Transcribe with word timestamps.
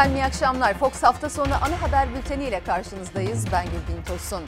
Efendim 0.00 0.16
iyi 0.16 0.24
akşamlar. 0.24 0.74
Fox 0.74 1.02
hafta 1.02 1.30
sonu 1.30 1.54
ana 1.62 1.82
haber 1.82 2.14
bülteni 2.14 2.44
ile 2.44 2.64
karşınızdayız. 2.64 3.44
Ben 3.52 3.64
Gülbin 3.64 4.02
Tosun. 4.02 4.42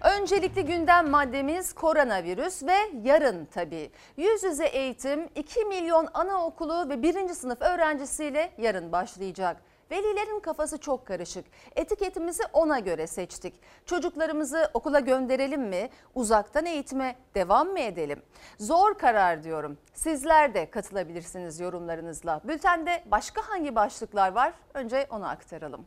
Öncelikli 0.00 0.64
gündem 0.64 1.10
maddemiz 1.10 1.72
koronavirüs 1.72 2.62
ve 2.62 2.76
yarın 3.02 3.44
tabii. 3.44 3.90
Yüz 4.16 4.42
yüze 4.42 4.66
eğitim 4.66 5.28
2 5.34 5.64
milyon 5.64 6.08
anaokulu 6.14 6.88
ve 6.88 7.02
1. 7.02 7.28
sınıf 7.28 7.62
öğrencisiyle 7.62 8.52
yarın 8.58 8.92
başlayacak. 8.92 9.56
Velilerin 9.90 10.40
kafası 10.40 10.78
çok 10.78 11.06
karışık. 11.06 11.44
Etiketimizi 11.76 12.42
ona 12.52 12.78
göre 12.78 13.06
seçtik. 13.06 13.60
Çocuklarımızı 13.86 14.70
okula 14.74 15.00
gönderelim 15.00 15.62
mi? 15.62 15.90
Uzaktan 16.14 16.66
eğitime 16.66 17.16
devam 17.34 17.68
mı 17.68 17.80
edelim? 17.80 18.22
Zor 18.58 18.98
karar 18.98 19.42
diyorum. 19.44 19.78
Sizler 19.94 20.54
de 20.54 20.70
katılabilirsiniz 20.70 21.60
yorumlarınızla. 21.60 22.40
Bültende 22.44 23.04
başka 23.06 23.42
hangi 23.48 23.74
başlıklar 23.74 24.32
var? 24.32 24.52
Önce 24.74 25.06
onu 25.10 25.28
aktaralım. 25.28 25.86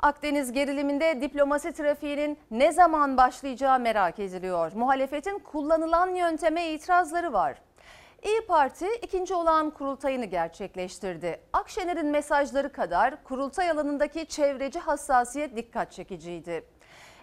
Akdeniz 0.00 0.52
geriliminde 0.52 1.20
diplomasi 1.20 1.72
trafiğinin 1.72 2.38
ne 2.50 2.72
zaman 2.72 3.16
başlayacağı 3.16 3.78
merak 3.78 4.18
ediliyor. 4.18 4.72
Muhalefetin 4.74 5.38
kullanılan 5.38 6.14
yönteme 6.14 6.68
itirazları 6.68 7.32
var. 7.32 7.63
İyi 8.24 8.46
Parti 8.46 8.86
ikinci 9.02 9.34
olan 9.34 9.70
kurultayını 9.70 10.24
gerçekleştirdi. 10.24 11.40
Akşener'in 11.52 12.06
mesajları 12.06 12.72
kadar 12.72 13.24
kurultay 13.24 13.70
alanındaki 13.70 14.26
çevreci 14.26 14.78
hassasiyet 14.78 15.56
dikkat 15.56 15.92
çekiciydi. 15.92 16.64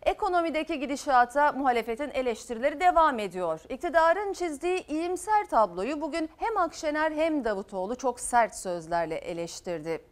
Ekonomideki 0.03 0.79
gidişata 0.79 1.51
muhalefetin 1.51 2.09
eleştirileri 2.09 2.79
devam 2.79 3.19
ediyor. 3.19 3.61
İktidarın 3.69 4.33
çizdiği 4.33 4.87
iyimser 4.87 5.49
tabloyu 5.49 6.01
bugün 6.01 6.29
hem 6.37 6.57
Akşener 6.57 7.11
hem 7.11 7.45
Davutoğlu 7.45 7.95
çok 7.95 8.19
sert 8.19 8.55
sözlerle 8.55 9.15
eleştirdi. 9.15 10.05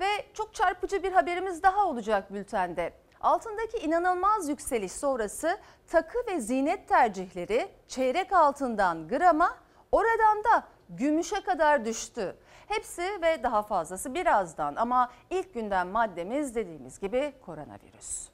Ve 0.00 0.08
çok 0.34 0.54
çarpıcı 0.54 1.02
bir 1.02 1.12
haberimiz 1.12 1.62
daha 1.62 1.86
olacak 1.86 2.32
bültende. 2.32 2.92
Altındaki 3.20 3.78
inanılmaz 3.78 4.48
yükseliş 4.48 4.92
sonrası 4.92 5.58
takı 5.86 6.18
ve 6.26 6.40
zinet 6.40 6.88
tercihleri 6.88 7.68
çeyrek 7.88 8.32
altından 8.32 9.08
grama 9.08 9.63
oradan 9.94 10.44
da 10.44 10.64
gümüşe 10.88 11.40
kadar 11.40 11.84
düştü. 11.84 12.36
Hepsi 12.68 13.02
ve 13.02 13.42
daha 13.42 13.62
fazlası 13.62 14.14
birazdan 14.14 14.76
ama 14.76 15.10
ilk 15.30 15.54
günden 15.54 15.86
maddemiz 15.86 16.54
dediğimiz 16.54 17.00
gibi 17.00 17.32
koronavirüs. 17.46 18.28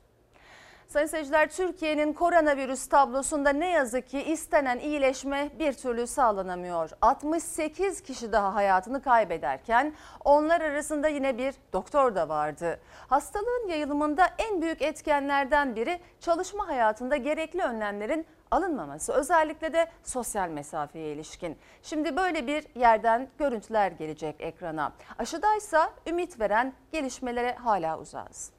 Sayın 0.88 1.06
seyirciler 1.06 1.50
Türkiye'nin 1.50 2.12
koronavirüs 2.12 2.88
tablosunda 2.88 3.50
ne 3.50 3.70
yazık 3.70 4.08
ki 4.08 4.22
istenen 4.22 4.78
iyileşme 4.78 5.50
bir 5.58 5.72
türlü 5.72 6.06
sağlanamıyor. 6.06 6.90
68 7.02 8.02
kişi 8.02 8.32
daha 8.32 8.54
hayatını 8.54 9.02
kaybederken 9.02 9.94
onlar 10.24 10.60
arasında 10.60 11.08
yine 11.08 11.38
bir 11.38 11.54
doktor 11.72 12.14
da 12.14 12.28
vardı. 12.28 12.80
Hastalığın 13.08 13.68
yayılımında 13.68 14.28
en 14.38 14.62
büyük 14.62 14.82
etkenlerden 14.82 15.76
biri 15.76 16.00
çalışma 16.20 16.68
hayatında 16.68 17.16
gerekli 17.16 17.62
önlemlerin 17.62 18.26
alınmaması 18.50 19.12
özellikle 19.12 19.72
de 19.72 19.90
sosyal 20.02 20.48
mesafeye 20.48 21.14
ilişkin. 21.14 21.58
Şimdi 21.82 22.16
böyle 22.16 22.46
bir 22.46 22.66
yerden 22.74 23.28
görüntüler 23.38 23.92
gelecek 23.92 24.36
ekrana. 24.38 24.92
Aşıdaysa 25.18 25.92
ümit 26.06 26.40
veren 26.40 26.72
gelişmelere 26.92 27.54
hala 27.54 27.98
uzağız. 27.98 28.52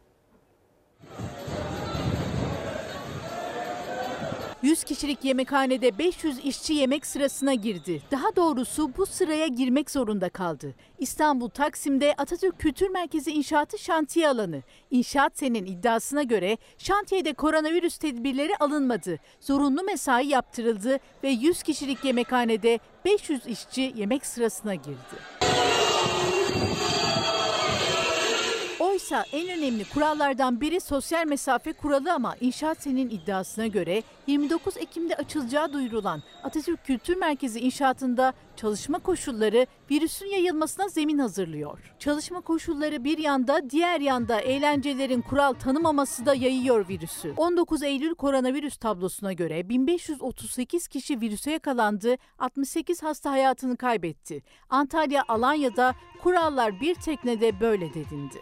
100 4.61 4.83
kişilik 4.83 5.25
yemekhanede 5.25 5.97
500 5.97 6.39
işçi 6.45 6.73
yemek 6.73 7.05
sırasına 7.05 7.53
girdi. 7.53 8.01
Daha 8.11 8.35
doğrusu 8.35 8.91
bu 8.97 9.05
sıraya 9.05 9.47
girmek 9.47 9.91
zorunda 9.91 10.29
kaldı. 10.29 10.73
İstanbul 10.99 11.49
Taksim'de 11.49 12.13
Atatürk 12.17 12.59
Kültür 12.59 12.89
Merkezi 12.89 13.31
inşaatı 13.31 13.77
şantiye 13.77 14.29
alanı. 14.29 14.61
İnşaat 14.91 15.37
senin 15.37 15.65
iddiasına 15.65 16.23
göre 16.23 16.57
şantiyede 16.77 17.33
koronavirüs 17.33 17.97
tedbirleri 17.97 18.55
alınmadı. 18.59 19.19
Zorunlu 19.39 19.83
mesai 19.83 20.27
yaptırıldı 20.27 20.99
ve 21.23 21.29
100 21.29 21.63
kişilik 21.63 22.05
yemekhanede 22.05 22.79
500 23.05 23.47
işçi 23.47 23.93
yemek 23.95 24.25
sırasına 24.25 24.75
girdi. 24.75 25.15
Oysa 29.01 29.25
en 29.31 29.49
önemli 29.49 29.85
kurallardan 29.89 30.61
biri 30.61 30.81
sosyal 30.81 31.25
mesafe 31.27 31.73
kuralı 31.73 32.13
ama 32.13 32.35
inşaat 32.41 32.83
senin 32.83 33.09
iddiasına 33.09 33.67
göre 33.67 34.03
29 34.27 34.77
Ekim'de 34.77 35.15
açılacağı 35.15 35.73
duyurulan 35.73 36.23
Atatürk 36.43 36.85
Kültür 36.85 37.15
Merkezi 37.15 37.59
inşaatında 37.59 38.33
çalışma 38.61 38.99
koşulları 38.99 39.67
virüsün 39.91 40.25
yayılmasına 40.25 40.87
zemin 40.89 41.17
hazırlıyor. 41.17 41.79
Çalışma 41.99 42.41
koşulları 42.41 43.03
bir 43.03 43.17
yanda 43.17 43.69
diğer 43.69 43.99
yanda 43.99 44.39
eğlencelerin 44.39 45.21
kural 45.21 45.53
tanımaması 45.53 46.25
da 46.25 46.33
yayıyor 46.33 46.87
virüsü. 46.89 47.33
19 47.37 47.83
Eylül 47.83 48.15
koronavirüs 48.15 48.77
tablosuna 48.77 49.33
göre 49.33 49.69
1538 49.69 50.87
kişi 50.87 51.21
virüse 51.21 51.51
yakalandı, 51.51 52.15
68 52.39 53.03
hasta 53.03 53.31
hayatını 53.31 53.77
kaybetti. 53.77 54.43
Antalya, 54.69 55.23
Alanya'da 55.27 55.95
kurallar 56.23 56.81
bir 56.81 56.95
teknede 56.95 57.59
böyle 57.59 57.93
dedindi. 57.93 58.41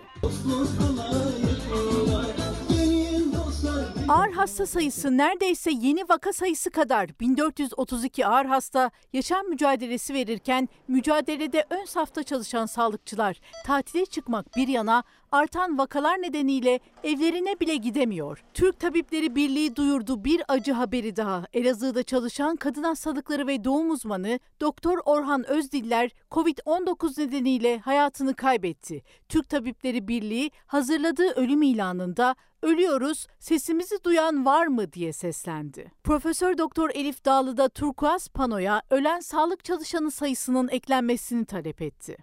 Ağır 4.10 4.32
hasta 4.32 4.66
sayısı 4.66 5.18
neredeyse 5.18 5.72
yeni 5.72 6.10
vaka 6.10 6.34
sayısı 6.34 6.70
kadar. 6.70 7.20
1432 7.20 8.28
ağır 8.28 8.46
hasta 8.46 8.92
yaşam 9.14 9.50
mücadelesi 9.50 10.14
verirken 10.14 10.70
mücadelede 10.88 11.66
ön 11.70 11.86
safta 11.86 12.24
çalışan 12.24 12.66
sağlıkçılar 12.66 13.42
tatile 13.66 14.06
çıkmak 14.06 14.56
bir 14.56 14.68
yana 14.68 15.04
artan 15.32 15.78
vakalar 15.78 16.22
nedeniyle 16.22 16.80
evlerine 17.04 17.60
bile 17.60 17.76
gidemiyor. 17.76 18.44
Türk 18.54 18.80
Tabipleri 18.80 19.36
Birliği 19.36 19.76
duyurdu 19.76 20.24
bir 20.24 20.42
acı 20.48 20.74
haberi 20.74 21.16
daha. 21.16 21.46
Elazığ'da 21.54 22.04
çalışan 22.04 22.56
kadın 22.56 22.84
hastalıkları 22.84 23.48
ve 23.48 23.64
doğum 23.64 23.92
uzmanı 23.92 24.40
Doktor 24.62 24.98
Orhan 25.06 25.50
Özdiller 25.50 26.12
COVID-19 26.32 27.22
nedeniyle 27.22 27.80
hayatını 27.80 28.34
kaybetti. 28.34 29.02
Türk 29.30 29.50
Tabipleri 29.50 30.08
Birliği 30.08 30.52
hazırladığı 30.68 31.32
ölüm 31.32 31.62
ilanında 31.62 32.36
ölüyoruz 32.62 33.28
sesimizi 33.40 34.04
duyan 34.04 34.46
var 34.46 34.68
mı 34.68 34.94
diye 34.94 35.14
seslendi. 35.14 35.92
Profesör 36.04 36.58
Doktor 36.58 36.90
Elif 36.94 37.26
Dağlı 37.26 37.58
da 37.58 37.70
turkuaz 37.70 38.28
panoya 38.28 38.82
ölen 38.90 39.20
sağlık 39.20 39.64
çalışanı 39.64 40.12
sayısının 40.12 40.68
eklenmesini 40.68 41.46
talep 41.46 41.82
etti. 41.82 42.18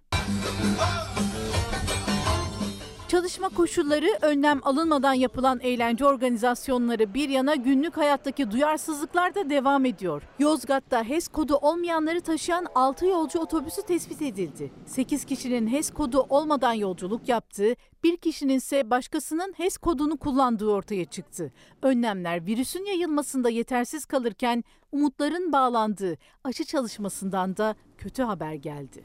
Çalışma 3.08 3.48
koşulları, 3.48 4.06
önlem 4.22 4.60
alınmadan 4.62 5.12
yapılan 5.12 5.60
eğlence 5.60 6.06
organizasyonları 6.06 7.14
bir 7.14 7.28
yana 7.28 7.54
günlük 7.54 7.96
hayattaki 7.96 8.50
duyarsızlıklar 8.50 9.34
da 9.34 9.50
devam 9.50 9.84
ediyor. 9.84 10.22
Yozgat'ta 10.38 11.04
HES 11.04 11.28
kodu 11.28 11.56
olmayanları 11.56 12.20
taşıyan 12.20 12.66
6 12.74 13.06
yolcu 13.06 13.38
otobüsü 13.38 13.82
tespit 13.82 14.22
edildi. 14.22 14.70
8 14.86 15.24
kişinin 15.24 15.66
HES 15.66 15.90
kodu 15.90 16.26
olmadan 16.28 16.72
yolculuk 16.72 17.28
yaptığı, 17.28 17.74
bir 18.04 18.16
kişinin 18.16 18.56
ise 18.56 18.90
başkasının 18.90 19.54
HES 19.56 19.76
kodunu 19.76 20.16
kullandığı 20.16 20.70
ortaya 20.70 21.04
çıktı. 21.04 21.52
Önlemler 21.82 22.46
virüsün 22.46 22.84
yayılmasında 22.84 23.48
yetersiz 23.48 24.04
kalırken 24.04 24.64
umutların 24.92 25.52
bağlandığı 25.52 26.18
aşı 26.44 26.64
çalışmasından 26.64 27.56
da 27.56 27.74
kötü 27.98 28.22
haber 28.22 28.54
geldi. 28.54 29.04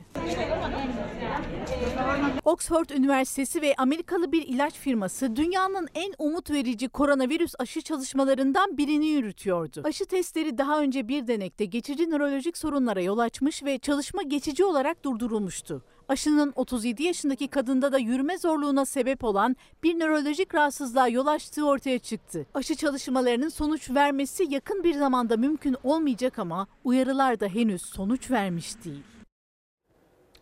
Oxford 2.46 2.90
Üniversitesi 2.90 3.62
ve 3.62 3.76
Amerikalı 3.78 4.32
bir 4.32 4.48
ilaç 4.48 4.74
firması 4.74 5.36
dünyanın 5.36 5.88
en 5.96 6.14
umut 6.18 6.52
verici 6.52 6.90
koronavirüs 6.90 7.54
aşı 7.60 7.82
çalışmalarından 7.82 8.78
birini 8.78 9.08
yürütüyordu. 9.08 9.82
Aşı 9.84 10.06
testleri 10.06 10.58
daha 10.58 10.82
önce 10.82 11.08
bir 11.08 11.28
denekte 11.28 11.66
geçici 11.66 12.10
nörolojik 12.10 12.58
sorunlara 12.58 13.02
yol 13.02 13.18
açmış 13.18 13.64
ve 13.64 13.78
çalışma 13.78 14.22
geçici 14.24 14.66
olarak 14.66 15.04
durdurulmuştu. 15.06 15.84
Aşının 16.12 16.54
37 16.56 17.04
yaşındaki 17.04 17.48
kadında 17.48 17.92
da 17.92 17.98
yürüme 17.98 18.38
zorluğuna 18.38 18.86
sebep 18.86 19.24
olan 19.24 19.56
bir 19.84 20.00
nörolojik 20.00 20.56
rahatsızlığa 20.56 21.08
yol 21.08 21.28
açtığı 21.28 21.68
ortaya 21.68 22.00
çıktı. 22.00 22.46
Aşı 22.54 22.76
çalışmalarının 22.76 23.50
sonuç 23.50 23.92
vermesi 23.92 24.46
yakın 24.50 24.84
bir 24.84 24.94
zamanda 24.94 25.38
mümkün 25.38 25.76
olmayacak 25.84 26.40
ama 26.40 26.68
uyarılar 26.84 27.40
da 27.40 27.48
henüz 27.48 27.82
sonuç 27.82 28.32
vermiş 28.32 28.86
değil. 28.86 29.04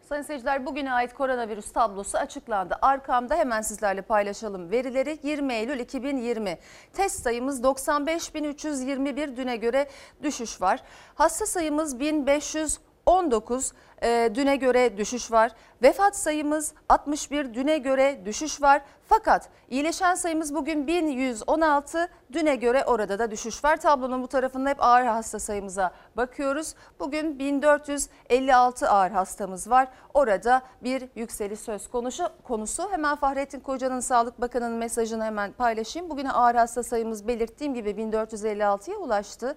Sayın 0.01 0.21
seyirciler 0.21 0.65
bugüne 0.65 0.91
ait 0.91 1.13
koronavirüs 1.13 1.71
tablosu 1.71 2.17
açıklandı. 2.17 2.77
Arkamda 2.81 3.35
hemen 3.35 3.61
sizlerle 3.61 4.01
paylaşalım 4.01 4.71
verileri 4.71 5.19
20 5.23 5.53
Eylül 5.53 5.79
2020. 5.79 6.57
Test 6.93 7.23
sayımız 7.23 7.61
95.321 7.61 9.37
düne 9.37 9.55
göre 9.55 9.89
düşüş 10.23 10.61
var. 10.61 10.83
Hasta 11.15 11.45
sayımız 11.45 11.99
1500 11.99 12.79
19 13.05 13.73
e, 14.03 14.31
düne 14.35 14.55
göre 14.55 14.97
düşüş 14.97 15.31
var. 15.31 15.51
Vefat 15.81 16.15
sayımız 16.15 16.73
61 16.89 17.53
düne 17.53 17.77
göre 17.77 18.21
düşüş 18.25 18.61
var. 18.61 18.81
Fakat 19.07 19.49
iyileşen 19.69 20.15
sayımız 20.15 20.55
bugün 20.55 20.87
1116 20.87 22.07
düne 22.33 22.55
göre 22.55 22.83
orada 22.85 23.19
da 23.19 23.31
düşüş 23.31 23.63
var. 23.63 23.77
Tablonun 23.77 24.23
bu 24.23 24.27
tarafında 24.27 24.69
hep 24.69 24.83
ağır 24.83 25.05
hasta 25.05 25.39
sayımıza 25.39 25.91
bakıyoruz. 26.17 26.75
Bugün 26.99 27.39
1456 27.39 28.89
ağır 28.89 29.11
hastamız 29.11 29.69
var. 29.69 29.87
Orada 30.13 30.61
bir 30.83 31.09
yükseliş 31.15 31.59
söz 31.59 31.89
konusu. 31.89 32.29
konusu. 32.43 32.91
Hemen 32.91 33.15
Fahrettin 33.15 33.59
Koca'nın 33.59 33.99
Sağlık 33.99 34.41
Bakanı'nın 34.41 34.77
mesajını 34.77 35.23
hemen 35.23 35.51
paylaşayım. 35.51 36.09
Bugün 36.09 36.25
ağır 36.25 36.55
hasta 36.55 36.83
sayımız 36.83 37.27
belirttiğim 37.27 37.73
gibi 37.73 37.89
1456'ya 37.89 38.97
ulaştı. 38.97 39.55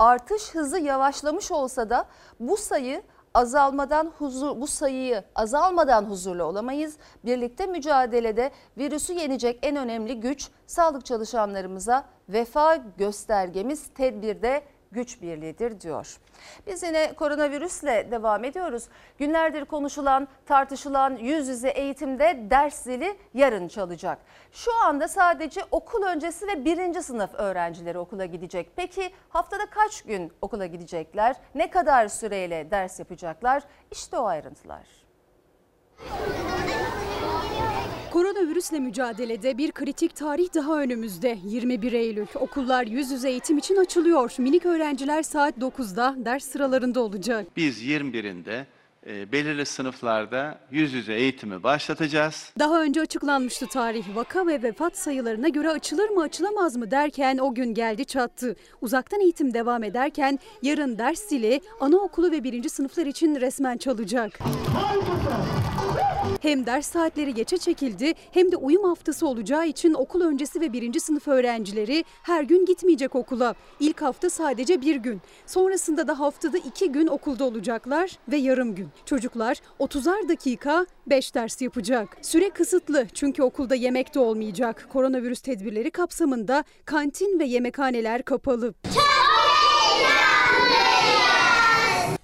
Artış 0.00 0.54
hızı 0.54 0.78
yavaşlamış 0.78 1.52
olsa 1.52 1.90
da 1.90 2.04
bu 2.40 2.56
sayı 2.56 3.02
azalmadan 3.34 4.12
huzur 4.18 4.60
bu 4.60 4.66
sayıyı 4.66 5.24
azalmadan 5.34 6.04
huzurlu 6.04 6.44
olamayız. 6.44 6.96
Birlikte 7.24 7.66
mücadelede 7.66 8.50
virüsü 8.78 9.12
yenecek 9.12 9.58
en 9.62 9.76
önemli 9.76 10.20
güç 10.20 10.48
sağlık 10.66 11.06
çalışanlarımıza 11.06 12.04
vefa 12.28 12.76
göstergemiz 12.76 13.86
tedbirde 13.94 14.62
güç 14.92 15.22
birliğidir 15.22 15.80
diyor. 15.80 16.18
Biz 16.66 16.82
yine 16.82 17.12
koronavirüsle 17.12 18.10
devam 18.10 18.44
ediyoruz. 18.44 18.88
Günlerdir 19.18 19.64
konuşulan, 19.64 20.28
tartışılan 20.46 21.16
yüz 21.16 21.48
yüze 21.48 21.68
eğitimde 21.68 22.46
ders 22.50 22.82
zili 22.82 23.16
yarın 23.34 23.68
çalacak. 23.68 24.18
Şu 24.52 24.70
anda 24.84 25.08
sadece 25.08 25.60
okul 25.70 26.02
öncesi 26.02 26.46
ve 26.46 26.64
birinci 26.64 27.02
sınıf 27.02 27.34
öğrencileri 27.34 27.98
okula 27.98 28.24
gidecek. 28.24 28.70
Peki 28.76 29.10
haftada 29.28 29.66
kaç 29.70 30.02
gün 30.02 30.32
okula 30.42 30.66
gidecekler? 30.66 31.36
Ne 31.54 31.70
kadar 31.70 32.08
süreyle 32.08 32.70
ders 32.70 32.98
yapacaklar? 32.98 33.62
İşte 33.90 34.18
o 34.18 34.24
ayrıntılar. 34.24 34.86
Koronavirüsle 38.10 38.80
mücadelede 38.80 39.58
bir 39.58 39.72
kritik 39.72 40.16
tarih 40.16 40.54
daha 40.54 40.80
önümüzde. 40.80 41.38
21 41.44 41.92
Eylül. 41.92 42.26
Okullar 42.34 42.86
yüz 42.86 43.10
yüze 43.10 43.30
eğitim 43.30 43.58
için 43.58 43.76
açılıyor. 43.76 44.34
Minik 44.38 44.66
öğrenciler 44.66 45.22
saat 45.22 45.58
9'da 45.58 46.14
ders 46.18 46.44
sıralarında 46.44 47.00
olacak. 47.00 47.46
Biz 47.56 47.82
21'inde 47.82 48.64
e, 49.06 49.32
belirli 49.32 49.66
sınıflarda 49.66 50.58
yüz 50.70 50.92
yüze 50.92 51.14
eğitimi 51.14 51.62
başlatacağız. 51.62 52.52
Daha 52.58 52.82
önce 52.82 53.00
açıklanmıştı 53.00 53.66
tarih. 53.66 54.16
Vaka 54.16 54.46
ve 54.46 54.62
vefat 54.62 54.98
sayılarına 54.98 55.48
göre 55.48 55.70
açılır 55.70 56.10
mı 56.10 56.22
açılamaz 56.22 56.76
mı 56.76 56.90
derken 56.90 57.38
o 57.38 57.54
gün 57.54 57.74
geldi 57.74 58.04
çattı. 58.04 58.56
Uzaktan 58.80 59.20
eğitim 59.20 59.54
devam 59.54 59.84
ederken 59.84 60.38
yarın 60.62 60.98
ders 60.98 61.20
zili 61.20 61.60
anaokulu 61.80 62.30
ve 62.30 62.44
birinci 62.44 62.68
sınıflar 62.68 63.06
için 63.06 63.40
resmen 63.40 63.76
çalacak. 63.76 64.38
Hem 66.40 66.66
ders 66.66 66.86
saatleri 66.86 67.34
geçe 67.34 67.58
çekildi 67.58 68.12
hem 68.30 68.52
de 68.52 68.56
uyum 68.56 68.84
haftası 68.84 69.26
olacağı 69.26 69.66
için 69.66 69.94
okul 69.94 70.20
öncesi 70.20 70.60
ve 70.60 70.72
birinci 70.72 71.00
sınıf 71.00 71.28
öğrencileri 71.28 72.04
her 72.22 72.42
gün 72.42 72.66
gitmeyecek 72.66 73.14
okula. 73.14 73.54
İlk 73.80 74.02
hafta 74.02 74.30
sadece 74.30 74.80
bir 74.80 74.96
gün. 74.96 75.20
Sonrasında 75.46 76.08
da 76.08 76.20
haftada 76.20 76.58
iki 76.58 76.92
gün 76.92 77.06
okulda 77.06 77.44
olacaklar 77.44 78.18
ve 78.28 78.36
yarım 78.36 78.74
gün. 78.74 78.88
Çocuklar 79.04 79.60
30'ar 79.80 80.28
dakika 80.28 80.86
5 81.06 81.34
ders 81.34 81.62
yapacak. 81.62 82.16
Süre 82.22 82.50
kısıtlı 82.50 83.06
çünkü 83.14 83.42
okulda 83.42 83.74
yemek 83.74 84.14
de 84.14 84.18
olmayacak. 84.18 84.86
Koronavirüs 84.92 85.40
tedbirleri 85.40 85.90
kapsamında 85.90 86.64
kantin 86.84 87.38
ve 87.38 87.44
yemekhaneler 87.44 88.22
kapalı. 88.22 88.74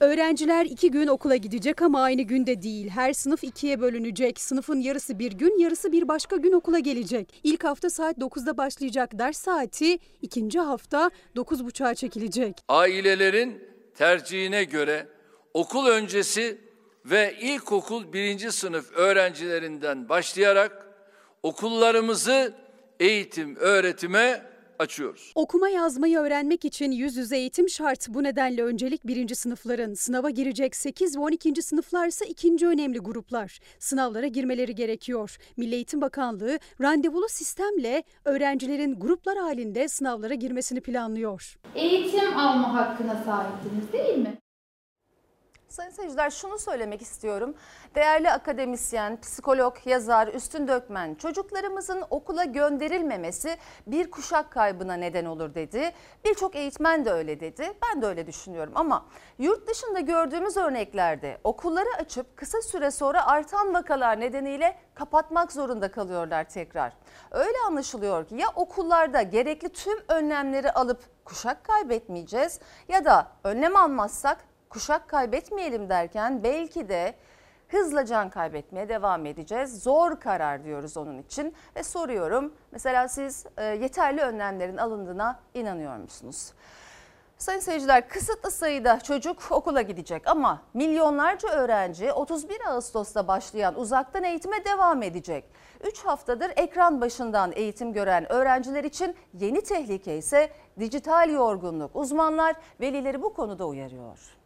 Öğrenciler 0.00 0.64
iki 0.64 0.90
gün 0.90 1.06
okula 1.06 1.36
gidecek 1.36 1.82
ama 1.82 2.02
aynı 2.02 2.22
günde 2.22 2.62
değil. 2.62 2.88
Her 2.88 3.12
sınıf 3.12 3.44
ikiye 3.44 3.80
bölünecek. 3.80 4.40
Sınıfın 4.40 4.80
yarısı 4.80 5.18
bir 5.18 5.32
gün, 5.32 5.58
yarısı 5.58 5.92
bir 5.92 6.08
başka 6.08 6.36
gün 6.36 6.52
okula 6.52 6.78
gelecek. 6.78 7.40
İlk 7.44 7.64
hafta 7.64 7.90
saat 7.90 8.18
9'da 8.18 8.56
başlayacak 8.56 9.18
ders 9.18 9.38
saati, 9.38 9.98
ikinci 10.22 10.58
hafta 10.58 11.10
9.30'a 11.36 11.94
çekilecek. 11.94 12.56
Ailelerin 12.68 13.62
tercihine 13.94 14.64
göre 14.64 15.08
okul 15.54 15.86
öncesi 15.86 16.58
ve 17.04 17.36
ilkokul 17.40 18.12
birinci 18.12 18.52
sınıf 18.52 18.92
öğrencilerinden 18.92 20.08
başlayarak 20.08 20.86
okullarımızı 21.42 22.54
eğitim, 23.00 23.56
öğretime 23.56 24.42
açıyoruz. 24.78 25.32
Okuma 25.34 25.68
yazmayı 25.68 26.18
öğrenmek 26.18 26.64
için 26.64 26.90
yüz 26.90 27.16
yüze 27.16 27.36
eğitim 27.36 27.68
şart. 27.68 28.08
Bu 28.08 28.22
nedenle 28.22 28.62
öncelik 28.62 29.06
birinci 29.06 29.34
sınıfların 29.34 29.94
sınava 29.94 30.30
girecek 30.30 30.76
8 30.76 31.16
ve 31.16 31.20
12. 31.20 31.62
sınıflar 31.62 32.06
ise 32.08 32.26
ikinci 32.26 32.66
önemli 32.66 32.98
gruplar. 32.98 33.58
Sınavlara 33.78 34.26
girmeleri 34.26 34.74
gerekiyor. 34.74 35.36
Milli 35.56 35.74
Eğitim 35.74 36.00
Bakanlığı 36.00 36.58
randevulu 36.80 37.28
sistemle 37.28 38.02
öğrencilerin 38.24 39.00
gruplar 39.00 39.38
halinde 39.38 39.88
sınavlara 39.88 40.34
girmesini 40.34 40.80
planlıyor. 40.80 41.56
Eğitim 41.74 42.36
alma 42.38 42.74
hakkına 42.74 43.22
sahipsiniz 43.24 43.92
değil 43.92 44.18
mi? 44.18 44.38
Sayın 45.76 45.90
seyirciler 45.90 46.30
şunu 46.30 46.58
söylemek 46.58 47.02
istiyorum. 47.02 47.54
Değerli 47.94 48.30
akademisyen, 48.30 49.20
psikolog, 49.20 49.76
yazar 49.84 50.28
Üstün 50.28 50.68
Dökmen 50.68 51.14
çocuklarımızın 51.14 52.04
okula 52.10 52.44
gönderilmemesi 52.44 53.56
bir 53.86 54.10
kuşak 54.10 54.50
kaybına 54.50 54.94
neden 54.94 55.24
olur 55.24 55.54
dedi. 55.54 55.92
Birçok 56.24 56.56
eğitmen 56.56 57.04
de 57.04 57.10
öyle 57.10 57.40
dedi. 57.40 57.72
Ben 57.82 58.02
de 58.02 58.06
öyle 58.06 58.26
düşünüyorum 58.26 58.72
ama 58.76 59.06
yurt 59.38 59.68
dışında 59.68 60.00
gördüğümüz 60.00 60.56
örneklerde 60.56 61.38
okulları 61.44 61.88
açıp 61.98 62.36
kısa 62.36 62.62
süre 62.62 62.90
sonra 62.90 63.26
artan 63.26 63.74
vakalar 63.74 64.20
nedeniyle 64.20 64.78
kapatmak 64.94 65.52
zorunda 65.52 65.90
kalıyorlar 65.90 66.44
tekrar. 66.44 66.92
Öyle 67.30 67.56
anlaşılıyor 67.66 68.26
ki 68.26 68.34
ya 68.34 68.46
okullarda 68.54 69.22
gerekli 69.22 69.68
tüm 69.68 69.98
önlemleri 70.08 70.72
alıp 70.72 71.24
kuşak 71.24 71.64
kaybetmeyeceğiz 71.64 72.60
ya 72.88 73.04
da 73.04 73.28
önlem 73.44 73.76
almazsak 73.76 74.55
kuşak 74.76 75.08
kaybetmeyelim 75.08 75.88
derken 75.88 76.42
belki 76.42 76.88
de 76.88 77.14
hızla 77.68 78.06
can 78.06 78.30
kaybetmeye 78.30 78.88
devam 78.88 79.26
edeceğiz. 79.26 79.82
Zor 79.82 80.20
karar 80.20 80.64
diyoruz 80.64 80.96
onun 80.96 81.18
için 81.18 81.54
ve 81.76 81.82
soruyorum 81.82 82.54
mesela 82.72 83.08
siz 83.08 83.46
e, 83.56 83.64
yeterli 83.64 84.20
önlemlerin 84.20 84.76
alındığına 84.76 85.40
inanıyor 85.54 85.96
musunuz? 85.96 86.52
Sayın 87.38 87.60
seyirciler 87.60 88.08
kısıtlı 88.08 88.50
sayıda 88.50 89.00
çocuk 89.00 89.52
okula 89.52 89.82
gidecek 89.82 90.26
ama 90.26 90.62
milyonlarca 90.74 91.48
öğrenci 91.48 92.12
31 92.12 92.60
Ağustos'ta 92.68 93.28
başlayan 93.28 93.78
uzaktan 93.78 94.24
eğitime 94.24 94.64
devam 94.64 95.02
edecek. 95.02 95.44
3 95.84 96.04
haftadır 96.04 96.52
ekran 96.56 97.00
başından 97.00 97.52
eğitim 97.54 97.92
gören 97.92 98.32
öğrenciler 98.32 98.84
için 98.84 99.16
yeni 99.34 99.60
tehlike 99.60 100.16
ise 100.18 100.50
dijital 100.80 101.30
yorgunluk. 101.30 101.96
Uzmanlar 101.96 102.56
velileri 102.80 103.22
bu 103.22 103.34
konuda 103.34 103.66
uyarıyor. 103.66 104.36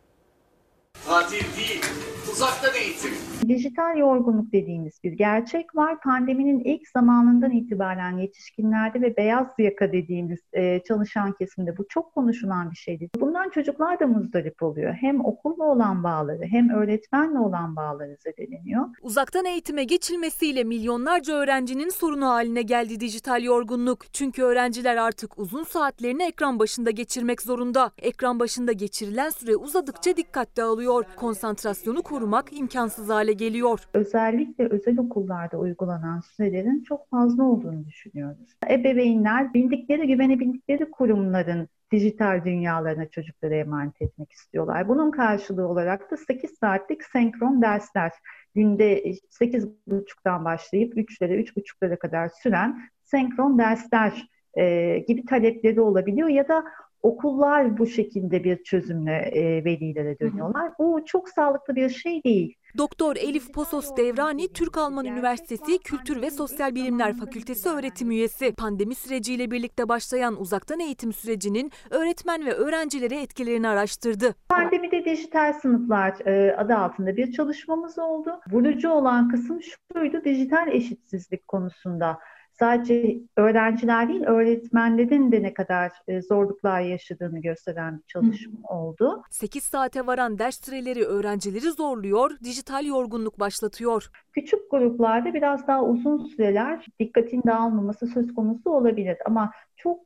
Tatil 1.06 1.56
değil, 1.56 1.84
uzaktan 2.32 2.74
eğitim. 2.74 3.10
Dijital 3.48 3.98
yorgunluk 3.98 4.52
dediğimiz 4.52 4.94
bir 5.04 5.12
gerçek 5.12 5.76
var. 5.76 6.00
Pandeminin 6.00 6.60
ilk 6.60 6.88
zamanından 6.88 7.50
itibaren 7.50 8.18
yetişkinlerde 8.18 9.00
ve 9.00 9.16
beyaz 9.16 9.46
yaka 9.58 9.92
dediğimiz 9.92 10.38
e, 10.52 10.80
çalışan 10.88 11.32
kesimde 11.32 11.76
bu 11.76 11.88
çok 11.88 12.14
konuşulan 12.14 12.70
bir 12.70 12.76
şeydi. 12.76 13.10
Bundan 13.20 13.50
çocuklar 13.50 14.00
da 14.00 14.06
muzdarip 14.06 14.62
oluyor. 14.62 14.94
Hem 14.94 15.24
okulla 15.24 15.64
olan 15.64 16.04
bağları 16.04 16.44
hem 16.44 16.70
öğretmenle 16.70 17.38
olan 17.38 17.76
bağları 17.76 18.16
zedeleniyor. 18.20 18.86
Uzaktan 19.02 19.44
eğitime 19.44 19.84
geçilmesiyle 19.84 20.64
milyonlarca 20.64 21.34
öğrencinin 21.34 21.88
sorunu 21.88 22.26
haline 22.26 22.62
geldi 22.62 23.00
dijital 23.00 23.42
yorgunluk. 23.42 24.12
Çünkü 24.12 24.42
öğrenciler 24.42 24.96
artık 24.96 25.38
uzun 25.38 25.64
saatlerini 25.64 26.22
ekran 26.22 26.58
başında 26.58 26.90
geçirmek 26.90 27.42
zorunda. 27.42 27.90
Ekran 27.98 28.40
başında 28.40 28.72
geçirilen 28.72 29.30
süre 29.30 29.56
uzadıkça 29.56 30.16
dikkat 30.16 30.56
dağılıyor. 30.56 30.89
Konsantrasyonu 31.16 32.02
korumak 32.02 32.58
imkansız 32.58 33.08
hale 33.08 33.32
geliyor. 33.32 33.80
Özellikle 33.94 34.68
özel 34.68 34.98
okullarda 34.98 35.58
uygulanan 35.58 36.20
sürelerin 36.20 36.82
çok 36.82 37.10
fazla 37.10 37.44
olduğunu 37.44 37.86
düşünüyoruz. 37.86 38.56
Ebeveynler 38.70 39.54
bildikleri, 39.54 40.06
güvenebildikleri 40.06 40.90
kurumların 40.90 41.68
dijital 41.92 42.44
dünyalarına 42.44 43.08
çocukları 43.08 43.54
emanet 43.54 44.02
etmek 44.02 44.32
istiyorlar. 44.32 44.88
Bunun 44.88 45.10
karşılığı 45.10 45.68
olarak 45.68 46.10
da 46.10 46.16
8 46.16 46.50
saatlik 46.60 47.04
senkron 47.04 47.62
dersler 47.62 48.12
günde 48.54 49.02
8.30'dan 49.40 50.44
başlayıp 50.44 50.96
3'lere 50.96 51.44
3.30'lara 51.44 51.98
kadar 51.98 52.28
süren 52.28 52.80
senkron 53.04 53.58
dersler 53.58 54.28
e, 54.54 54.98
gibi 54.98 55.24
talepleri 55.24 55.80
olabiliyor 55.80 56.28
ya 56.28 56.48
da 56.48 56.64
okullar 57.02 57.78
bu 57.78 57.86
şekilde 57.86 58.44
bir 58.44 58.62
çözümle 58.62 59.16
e, 59.16 59.64
velilere 59.64 60.18
dönüyorlar. 60.18 60.72
Bu 60.78 61.00
çok 61.06 61.28
sağlıklı 61.28 61.76
bir 61.76 61.88
şey 61.88 62.24
değil. 62.24 62.54
Doktor 62.78 63.16
Elif 63.16 63.52
Posos 63.54 63.96
Devrani, 63.96 64.52
Türk-Alman 64.52 65.04
Üniversitesi 65.04 65.78
Kültür 65.78 66.22
ve 66.22 66.30
Sosyal 66.30 66.74
Bilimler 66.74 67.16
Fakültesi 67.16 67.68
öğretim 67.68 68.10
üyesi. 68.10 68.54
Pandemi 68.54 68.94
süreciyle 68.94 69.50
birlikte 69.50 69.88
başlayan 69.88 70.40
uzaktan 70.40 70.80
eğitim 70.80 71.12
sürecinin 71.12 71.70
öğretmen 71.90 72.46
ve 72.46 72.52
öğrencilere 72.52 73.22
etkilerini 73.22 73.68
araştırdı. 73.68 74.34
Pandemide 74.48 75.04
dijital 75.04 75.52
sınıflar 75.52 76.26
e, 76.26 76.56
adı 76.56 76.74
altında 76.74 77.16
bir 77.16 77.32
çalışmamız 77.32 77.98
oldu. 77.98 78.40
Vurucu 78.50 78.90
olan 78.90 79.28
kısım 79.28 79.60
şuydu, 79.62 80.24
dijital 80.24 80.68
eşitsizlik 80.68 81.48
konusunda. 81.48 82.18
Sadece 82.60 83.20
öğrenciler 83.36 84.08
değil, 84.08 84.22
öğretmenlerin 84.22 85.32
de 85.32 85.42
ne 85.42 85.54
kadar 85.54 85.92
e, 86.08 86.22
zorluklar 86.22 86.80
yaşadığını 86.80 87.40
gösteren 87.40 87.98
bir 87.98 88.06
çalışma 88.06 88.68
oldu. 88.68 89.22
8 89.30 89.62
saate 89.62 90.06
varan 90.06 90.38
ders 90.38 90.64
süreleri 90.64 91.04
öğrencileri 91.04 91.70
zorluyor, 91.70 92.30
dijital 92.44 92.86
yorgunluk 92.86 93.40
başlatıyor. 93.40 94.10
Küçük 94.32 94.70
gruplarda 94.70 95.34
biraz 95.34 95.66
daha 95.66 95.84
uzun 95.84 96.18
süreler 96.18 96.86
dikkatin 97.00 97.42
dağılmaması 97.46 98.06
söz 98.06 98.34
konusu 98.34 98.70
olabilir. 98.70 99.16
Ama 99.26 99.50
çok 99.76 100.00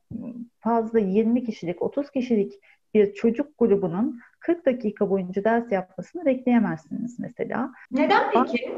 fazla 0.59 0.99
20 0.99 1.43
kişilik, 1.43 1.81
30 1.81 2.11
kişilik 2.11 2.53
bir 2.93 3.13
çocuk 3.13 3.47
grubunun 3.59 4.19
40 4.39 4.65
dakika 4.65 5.09
boyunca 5.09 5.43
ders 5.43 5.71
yapmasını 5.71 6.25
bekleyemezsiniz 6.25 7.19
mesela. 7.19 7.71
Neden 7.91 8.31
peki? 8.33 8.71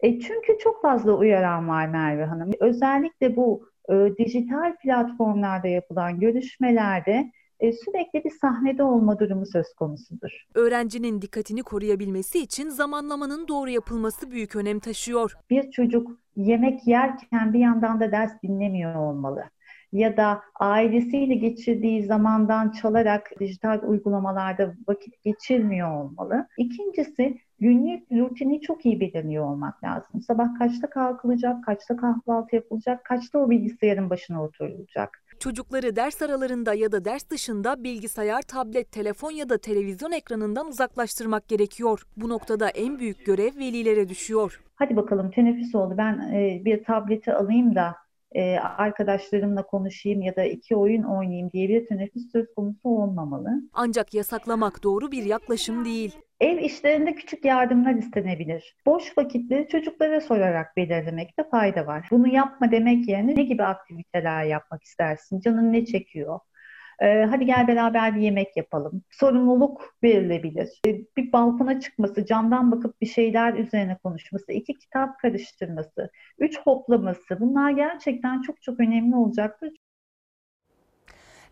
E 0.00 0.20
çünkü 0.20 0.58
çok 0.58 0.82
fazla 0.82 1.12
uyaran 1.12 1.68
var 1.68 1.86
Merve 1.88 2.24
Hanım. 2.24 2.50
Özellikle 2.60 3.36
bu 3.36 3.68
e, 3.88 3.94
dijital 4.18 4.76
platformlarda 4.76 5.68
yapılan 5.68 6.20
görüşmelerde 6.20 7.30
e, 7.60 7.72
sürekli 7.72 8.24
bir 8.24 8.30
sahnede 8.30 8.82
olma 8.82 9.18
durumu 9.18 9.46
söz 9.46 9.74
konusudur. 9.74 10.46
Öğrencinin 10.54 11.22
dikkatini 11.22 11.62
koruyabilmesi 11.62 12.38
için 12.38 12.68
zamanlamanın 12.68 13.48
doğru 13.48 13.70
yapılması 13.70 14.30
büyük 14.30 14.56
önem 14.56 14.78
taşıyor. 14.78 15.36
Bir 15.50 15.70
çocuk 15.70 16.10
yemek 16.36 16.86
yerken 16.86 17.52
bir 17.52 17.58
yandan 17.58 18.00
da 18.00 18.12
ders 18.12 18.42
dinlemiyor 18.42 18.94
olmalı. 18.94 19.44
Ya 19.92 20.16
da 20.16 20.42
ailesiyle 20.60 21.34
geçirdiği 21.34 22.04
zamandan 22.04 22.70
çalarak 22.70 23.30
dijital 23.40 23.80
uygulamalarda 23.82 24.74
vakit 24.88 25.22
geçirmiyor 25.22 26.04
olmalı. 26.04 26.48
İkincisi 26.58 27.38
günlük 27.60 28.12
rutini 28.12 28.60
çok 28.60 28.86
iyi 28.86 29.00
belirliyor 29.00 29.44
olmak 29.44 29.84
lazım. 29.84 30.20
Sabah 30.20 30.58
kaçta 30.58 30.90
kalkılacak, 30.90 31.64
kaçta 31.64 31.96
kahvaltı 31.96 32.56
yapılacak, 32.56 33.04
kaçta 33.04 33.38
o 33.38 33.50
bilgisayarın 33.50 34.10
başına 34.10 34.44
oturulacak. 34.44 35.22
Çocukları 35.40 35.96
ders 35.96 36.22
aralarında 36.22 36.74
ya 36.74 36.92
da 36.92 37.04
ders 37.04 37.30
dışında 37.30 37.84
bilgisayar, 37.84 38.42
tablet, 38.42 38.92
telefon 38.92 39.30
ya 39.30 39.48
da 39.48 39.58
televizyon 39.58 40.12
ekranından 40.12 40.66
uzaklaştırmak 40.66 41.48
gerekiyor. 41.48 42.02
Bu 42.16 42.28
noktada 42.28 42.68
en 42.68 42.98
büyük 42.98 43.26
görev 43.26 43.56
velilere 43.56 44.08
düşüyor. 44.08 44.60
Hadi 44.74 44.96
bakalım 44.96 45.30
teneffüs 45.30 45.74
oldu 45.74 45.94
ben 45.98 46.32
e, 46.34 46.64
bir 46.64 46.84
tableti 46.84 47.32
alayım 47.32 47.74
da 47.74 48.05
e, 48.36 48.58
arkadaşlarımla 48.58 49.66
konuşayım 49.66 50.22
ya 50.22 50.36
da 50.36 50.44
iki 50.44 50.76
oyun 50.76 51.02
oynayayım 51.02 51.50
diye 51.52 51.68
bir 51.68 51.86
teneffüs 51.86 52.32
söz 52.32 52.54
konusu 52.54 52.88
olmamalı. 52.88 53.50
Ancak 53.72 54.14
yasaklamak 54.14 54.82
doğru 54.82 55.12
bir 55.12 55.24
yaklaşım 55.24 55.84
değil. 55.84 56.16
Ev 56.40 56.58
işlerinde 56.58 57.14
küçük 57.14 57.44
yardımlar 57.44 57.94
istenebilir. 57.94 58.76
Boş 58.86 59.18
vakitleri 59.18 59.68
çocuklara 59.68 60.20
sorarak 60.20 60.76
belirlemekte 60.76 61.44
fayda 61.50 61.86
var. 61.86 62.08
Bunu 62.10 62.28
yapma 62.28 62.70
demek 62.70 63.08
yerine 63.08 63.34
ne 63.34 63.42
gibi 63.42 63.62
aktiviteler 63.64 64.44
yapmak 64.44 64.82
istersin? 64.82 65.40
Canın 65.40 65.72
ne 65.72 65.84
çekiyor? 65.84 66.40
Ee, 67.02 67.26
hadi 67.30 67.46
gel 67.46 67.68
beraber 67.68 68.14
bir 68.14 68.20
yemek 68.20 68.56
yapalım. 68.56 69.02
Sorumluluk 69.10 69.94
verilebilir. 70.02 70.80
Ee, 70.86 71.00
bir 71.16 71.32
balkona 71.32 71.80
çıkması, 71.80 72.26
camdan 72.26 72.72
bakıp 72.72 73.00
bir 73.00 73.06
şeyler 73.06 73.54
üzerine 73.54 73.98
konuşması, 74.02 74.52
iki 74.52 74.78
kitap 74.78 75.20
karıştırması, 75.20 76.10
üç 76.38 76.58
hoplaması 76.60 77.40
bunlar 77.40 77.70
gerçekten 77.70 78.42
çok 78.42 78.62
çok 78.62 78.80
önemli 78.80 79.16
olacaktır. 79.16 79.72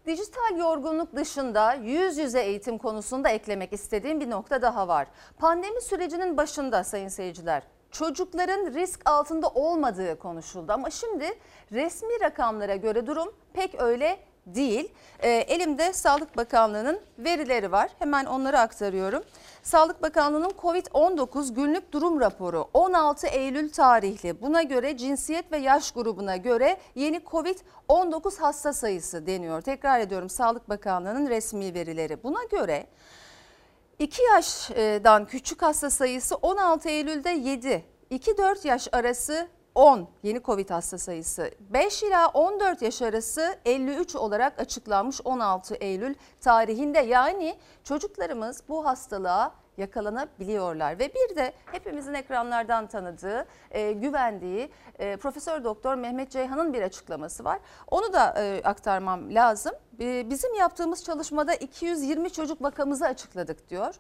Dijital 0.07 0.59
yorgunluk 0.59 1.17
dışında 1.17 1.75
yüz 1.75 2.19
yüze 2.19 2.41
eğitim 2.41 2.79
konusunda 2.79 3.29
eklemek 3.29 3.73
istediğim 3.73 4.21
bir 4.21 4.31
nokta 4.31 4.63
daha 4.63 4.89
var. 4.89 5.07
Pandemi 5.39 5.81
sürecinin 5.81 6.37
başında 6.37 6.85
sayın 6.85 7.09
seyirciler 7.09 7.63
çocukların 7.95 8.75
risk 8.75 9.11
altında 9.11 9.49
olmadığı 9.49 10.19
konuşuldu 10.19 10.73
ama 10.73 10.91
şimdi 10.91 11.25
resmi 11.73 12.21
rakamlara 12.21 12.77
göre 12.77 13.07
durum 13.07 13.35
pek 13.53 13.83
öyle 13.83 14.19
değil. 14.47 14.89
E, 15.19 15.29
elimde 15.31 15.93
Sağlık 15.93 16.37
Bakanlığı'nın 16.37 17.01
verileri 17.19 17.73
var. 17.73 17.91
Hemen 17.99 18.25
onları 18.25 18.59
aktarıyorum. 18.59 19.23
Sağlık 19.63 20.03
Bakanlığı'nın 20.03 20.51
COVID-19 20.51 21.55
günlük 21.55 21.93
durum 21.93 22.21
raporu 22.21 22.69
16 22.75 23.27
Eylül 23.27 23.73
tarihli. 23.73 24.43
Buna 24.43 24.63
göre 24.63 24.97
cinsiyet 24.97 25.53
ve 25.53 25.57
yaş 25.57 25.91
grubuna 25.91 26.37
göre 26.37 26.77
yeni 26.95 27.17
COVID-19 27.17 28.41
hasta 28.41 28.73
sayısı 28.73 29.27
deniyor. 29.27 29.61
Tekrar 29.61 30.01
ediyorum 30.01 30.31
Sağlık 30.31 30.69
Bakanlığı'nın 30.69 31.29
resmi 31.29 31.75
verileri. 31.75 32.23
Buna 32.23 32.45
göre 32.45 32.87
2 33.99 34.23
yaşdan 34.23 35.25
küçük 35.25 35.63
hasta 35.63 35.91
sayısı 35.91 36.37
16 36.37 36.89
Eylül'de 36.89 37.31
7, 37.31 37.85
2-4 38.11 38.69
yaş 38.69 38.89
arası 38.93 39.49
10 39.75 40.09
yeni 40.23 40.43
Covid 40.43 40.71
hasta 40.71 40.99
sayısı 40.99 41.51
5 41.61 42.03
ila 42.03 42.29
14 42.29 42.83
yaş 42.83 43.03
arası 43.03 43.57
53 43.65 44.17
olarak 44.17 44.61
açıklanmış 44.61 45.21
16 45.25 45.75
Eylül 45.75 46.15
tarihinde. 46.41 46.99
Yani 46.99 47.57
çocuklarımız 47.85 48.63
bu 48.69 48.87
hastalığa 48.87 49.55
yakalanabiliyorlar 49.77 50.99
ve 50.99 51.11
bir 51.15 51.37
de 51.37 51.53
hepimizin 51.73 52.15
ekranlardan 52.15 52.87
tanıdığı, 52.87 53.47
e, 53.71 53.93
güvendiği 53.93 54.71
e, 54.99 55.17
Profesör 55.17 55.65
Doktor 55.65 55.95
Mehmet 55.95 56.31
Ceyhan'ın 56.31 56.73
bir 56.73 56.83
açıklaması 56.83 57.45
var. 57.45 57.59
Onu 57.91 58.13
da 58.13 58.35
e, 58.39 58.63
aktarmam 58.65 59.35
lazım. 59.35 59.73
E, 60.01 60.31
bizim 60.31 60.55
yaptığımız 60.55 61.05
çalışmada 61.05 61.55
220 61.55 62.31
çocuk 62.31 62.63
vakamızı 62.63 63.07
açıkladık 63.07 63.71
diyor. 63.71 63.95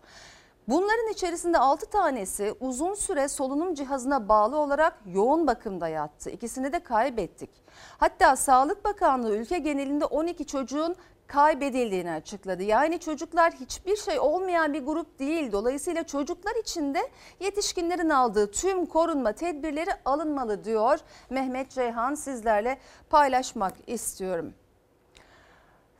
Bunların 0.68 1.12
içerisinde 1.12 1.58
6 1.58 1.86
tanesi 1.86 2.54
uzun 2.60 2.94
süre 2.94 3.28
solunum 3.28 3.74
cihazına 3.74 4.28
bağlı 4.28 4.56
olarak 4.56 4.98
yoğun 5.06 5.46
bakımda 5.46 5.88
yattı. 5.88 6.30
İkisini 6.30 6.72
de 6.72 6.82
kaybettik. 6.82 7.50
Hatta 7.98 8.36
Sağlık 8.36 8.84
Bakanlığı 8.84 9.36
ülke 9.36 9.58
genelinde 9.58 10.04
12 10.04 10.46
çocuğun 10.46 10.96
kaybedildiğini 11.26 12.12
açıkladı. 12.12 12.62
Yani 12.62 12.98
çocuklar 13.00 13.52
hiçbir 13.52 13.96
şey 13.96 14.18
olmayan 14.18 14.72
bir 14.72 14.86
grup 14.86 15.18
değil. 15.18 15.52
Dolayısıyla 15.52 16.04
çocuklar 16.06 16.56
için 16.56 16.94
de 16.94 17.10
yetişkinlerin 17.40 18.10
aldığı 18.10 18.50
tüm 18.50 18.86
korunma 18.86 19.32
tedbirleri 19.32 19.90
alınmalı 20.04 20.64
diyor 20.64 20.98
Mehmet 21.30 21.70
Ceyhan 21.70 22.14
sizlerle 22.14 22.78
paylaşmak 23.10 23.74
istiyorum. 23.86 24.54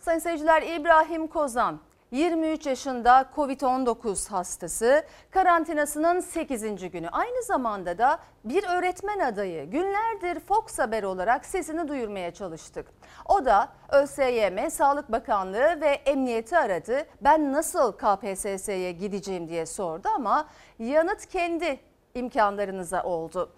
Sayın 0.00 0.18
seyirciler 0.18 0.62
İbrahim 0.62 1.26
Kozan 1.26 1.80
23 2.14 2.66
yaşında 2.66 3.26
Covid-19 3.36 4.30
hastası 4.30 5.02
karantinasının 5.30 6.20
8. 6.20 6.90
günü. 6.90 7.08
Aynı 7.08 7.42
zamanda 7.42 7.98
da 7.98 8.18
bir 8.44 8.64
öğretmen 8.64 9.18
adayı 9.18 9.70
günlerdir 9.70 10.40
Fox 10.40 10.78
Haber 10.78 11.02
olarak 11.02 11.46
sesini 11.46 11.88
duyurmaya 11.88 12.34
çalıştık. 12.34 12.86
O 13.26 13.44
da 13.44 13.68
ÖSYM, 13.92 14.70
Sağlık 14.70 15.12
Bakanlığı 15.12 15.80
ve 15.80 15.86
Emniyeti 15.86 16.58
aradı. 16.58 17.06
Ben 17.20 17.52
nasıl 17.52 17.92
KPSS'ye 17.92 18.92
gideceğim 18.92 19.48
diye 19.48 19.66
sordu 19.66 20.08
ama 20.14 20.48
yanıt 20.78 21.26
kendi 21.26 21.80
imkanlarınıza 22.14 23.02
oldu. 23.02 23.52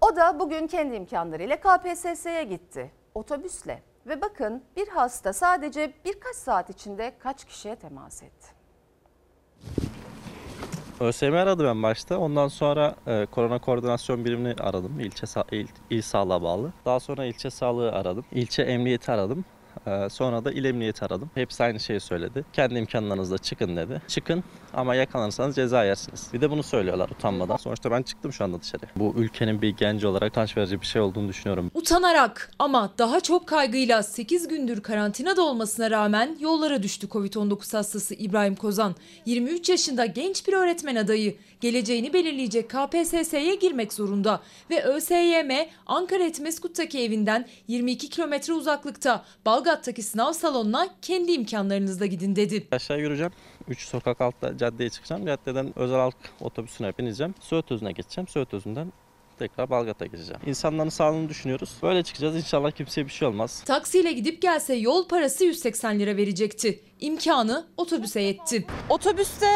O 0.00 0.16
da 0.16 0.40
bugün 0.40 0.66
kendi 0.66 0.96
imkanlarıyla 0.96 1.56
KPSS'ye 1.56 2.44
gitti. 2.44 2.90
Otobüsle 3.14 3.82
ve 4.06 4.20
bakın 4.20 4.62
bir 4.76 4.88
hasta 4.88 5.32
sadece 5.32 5.92
birkaç 6.04 6.36
saat 6.36 6.70
içinde 6.70 7.12
kaç 7.18 7.44
kişiye 7.44 7.76
temas 7.76 8.22
etti? 8.22 8.46
ÖSYM 11.00 11.34
aradı 11.34 11.64
ben 11.64 11.82
başta. 11.82 12.18
Ondan 12.18 12.48
sonra 12.48 12.94
e, 13.06 13.26
korona 13.30 13.58
koordinasyon 13.58 14.24
birimini 14.24 14.54
aradım. 14.60 15.00
İlçe 15.00 15.26
il, 15.52 15.66
il 15.90 16.02
sağlığa 16.02 16.42
bağlı. 16.42 16.72
Daha 16.84 17.00
sonra 17.00 17.24
ilçe 17.24 17.50
sağlığı 17.50 17.92
aradım. 17.92 18.24
İlçe 18.32 18.62
emniyeti 18.62 19.12
aradım. 19.12 19.44
E, 19.86 20.08
sonra 20.08 20.44
da 20.44 20.52
il 20.52 20.64
emniyeti 20.64 21.04
aradım. 21.04 21.30
Hepsi 21.34 21.64
aynı 21.64 21.80
şeyi 21.80 22.00
söyledi. 22.00 22.44
Kendi 22.52 22.74
imkanlarınızla 22.74 23.38
çıkın 23.38 23.76
dedi. 23.76 24.02
Çıkın 24.08 24.44
ama 24.74 24.94
yakalanırsanız 24.94 25.56
ceza 25.56 25.84
yersiniz. 25.84 26.30
Bir 26.32 26.40
de 26.40 26.50
bunu 26.50 26.62
söylüyorlar 26.62 27.08
utanmadan. 27.08 27.56
Sonuçta 27.56 27.90
ben 27.90 28.02
çıktım 28.02 28.32
şu 28.32 28.44
anda 28.44 28.60
dışarı. 28.60 28.82
Bu 28.96 29.14
ülkenin 29.16 29.62
bir 29.62 29.76
genci 29.76 30.06
olarak 30.06 30.30
utanç 30.30 30.56
verici 30.56 30.80
bir 30.80 30.86
şey 30.86 31.02
olduğunu 31.02 31.28
düşünüyorum. 31.28 31.70
Utanarak 31.76 32.50
ama 32.58 32.92
daha 32.98 33.20
çok 33.20 33.46
kaygıyla 33.48 34.02
8 34.02 34.48
gündür 34.48 34.82
karantinada 34.82 35.42
olmasına 35.42 35.90
rağmen 35.90 36.36
yollara 36.40 36.82
düştü 36.82 37.06
Covid-19 37.06 37.76
hastası 37.76 38.14
İbrahim 38.14 38.54
Kozan. 38.54 38.94
23 39.26 39.68
yaşında 39.68 40.06
genç 40.06 40.48
bir 40.48 40.52
öğretmen 40.52 40.96
adayı. 40.96 41.36
Geleceğini 41.60 42.12
belirleyecek 42.12 42.70
KPSS'ye 42.70 43.54
girmek 43.54 43.92
zorunda 43.92 44.40
ve 44.70 44.84
ÖSYM 44.84 45.50
Ankara 45.86 46.24
Etmeskut'taki 46.24 47.00
evinden 47.00 47.46
22 47.68 48.08
kilometre 48.08 48.52
uzaklıkta 48.52 49.24
Balgat'taki 49.46 50.02
sınav 50.02 50.32
salonuna 50.32 50.88
kendi 51.02 51.32
imkanlarınızla 51.32 52.06
gidin 52.06 52.36
dedi. 52.36 52.68
Aşağı 52.70 53.00
yürüyeceğim. 53.00 53.32
3 53.68 53.88
sokak 53.88 54.20
altta 54.20 54.58
caddeye 54.58 54.90
çıkacağım. 54.90 55.26
Caddeden 55.26 55.78
özel 55.78 55.98
halk 55.98 56.16
otobüsüne 56.40 56.92
bineceğim. 56.98 57.34
Söğüt 57.40 57.68
geçeceğim. 57.96 58.28
Söğüt 58.28 58.54
Özü'nden 58.54 58.92
tekrar 59.38 59.70
Balgat'a 59.70 60.06
gideceğim. 60.06 60.40
İnsanların 60.46 60.88
sağlığını 60.88 61.28
düşünüyoruz. 61.28 61.70
Böyle 61.82 62.02
çıkacağız. 62.02 62.36
İnşallah 62.36 62.70
kimseye 62.70 63.06
bir 63.06 63.12
şey 63.12 63.28
olmaz. 63.28 63.62
Taksiyle 63.66 64.12
gidip 64.12 64.42
gelse 64.42 64.74
yol 64.74 65.08
parası 65.08 65.44
180 65.44 65.98
lira 65.98 66.16
verecekti. 66.16 66.80
İmkanı 67.00 67.66
otobüse 67.76 68.20
yetti. 68.20 68.66
Otobüste 68.88 69.46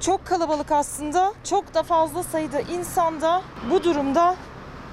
çok 0.00 0.26
kalabalık 0.26 0.72
aslında. 0.72 1.32
Çok 1.44 1.74
da 1.74 1.82
fazla 1.82 2.22
sayıda 2.22 2.60
insan 2.60 3.20
da 3.20 3.42
bu 3.70 3.84
durumda 3.84 4.36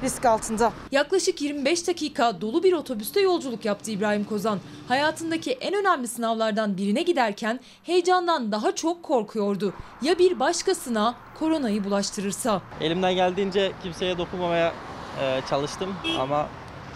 risk 0.04 0.26
altında. 0.26 0.74
Yaklaşık 0.92 1.42
25 1.42 1.88
dakika 1.88 2.42
dolu 2.42 2.64
bir 2.64 2.74
otobüste 2.74 3.22
yolculuk 3.22 3.66
yaptı 3.66 3.92
İbrahim 3.92 4.24
Kozan. 4.24 4.60
Hayatındaki 4.88 5.52
en 5.52 5.74
önemli 5.74 6.08
sınavlardan 6.08 6.78
birine 6.78 7.02
giderken 7.02 7.60
heyecandan 7.84 8.52
daha 8.52 8.76
çok 8.76 9.04
korkuyordu. 9.04 9.74
Ya 10.02 10.20
bir 10.20 10.40
başkasına 10.40 11.16
koronayı 11.40 11.84
bulaştırırsa? 11.84 12.62
Elimden 12.82 13.16
geldiğince 13.16 13.72
kimseye 13.84 14.18
dokunmamaya 14.18 14.74
e, 15.22 15.42
çalıştım 15.50 15.96
ama 16.20 16.48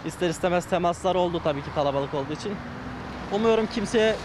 ister 0.05 0.29
istemez 0.29 0.65
temaslar 0.65 1.15
oldu 1.15 1.41
tabii 1.43 1.61
ki 1.61 1.69
kalabalık 1.75 2.13
olduğu 2.13 2.33
için. 2.33 2.51
Umuyorum 3.31 3.67
kimseye 3.73 4.15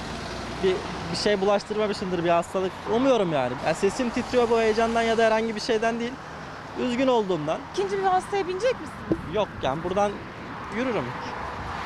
bir, 0.63 0.75
bir 1.13 1.17
şey 1.17 1.41
bulaştırmamışımdır 1.41 2.25
bir 2.25 2.29
hastalık. 2.29 2.73
Umuyorum 2.95 3.33
yani. 3.33 3.53
yani. 3.67 3.75
Sesim 3.75 4.11
titriyor 4.11 4.51
bu 4.51 4.61
heyecandan 4.61 5.03
ya 5.03 5.19
da 5.19 5.25
herhangi 5.25 5.55
bir 5.55 5.61
şeyden 5.61 6.01
değil. 6.01 6.13
Üzgün 6.81 7.07
olduğumdan. 7.07 7.59
İkinci 7.73 7.99
bir 7.99 8.03
hastaya 8.03 8.49
binecek 8.49 8.81
misin? 8.81 8.95
Yok 9.35 9.49
yani 9.63 9.85
buradan 9.85 10.13
yürürüm. 10.77 11.05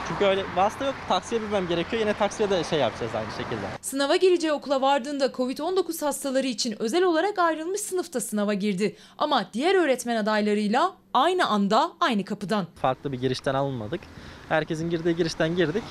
Çünkü 0.08 0.24
öyle 0.24 0.44
vasıta 0.56 0.84
yok. 0.84 0.94
Taksiye 1.08 1.42
binmem 1.42 1.68
gerekiyor. 1.68 2.00
Yine 2.02 2.14
taksiye 2.14 2.50
de 2.50 2.64
şey 2.64 2.78
yapacağız 2.78 3.12
aynı 3.14 3.30
şekilde. 3.30 3.66
Sınava 3.80 4.16
gireceği 4.16 4.52
okula 4.52 4.80
vardığında 4.80 5.26
Covid-19 5.26 6.04
hastaları 6.04 6.46
için 6.46 6.76
özel 6.82 7.02
olarak 7.04 7.38
ayrılmış 7.38 7.80
sınıfta 7.80 8.20
sınava 8.20 8.54
girdi. 8.54 8.96
Ama 9.18 9.44
diğer 9.52 9.74
öğretmen 9.74 10.16
adaylarıyla 10.16 10.92
aynı 11.14 11.46
anda 11.46 11.92
aynı 12.00 12.24
kapıdan. 12.24 12.66
Farklı 12.82 13.12
bir 13.12 13.20
girişten 13.20 13.54
alınmadık. 13.54 14.00
Herkesin 14.48 14.90
girdiği 14.90 15.16
girişten 15.16 15.56
girdik. 15.56 15.82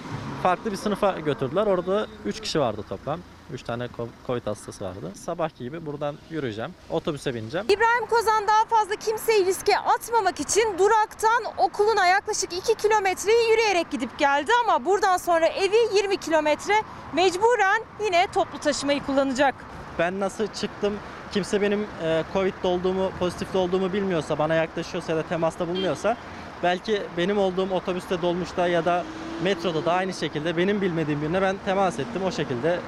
Farklı 0.43 0.71
bir 0.71 0.77
sınıfa 0.77 1.11
götürdüler. 1.19 1.67
Orada 1.67 2.07
3 2.25 2.39
kişi 2.41 2.59
vardı 2.59 2.81
toplam. 2.89 3.19
3 3.53 3.63
tane 3.63 3.87
Covid 4.27 4.47
hastası 4.47 4.85
vardı. 4.85 5.11
Sabah 5.15 5.55
gibi 5.55 5.85
buradan 5.85 6.15
yürüyeceğim. 6.29 6.71
Otobüse 6.89 7.33
bineceğim. 7.33 7.65
İbrahim 7.69 8.05
Kozan 8.09 8.47
daha 8.47 8.65
fazla 8.65 8.95
kimseyi 8.95 9.45
riske 9.45 9.77
atmamak 9.77 10.39
için 10.39 10.77
duraktan 10.79 11.43
okuluna 11.57 12.05
yaklaşık 12.05 12.53
2 12.53 12.75
kilometreyi 12.75 13.49
yürüyerek 13.49 13.91
gidip 13.91 14.19
geldi 14.19 14.51
ama 14.63 14.85
buradan 14.85 15.17
sonra 15.17 15.47
evi 15.47 15.95
20 15.95 16.17
kilometre 16.17 16.73
mecburen 17.13 17.83
yine 18.05 18.27
toplu 18.33 18.59
taşımayı 18.59 19.03
kullanacak. 19.03 19.55
Ben 19.99 20.19
nasıl 20.19 20.47
çıktım? 20.47 20.93
Kimse 21.31 21.61
benim 21.61 21.87
e, 22.03 22.23
Covid'de 22.33 22.67
olduğumu, 22.67 23.11
pozitifte 23.19 23.57
olduğumu 23.57 23.93
bilmiyorsa, 23.93 24.37
bana 24.37 24.53
yaklaşıyorsa 24.55 25.11
ya 25.11 25.17
da 25.17 25.23
temasta 25.23 25.67
bulunuyorsa 25.67 26.17
belki 26.63 27.01
benim 27.17 27.37
olduğum 27.37 27.71
otobüste, 27.71 28.21
dolmuşta 28.21 28.67
ya 28.67 28.85
da 28.85 29.03
metroda 29.43 29.85
da 29.85 29.93
aynı 29.93 30.13
şekilde 30.13 30.57
benim 30.57 30.81
bilmediğim 30.81 31.21
birine 31.21 31.41
ben 31.41 31.55
temas 31.65 31.99
ettim. 31.99 32.21
O 32.25 32.31
şekilde 32.31 32.79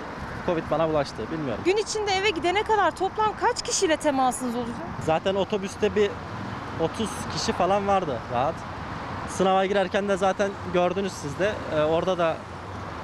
Covid 0.46 0.64
bana 0.72 0.90
bulaştı 0.90 1.16
bilmiyorum. 1.32 1.64
Gün 1.66 1.78
içinde 1.78 2.12
eve 2.12 2.30
gidene 2.30 2.64
kadar 2.64 2.92
toplam 2.92 3.34
kaç 3.42 3.62
kişiyle 3.62 3.98
temasınız 3.98 4.56
olacak? 4.56 4.76
Zaten 5.06 5.36
otobüste 5.36 5.96
bir 5.96 6.12
30 6.80 7.10
kişi 7.38 7.54
falan 7.54 7.88
vardı 7.88 8.20
rahat. 8.34 8.56
Sınava 9.30 9.66
girerken 9.66 10.10
de 10.10 10.18
zaten 10.18 10.52
gördünüz 10.74 11.14
siz 11.14 11.40
de 11.40 11.52
ee, 11.76 11.82
orada 11.82 12.18
da 12.18 12.38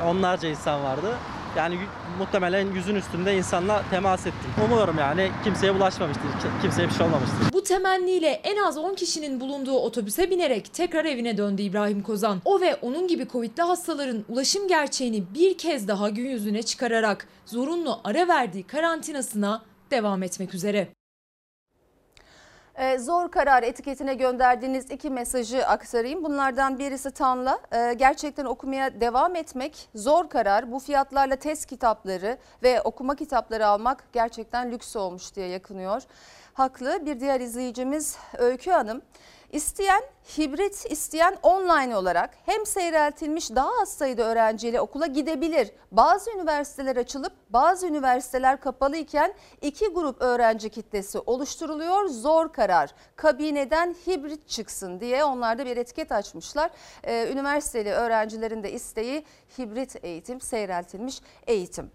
onlarca 0.05 0.49
insan 0.49 0.83
vardı. 0.83 1.15
Yani 1.57 1.77
muhtemelen 2.19 2.71
yüzün 2.73 2.95
üstünde 2.95 3.37
insanla 3.37 3.83
temas 3.89 4.27
ettim. 4.27 4.51
Umuyorum 4.65 4.97
yani 4.99 5.31
kimseye 5.43 5.75
bulaşmamıştır, 5.75 6.23
kimseye 6.61 6.87
bir 6.87 6.93
şey 6.93 7.05
olmamıştır. 7.05 7.53
Bu 7.53 7.63
temenniyle 7.63 8.27
en 8.27 8.63
az 8.63 8.77
10 8.77 8.95
kişinin 8.95 9.39
bulunduğu 9.39 9.77
otobüse 9.77 10.31
binerek 10.31 10.73
tekrar 10.73 11.05
evine 11.05 11.37
döndü 11.37 11.61
İbrahim 11.61 12.03
Kozan. 12.03 12.41
O 12.45 12.61
ve 12.61 12.75
onun 12.75 13.07
gibi 13.07 13.27
Covid'li 13.27 13.63
hastaların 13.63 14.25
ulaşım 14.29 14.67
gerçeğini 14.67 15.23
bir 15.33 15.57
kez 15.57 15.87
daha 15.87 16.09
gün 16.09 16.29
yüzüne 16.29 16.63
çıkararak 16.63 17.27
zorunlu 17.45 17.99
ara 18.03 18.27
verdiği 18.27 18.63
karantinasına 18.63 19.61
devam 19.91 20.23
etmek 20.23 20.53
üzere. 20.53 20.96
Ee, 22.77 22.97
zor 22.97 23.31
karar 23.31 23.63
etiketine 23.63 24.13
gönderdiğiniz 24.13 24.91
iki 24.91 25.09
mesajı 25.09 25.67
aktarayım. 25.67 26.23
Bunlardan 26.23 26.79
birisi 26.79 27.11
Tanla. 27.11 27.59
Ee, 27.71 27.93
gerçekten 27.93 28.45
okumaya 28.45 29.01
devam 29.01 29.35
etmek 29.35 29.89
zor 29.95 30.29
karar. 30.29 30.71
Bu 30.71 30.79
fiyatlarla 30.79 31.35
test 31.35 31.65
kitapları 31.65 32.37
ve 32.63 32.81
okuma 32.81 33.15
kitapları 33.15 33.67
almak 33.67 34.03
gerçekten 34.13 34.71
lüks 34.71 34.95
olmuş 34.95 35.35
diye 35.35 35.47
yakınıyor. 35.47 36.01
Haklı 36.53 37.05
bir 37.05 37.19
diğer 37.19 37.41
izleyicimiz 37.41 38.17
Öykü 38.37 38.71
Hanım. 38.71 39.01
İsteyen 39.51 40.01
hibrit, 40.37 40.85
isteyen 40.91 41.37
online 41.43 41.97
olarak 41.97 42.29
hem 42.45 42.65
seyreltilmiş 42.65 43.55
daha 43.55 43.69
az 43.81 43.89
sayıda 43.89 44.23
öğrenciyle 44.23 44.81
okula 44.81 45.05
gidebilir. 45.05 45.71
Bazı 45.91 46.31
üniversiteler 46.31 46.95
açılıp 46.95 47.33
bazı 47.49 47.87
üniversiteler 47.87 48.61
kapalı 48.61 48.97
iken 48.97 49.33
iki 49.61 49.87
grup 49.87 50.21
öğrenci 50.21 50.69
kitlesi 50.69 51.19
oluşturuluyor. 51.19 52.07
Zor 52.07 52.53
karar 52.53 52.93
kabineden 53.15 53.95
hibrit 54.07 54.47
çıksın 54.47 54.99
diye 54.99 55.23
onlar 55.23 55.57
da 55.57 55.65
bir 55.65 55.77
etiket 55.77 56.11
açmışlar. 56.11 56.71
Ee, 57.03 57.29
üniversiteli 57.31 57.91
öğrencilerin 57.91 58.63
de 58.63 58.71
isteği 58.71 59.25
hibrit 59.57 59.95
eğitim, 60.03 60.41
seyreltilmiş 60.41 61.21
eğitim. 61.47 61.91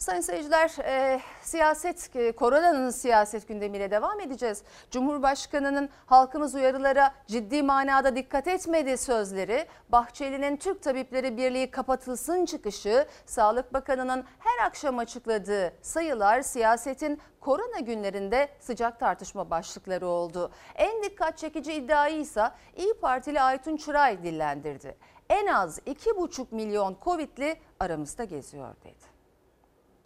Sayın 0.00 0.20
seyirciler 0.20 0.70
e, 0.84 1.20
siyaset 1.42 2.16
e, 2.16 2.32
koronanın 2.32 2.90
siyaset 2.90 3.48
gündemiyle 3.48 3.90
devam 3.90 4.20
edeceğiz. 4.20 4.62
Cumhurbaşkanının 4.90 5.88
halkımız 6.06 6.54
uyarılara 6.54 7.14
ciddi 7.26 7.62
manada 7.62 8.16
dikkat 8.16 8.48
etmediği 8.48 8.96
sözleri, 8.96 9.66
Bahçeli'nin 9.88 10.56
Türk 10.56 10.82
Tabipleri 10.82 11.36
Birliği 11.36 11.70
kapatılsın 11.70 12.44
çıkışı, 12.44 13.06
Sağlık 13.26 13.72
Bakanı'nın 13.72 14.24
her 14.38 14.66
akşam 14.66 14.98
açıkladığı 14.98 15.72
sayılar 15.82 16.42
siyasetin 16.42 17.20
korona 17.40 17.80
günlerinde 17.80 18.48
sıcak 18.60 19.00
tartışma 19.00 19.50
başlıkları 19.50 20.06
oldu. 20.06 20.50
En 20.74 21.02
dikkat 21.02 21.38
çekici 21.38 21.72
iddiayı 21.72 22.20
ise 22.20 22.50
İyi 22.76 22.94
Partili 22.94 23.40
Aytun 23.40 23.76
Çıray 23.76 24.22
dillendirdi. 24.22 24.96
En 25.30 25.46
az 25.46 25.78
2,5 25.78 26.46
milyon 26.50 26.96
Covid'li 27.04 27.56
aramızda 27.80 28.24
geziyor 28.24 28.74
dedi. 28.84 29.09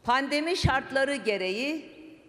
Pandemi 0.04 0.56
şartları 0.56 1.16
gereği 1.16 1.84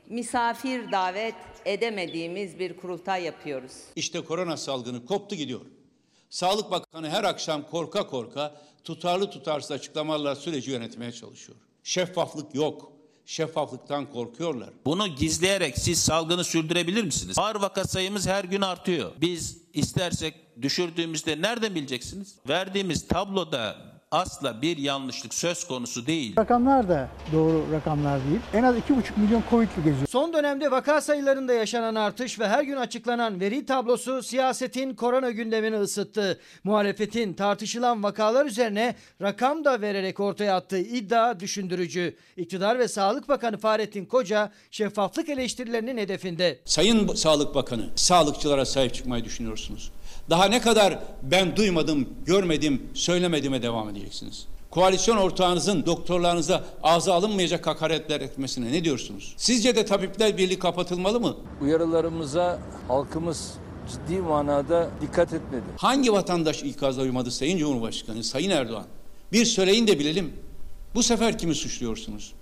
misafir 0.09 0.91
davet 0.91 1.35
edemediğimiz 1.65 2.59
bir 2.59 2.77
kurultay 2.77 3.23
yapıyoruz. 3.23 3.71
İşte 3.95 4.21
korona 4.21 4.57
salgını 4.57 5.05
koptu 5.05 5.35
gidiyor. 5.35 5.61
Sağlık 6.29 6.71
Bakanı 6.71 7.09
her 7.09 7.23
akşam 7.23 7.63
korka 7.69 8.07
korka 8.07 8.61
tutarlı 8.83 9.29
tutarsız 9.29 9.71
açıklamalarla 9.71 10.35
süreci 10.35 10.71
yönetmeye 10.71 11.11
çalışıyor. 11.11 11.57
Şeffaflık 11.83 12.55
yok. 12.55 12.91
Şeffaflıktan 13.25 14.11
korkuyorlar. 14.11 14.69
Bunu 14.85 15.07
gizleyerek 15.07 15.77
siz 15.77 15.99
salgını 15.99 16.43
sürdürebilir 16.43 17.03
misiniz? 17.03 17.37
Ağır 17.39 17.55
vaka 17.55 17.83
sayımız 17.83 18.27
her 18.27 18.43
gün 18.43 18.61
artıyor. 18.61 19.11
Biz 19.21 19.57
istersek 19.73 20.35
düşürdüğümüzde 20.61 21.41
nereden 21.41 21.75
bileceksiniz? 21.75 22.35
Verdiğimiz 22.49 23.07
tabloda 23.07 23.77
asla 24.15 24.61
bir 24.61 24.77
yanlışlık 24.77 25.33
söz 25.33 25.67
konusu 25.67 26.07
değil. 26.07 26.35
Rakamlar 26.37 26.89
da 26.89 27.09
doğru 27.33 27.65
rakamlar 27.71 28.19
değil. 28.29 28.39
En 28.53 28.63
az 28.63 28.75
2,5 28.75 28.81
milyon 29.17 29.43
Covid'li 29.49 29.83
geziyor. 29.83 30.07
Son 30.09 30.33
dönemde 30.33 30.71
vaka 30.71 31.01
sayılarında 31.01 31.53
yaşanan 31.53 31.95
artış 31.95 32.39
ve 32.39 32.47
her 32.47 32.63
gün 32.63 32.75
açıklanan 32.75 33.39
veri 33.39 33.65
tablosu 33.65 34.23
siyasetin 34.23 34.95
korona 34.95 35.31
gündemini 35.31 35.75
ısıttı. 35.75 36.39
Muhalefetin 36.63 37.33
tartışılan 37.33 38.03
vakalar 38.03 38.45
üzerine 38.45 38.95
rakam 39.21 39.65
da 39.65 39.81
vererek 39.81 40.19
ortaya 40.19 40.55
attığı 40.55 40.79
iddia 40.79 41.39
düşündürücü. 41.39 42.15
İktidar 42.37 42.79
ve 42.79 42.87
Sağlık 42.87 43.29
Bakanı 43.29 43.57
Fahrettin 43.57 44.05
Koca 44.05 44.51
şeffaflık 44.71 45.29
eleştirilerinin 45.29 45.97
hedefinde. 45.97 46.59
Sayın 46.65 47.07
Sağlık 47.07 47.55
Bakanı, 47.55 47.89
sağlıkçılara 47.95 48.65
sahip 48.65 48.93
çıkmayı 48.93 49.23
düşünüyorsunuz. 49.23 49.91
Daha 50.29 50.45
ne 50.45 50.61
kadar 50.61 50.99
ben 51.23 51.55
duymadım, 51.55 52.09
görmedim, 52.25 52.83
söylemediğime 52.93 53.61
devam 53.61 53.89
edeceksiniz? 53.89 54.47
Koalisyon 54.71 55.17
ortağınızın 55.17 55.85
doktorlarınıza 55.85 56.63
ağza 56.83 57.13
alınmayacak 57.13 57.67
hakaretler 57.67 58.21
etmesine 58.21 58.71
ne 58.71 58.83
diyorsunuz? 58.83 59.33
Sizce 59.37 59.75
de 59.75 59.85
Tabipler 59.85 60.37
Birliği 60.37 60.59
kapatılmalı 60.59 61.19
mı? 61.19 61.35
Uyarılarımıza 61.61 62.59
halkımız 62.87 63.53
ciddi 63.91 64.19
manada 64.21 64.89
dikkat 65.01 65.33
etmedi. 65.33 65.63
Hangi 65.77 66.13
vatandaş 66.13 66.63
ikaza 66.63 67.01
uymadı 67.01 67.31
Sayın 67.31 67.57
Cumhurbaşkanı, 67.57 68.23
Sayın 68.23 68.49
Erdoğan? 68.49 68.85
Bir 69.31 69.45
söyleyin 69.45 69.87
de 69.87 69.99
bilelim. 69.99 70.33
Bu 70.95 71.03
sefer 71.03 71.37
kimi 71.37 71.55
suçluyorsunuz? 71.55 72.33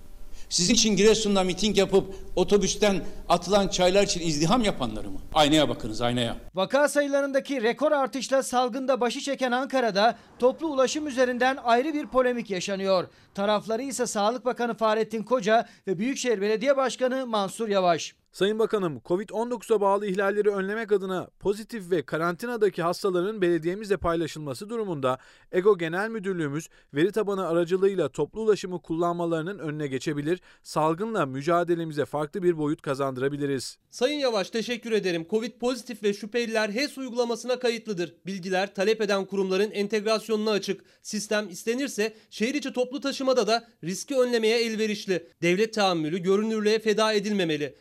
Sizin 0.54 0.74
için 0.74 0.96
Giresun'da 0.96 1.44
miting 1.44 1.78
yapıp 1.78 2.14
otobüsten 2.36 3.02
atılan 3.28 3.68
çaylar 3.68 4.02
için 4.02 4.20
izdiham 4.20 4.64
yapanları 4.64 5.10
mı? 5.10 5.18
Aynaya 5.34 5.68
bakınız 5.68 6.00
aynaya. 6.00 6.36
Vaka 6.54 6.88
sayılarındaki 6.88 7.62
rekor 7.62 7.92
artışla 7.92 8.42
salgında 8.42 9.00
başı 9.00 9.20
çeken 9.20 9.52
Ankara'da 9.52 10.18
toplu 10.38 10.66
ulaşım 10.66 11.06
üzerinden 11.06 11.58
ayrı 11.64 11.94
bir 11.94 12.06
polemik 12.06 12.50
yaşanıyor. 12.50 13.08
Tarafları 13.34 13.82
ise 13.82 14.06
Sağlık 14.06 14.44
Bakanı 14.44 14.74
Fahrettin 14.74 15.22
Koca 15.22 15.68
ve 15.86 15.98
Büyükşehir 15.98 16.40
Belediye 16.40 16.76
Başkanı 16.76 17.26
Mansur 17.26 17.68
Yavaş. 17.68 18.14
Sayın 18.34 18.58
Bakanım, 18.58 19.00
Covid-19'a 19.04 19.80
bağlı 19.80 20.06
ihlalleri 20.06 20.50
önlemek 20.50 20.92
adına 20.92 21.28
pozitif 21.40 21.90
ve 21.90 22.02
karantinadaki 22.02 22.82
hastaların 22.82 23.42
belediyemizle 23.42 23.96
paylaşılması 23.96 24.70
durumunda 24.70 25.18
EGO 25.52 25.78
Genel 25.78 26.08
Müdürlüğümüz 26.08 26.68
veri 26.94 27.12
tabanı 27.12 27.46
aracılığıyla 27.46 28.08
toplu 28.08 28.40
ulaşımı 28.40 28.82
kullanmalarının 28.82 29.58
önüne 29.58 29.86
geçebilir, 29.86 30.40
salgınla 30.62 31.26
mücadelemize 31.26 32.04
farklı 32.04 32.42
bir 32.42 32.58
boyut 32.58 32.82
kazandırabiliriz. 32.82 33.78
Sayın 33.90 34.18
Yavaş 34.18 34.50
teşekkür 34.50 34.92
ederim. 34.92 35.26
Covid 35.30 35.52
pozitif 35.60 36.02
ve 36.02 36.14
şüpheliler 36.14 36.68
HES 36.68 36.98
uygulamasına 36.98 37.58
kayıtlıdır. 37.58 38.14
Bilgiler 38.26 38.74
talep 38.74 39.00
eden 39.00 39.24
kurumların 39.24 39.70
entegrasyonuna 39.70 40.50
açık. 40.50 40.84
Sistem 41.02 41.48
istenirse 41.48 42.14
şehir 42.30 42.54
içi 42.54 42.72
toplu 42.72 43.00
taşımada 43.00 43.46
da 43.46 43.68
riski 43.84 44.16
önlemeye 44.16 44.64
elverişli. 44.64 45.26
Devlet 45.42 45.74
tahammülü 45.74 46.18
görünürlüğe 46.18 46.78
feda 46.78 47.12
edilmemeli. 47.12 47.74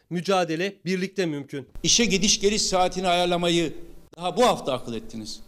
Mücadele 0.43 0.75
birlikte 0.86 1.25
mümkün. 1.25 1.67
İşe 1.84 2.06
gidiş 2.06 2.39
geliş 2.41 2.62
saatini 2.62 3.08
ayarlamayı 3.08 3.73
daha 4.17 4.38
bu 4.38 4.45
hafta 4.45 4.73
akıl 4.73 4.93
ettiniz. 4.93 5.39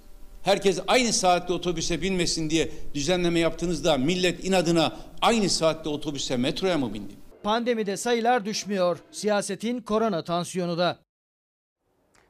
Herkes 0.44 0.80
aynı 0.88 1.14
saatte 1.14 1.54
otobüse 1.54 2.02
binmesin 2.02 2.50
diye 2.50 2.72
düzenleme 2.94 3.40
yaptığınızda 3.40 3.98
millet 3.98 4.46
inadına 4.46 4.98
aynı 5.22 5.50
saatte 5.50 5.90
otobüse 5.90 6.38
metroya 6.38 6.78
mı 6.78 6.94
bindi? 6.94 7.14
Pandemide 7.44 7.98
sayılar 7.98 8.46
düşmüyor. 8.46 8.98
Siyasetin 9.12 9.82
korona 9.82 10.24
tansiyonu 10.24 10.78
da. 10.78 11.05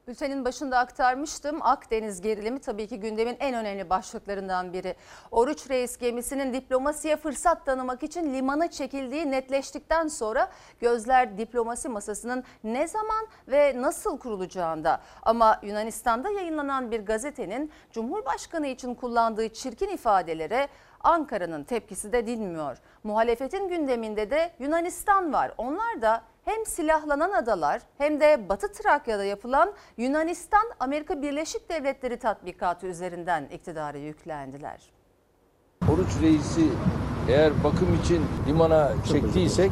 Bültenin 0.08 0.46
başında 0.46 0.80
aktarmıştım. 0.80 1.62
Akdeniz 1.62 2.22
gerilimi 2.22 2.60
tabii 2.60 2.88
ki 2.88 3.00
gündemin 3.00 3.38
en 3.40 3.54
önemli 3.54 3.90
başlıklarından 3.90 4.74
biri. 4.74 4.96
Oruç 5.32 5.70
Reis 5.70 5.98
gemisinin 5.98 6.54
diplomasiye 6.54 7.16
fırsat 7.16 7.66
tanımak 7.66 8.04
için 8.04 8.34
limana 8.34 8.72
çekildiği 8.72 9.32
netleştikten 9.32 10.08
sonra 10.08 10.52
gözler 10.80 11.38
diplomasi 11.38 11.90
masasının 11.90 12.44
ne 12.64 12.88
zaman 12.88 13.28
ve 13.48 13.82
nasıl 13.82 14.20
kurulacağında. 14.20 15.02
Ama 15.22 15.60
Yunanistan'da 15.64 16.30
yayınlanan 16.30 16.92
bir 16.92 17.06
gazetenin 17.06 17.72
Cumhurbaşkanı 17.92 18.68
için 18.68 18.96
kullandığı 18.96 19.50
çirkin 19.50 19.90
ifadelere 19.90 20.68
Ankara'nın 21.04 21.64
tepkisi 21.64 22.12
de 22.12 22.28
dinmiyor. 22.28 22.78
Muhalefetin 23.04 23.68
gündeminde 23.68 24.30
de 24.32 24.52
Yunanistan 24.60 25.34
var. 25.34 25.52
Onlar 25.58 26.02
da 26.02 26.22
hem 26.46 26.66
silahlanan 26.66 27.32
adalar 27.32 27.82
hem 27.98 28.20
de 28.20 28.50
Batı 28.50 28.74
Trakya'da 28.74 29.24
yapılan 29.24 29.74
Yunanistan 29.98 30.66
Amerika 30.80 31.22
Birleşik 31.22 31.70
Devletleri 31.70 32.18
tatbikatı 32.18 32.88
üzerinden 32.88 33.50
iktidara 33.54 33.98
yüklendiler. 33.98 34.80
Oruç 35.94 36.10
reisi 36.22 36.68
eğer 37.30 37.64
bakım 37.64 38.00
için 38.04 38.26
limana 38.48 38.94
çektiysek 39.12 39.72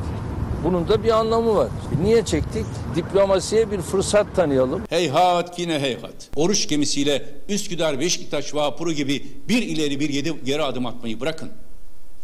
bunun 0.63 0.87
da 0.87 1.03
bir 1.03 1.09
anlamı 1.09 1.55
var. 1.55 1.69
Niye 2.03 2.25
çektik? 2.25 2.65
Diplomasiye 2.95 3.71
bir 3.71 3.81
fırsat 3.81 4.35
tanıyalım. 4.35 4.83
Heyhat 4.89 5.59
yine 5.59 5.79
heyhat. 5.79 6.29
Oruç 6.35 6.67
gemisiyle 6.67 7.25
Üsküdar 7.49 7.99
Beşiktaş 7.99 8.55
vapuru 8.55 8.91
gibi 8.91 9.23
bir 9.49 9.61
ileri 9.61 9.99
bir 9.99 10.09
yedi 10.09 10.43
geri 10.43 10.63
adım 10.63 10.85
atmayı 10.85 11.19
bırakın. 11.19 11.51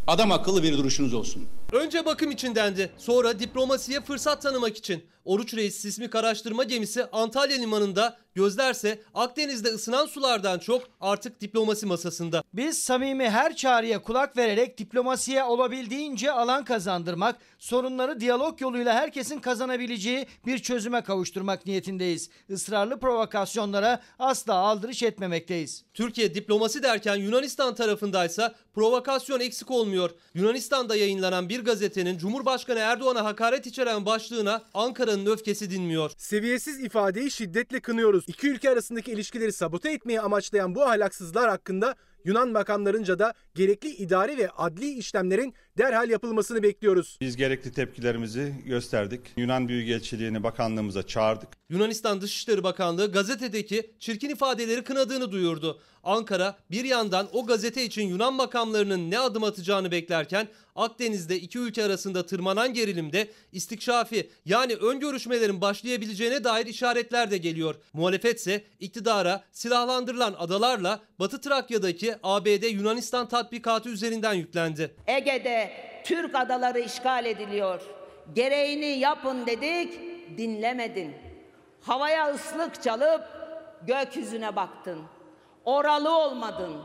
Adam 0.07 0.31
akıllı 0.31 0.63
bir 0.63 0.77
duruşunuz 0.77 1.13
olsun. 1.13 1.47
Önce 1.71 2.05
bakım 2.05 2.31
için 2.31 2.55
dendi. 2.55 2.91
Sonra 2.97 3.39
diplomasiye 3.39 4.01
fırsat 4.01 4.41
tanımak 4.41 4.77
için. 4.77 5.03
Oruç 5.25 5.53
Reis 5.53 5.75
sismik 5.75 6.15
araştırma 6.15 6.63
gemisi 6.63 7.05
Antalya 7.05 7.57
limanında 7.57 8.17
gözlerse 8.39 8.99
Akdeniz'de 9.13 9.69
ısınan 9.69 10.05
sulardan 10.05 10.59
çok 10.59 10.83
artık 11.01 11.41
diplomasi 11.41 11.85
masasında. 11.85 12.43
Biz 12.53 12.77
samimi 12.77 13.29
her 13.29 13.55
çağrıya 13.55 14.01
kulak 14.01 14.37
vererek 14.37 14.77
diplomasiye 14.77 15.43
olabildiğince 15.43 16.31
alan 16.31 16.65
kazandırmak, 16.65 17.35
sorunları 17.57 18.19
diyalog 18.19 18.61
yoluyla 18.61 18.93
herkesin 18.93 19.39
kazanabileceği 19.39 20.27
bir 20.45 20.59
çözüme 20.59 21.01
kavuşturmak 21.01 21.65
niyetindeyiz. 21.65 22.29
Israrlı 22.49 22.99
provokasyonlara 22.99 24.01
asla 24.19 24.53
aldırış 24.53 25.03
etmemekteyiz. 25.03 25.83
Türkiye 25.93 26.33
diplomasi 26.35 26.83
derken 26.83 27.15
Yunanistan 27.15 27.75
tarafındaysa 27.75 28.55
provokasyon 28.73 29.39
eksik 29.39 29.71
olmuyor. 29.71 30.09
Yunanistan'da 30.33 30.95
yayınlanan 30.95 31.49
bir 31.49 31.65
gazetenin 31.65 32.17
Cumhurbaşkanı 32.17 32.79
Erdoğan'a 32.79 33.23
hakaret 33.23 33.67
içeren 33.67 34.05
başlığına 34.05 34.63
Ankara'nın 34.73 35.25
öfkesi 35.25 35.71
dinmiyor. 35.71 36.11
Seviyesiz 36.17 36.79
ifadeyi 36.79 37.31
şiddetle 37.31 37.79
kınıyoruz. 37.79 38.25
İki 38.29 38.49
ülke 38.49 38.69
arasındaki 38.69 39.11
ilişkileri 39.11 39.53
sabote 39.53 39.91
etmeyi 39.91 40.21
amaçlayan 40.21 40.75
bu 40.75 40.83
ahlaksızlar 40.83 41.49
hakkında 41.49 41.95
Yunan 42.25 42.49
makamlarınca 42.49 43.19
da 43.19 43.33
gerekli 43.59 43.89
idari 43.89 44.37
ve 44.37 44.49
adli 44.49 44.93
işlemlerin 44.93 45.53
derhal 45.77 46.09
yapılmasını 46.09 46.63
bekliyoruz. 46.63 47.17
Biz 47.21 47.35
gerekli 47.35 47.71
tepkilerimizi 47.71 48.53
gösterdik. 48.65 49.21
Yunan 49.37 49.67
Büyükelçiliğini 49.67 50.43
bakanlığımıza 50.43 51.07
çağırdık. 51.07 51.49
Yunanistan 51.69 52.21
Dışişleri 52.21 52.63
Bakanlığı 52.63 53.11
gazetedeki 53.11 53.91
çirkin 53.99 54.29
ifadeleri 54.29 54.83
kınadığını 54.83 55.31
duyurdu. 55.31 55.79
Ankara 56.03 56.57
bir 56.71 56.85
yandan 56.85 57.29
o 57.33 57.45
gazete 57.45 57.85
için 57.85 58.07
Yunan 58.07 58.33
makamlarının 58.33 59.11
ne 59.11 59.19
adım 59.19 59.43
atacağını 59.43 59.91
beklerken 59.91 60.47
Akdeniz'de 60.75 61.39
iki 61.39 61.59
ülke 61.59 61.83
arasında 61.83 62.25
tırmanan 62.25 62.73
gerilimde 62.73 63.31
istikşafi 63.51 64.29
yani 64.45 64.75
ön 64.75 64.99
görüşmelerin 64.99 65.61
başlayabileceğine 65.61 66.43
dair 66.43 66.65
işaretler 66.65 67.31
de 67.31 67.37
geliyor. 67.37 67.75
Muhalefetse 67.93 68.63
iktidara 68.79 69.43
silahlandırılan 69.51 70.35
adalarla 70.37 70.99
Batı 71.19 71.41
Trakya'daki 71.41 72.15
ABD 72.23 72.63
Yunanistan 72.71 73.27
tatbikatı 73.27 73.48
üzerinden 73.89 74.33
yüklendi. 74.33 74.91
Ege'de 75.07 75.71
Türk 76.03 76.35
adaları 76.35 76.79
işgal 76.79 77.25
ediliyor. 77.25 77.81
Gereğini 78.35 78.85
yapın 78.85 79.45
dedik, 79.45 79.93
dinlemedin. 80.37 81.13
Havaya 81.81 82.33
ıslık 82.33 82.83
çalıp 82.83 83.21
gökyüzüne 83.87 84.55
baktın. 84.55 84.99
Oralı 85.65 86.17
olmadın. 86.17 86.77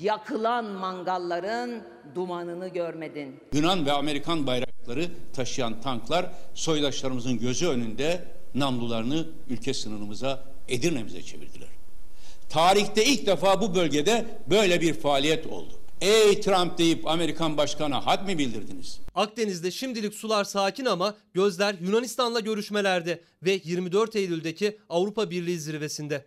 Yakılan 0.00 0.64
mangalların 0.64 1.82
dumanını 2.14 2.68
görmedin. 2.68 3.40
Yunan 3.52 3.86
ve 3.86 3.92
Amerikan 3.92 4.46
bayrakları 4.46 5.06
taşıyan 5.32 5.80
tanklar 5.80 6.26
soydaşlarımızın 6.54 7.38
gözü 7.38 7.68
önünde 7.68 8.24
namlularını 8.54 9.26
ülke 9.50 9.74
sınırımıza 9.74 10.44
Edirne'mize 10.68 11.22
çevirdiler. 11.22 11.68
Tarihte 12.48 13.04
ilk 13.04 13.26
defa 13.26 13.60
bu 13.60 13.74
bölgede 13.74 14.24
böyle 14.50 14.80
bir 14.80 14.94
faaliyet 14.94 15.46
oldu. 15.46 15.81
Ey 16.02 16.40
Trump 16.40 16.78
deyip 16.78 17.06
Amerikan 17.06 17.56
başkanına 17.56 18.06
had 18.06 18.26
mi 18.26 18.38
bildirdiniz? 18.38 19.00
Akdeniz'de 19.14 19.70
şimdilik 19.70 20.14
sular 20.14 20.44
sakin 20.44 20.84
ama 20.84 21.14
gözler 21.34 21.74
Yunanistan'la 21.80 22.40
görüşmelerde 22.40 23.20
ve 23.42 23.60
24 23.64 24.16
Eylül'deki 24.16 24.78
Avrupa 24.88 25.30
Birliği 25.30 25.60
zirvesinde. 25.60 26.24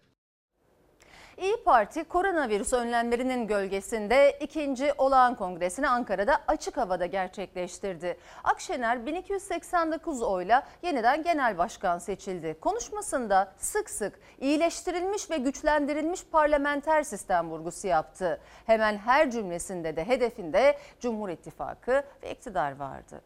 İyi 1.38 1.64
Parti 1.66 2.04
koronavirüs 2.04 2.74
önlemlerinin 2.74 3.48
gölgesinde 3.48 4.38
ikinci 4.42 4.94
olağan 4.98 5.36
kongresini 5.36 5.88
Ankara'da 5.88 6.42
açık 6.48 6.78
havada 6.78 7.06
gerçekleştirdi. 7.06 8.18
Akşener 8.44 9.06
1289 9.06 10.22
oyla 10.22 10.68
yeniden 10.84 11.24
genel 11.24 11.58
başkan 11.58 11.98
seçildi. 11.98 12.58
Konuşmasında 12.62 13.54
sık 13.58 13.90
sık 13.90 14.20
iyileştirilmiş 14.40 15.30
ve 15.30 15.38
güçlendirilmiş 15.38 16.26
parlamenter 16.26 17.04
sistem 17.04 17.50
vurgusu 17.50 17.88
yaptı. 17.88 18.42
Hemen 18.66 18.98
her 18.98 19.32
cümlesinde 19.32 19.96
de 19.96 20.08
hedefinde 20.08 20.78
Cumhur 21.00 21.30
İttifakı 21.30 22.04
ve 22.24 22.32
iktidar 22.32 22.76
vardı. 22.76 23.22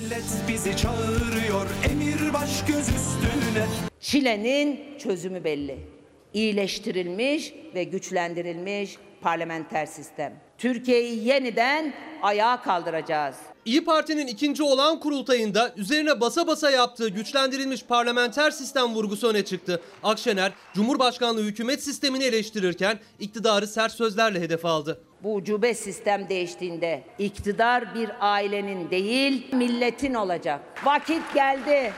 Millet 0.00 0.44
bizi 0.48 0.76
çağırıyor 0.76 1.66
emir 1.90 2.32
baş 2.32 2.64
göz 2.66 2.88
üstüne. 2.88 3.66
Çilenin 4.00 4.98
çözümü 4.98 5.44
belli. 5.44 5.93
İyileştirilmiş 6.34 7.54
ve 7.74 7.84
güçlendirilmiş 7.84 8.96
parlamenter 9.20 9.86
sistem. 9.86 10.32
Türkiye'yi 10.58 11.28
yeniden 11.28 11.94
ayağa 12.22 12.62
kaldıracağız. 12.62 13.36
İyi 13.64 13.84
Parti'nin 13.84 14.26
ikinci 14.26 14.62
olağan 14.62 15.00
kurultayında 15.00 15.72
üzerine 15.76 16.20
basa 16.20 16.46
basa 16.46 16.70
yaptığı 16.70 17.08
güçlendirilmiş 17.08 17.84
parlamenter 17.84 18.50
sistem 18.50 18.94
vurgusu 18.94 19.28
öne 19.28 19.44
çıktı. 19.44 19.80
Akşener, 20.02 20.52
Cumhurbaşkanlığı 20.74 21.42
hükümet 21.42 21.82
sistemini 21.82 22.24
eleştirirken 22.24 22.98
iktidarı 23.20 23.66
sert 23.66 23.92
sözlerle 23.92 24.40
hedef 24.40 24.64
aldı. 24.64 25.00
Bu 25.22 25.34
ucube 25.34 25.74
sistem 25.74 26.28
değiştiğinde 26.28 27.02
iktidar 27.18 27.94
bir 27.94 28.10
ailenin 28.20 28.90
değil 28.90 29.46
milletin 29.52 30.14
olacak. 30.14 30.60
Vakit 30.84 31.34
geldi. 31.34 31.92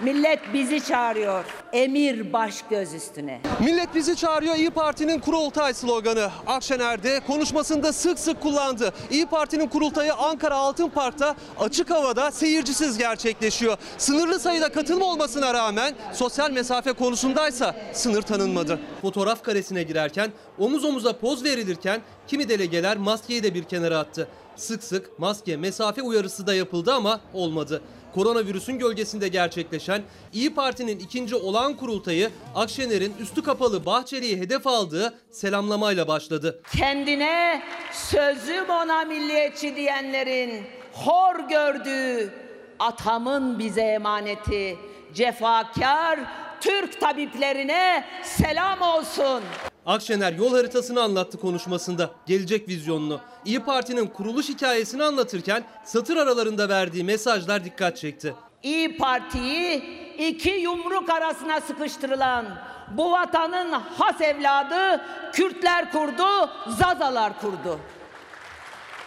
Millet 0.00 0.40
bizi 0.52 0.84
çağırıyor. 0.84 1.44
Emir 1.72 2.32
baş 2.32 2.62
göz 2.70 2.94
üstüne. 2.94 3.40
Millet 3.60 3.94
bizi 3.94 4.16
çağırıyor 4.16 4.54
İyi 4.54 4.70
Parti'nin 4.70 5.20
kurultay 5.20 5.74
sloganı. 5.74 6.30
Akşener'de 6.46 7.20
konuşmasında 7.26 7.92
sık 7.92 8.18
sık 8.18 8.40
kullandı. 8.40 8.92
İyi 9.10 9.26
Parti'nin 9.26 9.68
kurultayı 9.68 10.14
Ankara 10.14 10.54
Altın 10.54 10.88
Park'ta 10.88 11.36
açık 11.60 11.90
havada 11.90 12.30
seyircisiz 12.30 12.98
gerçekleşiyor. 12.98 13.76
Sınırlı 13.98 14.40
sayıda 14.40 14.72
katılım 14.72 15.02
olmasına 15.02 15.54
rağmen 15.54 15.94
sosyal 16.12 16.50
mesafe 16.50 16.92
konusundaysa 16.92 17.76
sınır 17.92 18.22
tanınmadı. 18.22 18.78
Fotoğraf 19.02 19.42
karesine 19.42 19.82
girerken 19.82 20.32
omuz 20.58 20.84
omuza 20.84 21.18
poz 21.18 21.44
verilirken 21.44 22.00
kimi 22.26 22.48
delegeler 22.48 22.96
maskeyi 22.96 23.42
de 23.42 23.54
bir 23.54 23.64
kenara 23.64 23.98
attı. 23.98 24.28
Sık 24.56 24.84
sık 24.84 25.18
maske, 25.18 25.56
mesafe 25.56 26.02
uyarısı 26.02 26.46
da 26.46 26.54
yapıldı 26.54 26.94
ama 26.94 27.20
olmadı. 27.32 27.82
Koronavirüsün 28.16 28.78
gölgesinde 28.78 29.28
gerçekleşen 29.28 30.02
İyi 30.32 30.54
Parti'nin 30.54 30.98
ikinci 30.98 31.36
olağan 31.36 31.76
kurultayı 31.76 32.30
Akşener'in 32.54 33.14
üstü 33.20 33.42
kapalı 33.42 33.86
Bahçeli'yi 33.86 34.36
hedef 34.36 34.66
aldığı 34.66 35.18
selamlamayla 35.30 36.08
başladı. 36.08 36.62
Kendine 36.76 37.62
sözüm 37.92 38.70
ona 38.70 39.04
milliyetçi 39.04 39.76
diyenlerin 39.76 40.62
hor 40.92 41.48
gördüğü 41.48 42.30
atamın 42.78 43.58
bize 43.58 43.82
emaneti 43.82 44.76
cefakar 45.14 46.20
Türk 46.60 47.00
tabiplerine 47.00 48.04
selam 48.22 48.80
olsun. 48.80 49.42
Akşener 49.86 50.32
yol 50.32 50.54
haritasını 50.54 51.02
anlattı 51.02 51.40
konuşmasında, 51.40 52.10
gelecek 52.26 52.68
vizyonunu. 52.68 53.20
İyi 53.44 53.60
Parti'nin 53.60 54.06
kuruluş 54.06 54.48
hikayesini 54.48 55.02
anlatırken 55.02 55.64
satır 55.84 56.16
aralarında 56.16 56.68
verdiği 56.68 57.04
mesajlar 57.04 57.64
dikkat 57.64 57.96
çekti. 57.96 58.34
İyi 58.62 58.96
Parti'yi 58.96 59.82
iki 60.18 60.50
yumruk 60.50 61.10
arasına 61.10 61.60
sıkıştırılan 61.60 62.46
bu 62.90 63.12
vatanın 63.12 63.72
has 63.72 64.20
evladı 64.20 65.04
Kürtler 65.32 65.92
kurdu, 65.92 66.50
Zazalar 66.68 67.40
kurdu. 67.40 67.80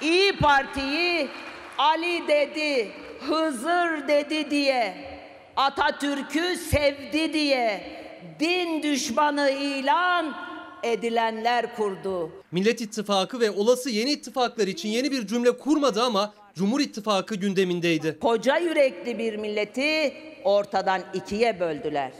İyi 0.02 0.38
Parti'yi 0.38 1.30
Ali 1.78 2.28
dedi, 2.28 2.92
Hızır 3.28 4.08
dedi 4.08 4.52
diye, 4.52 5.10
Atatürk'ü 5.56 6.56
sevdi 6.56 7.34
diye 7.34 8.00
din 8.39 8.84
düşmanı 8.84 9.50
ilan 9.50 10.48
edilenler 10.84 11.76
kurdu. 11.76 12.32
Millet 12.52 12.82
İttifakı 12.82 13.39
ve 13.39 13.52
olası 13.52 13.89
yeni 13.89 14.12
ittifaklar 14.12 14.68
için 14.68 14.89
yeni 14.89 15.12
bir 15.12 15.28
cümle 15.28 15.58
kurmadı 15.58 16.04
ama 16.04 16.34
Cumhur 16.56 16.80
İttifakı 16.80 17.36
gündemindeydi. 17.36 18.20
Koca 18.20 18.58
yürekli 18.58 19.18
bir 19.20 19.36
milleti 19.36 20.13
ortadan 20.44 21.02
ikiye 21.13 21.60
böldüler. 21.60 22.12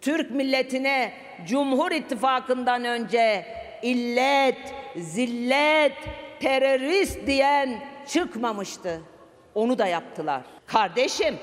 Türk 0.00 0.30
milletine 0.30 1.12
Cumhur 1.46 1.90
İttifakı'ndan 1.90 2.84
önce 2.84 3.46
illet, 3.82 4.58
zillet, 4.96 5.92
terörist 6.40 7.26
diyen 7.26 7.82
çıkmamıştı. 8.08 9.00
Onu 9.54 9.78
da 9.78 9.86
yaptılar. 9.86 10.42
Kardeşim, 10.66 11.36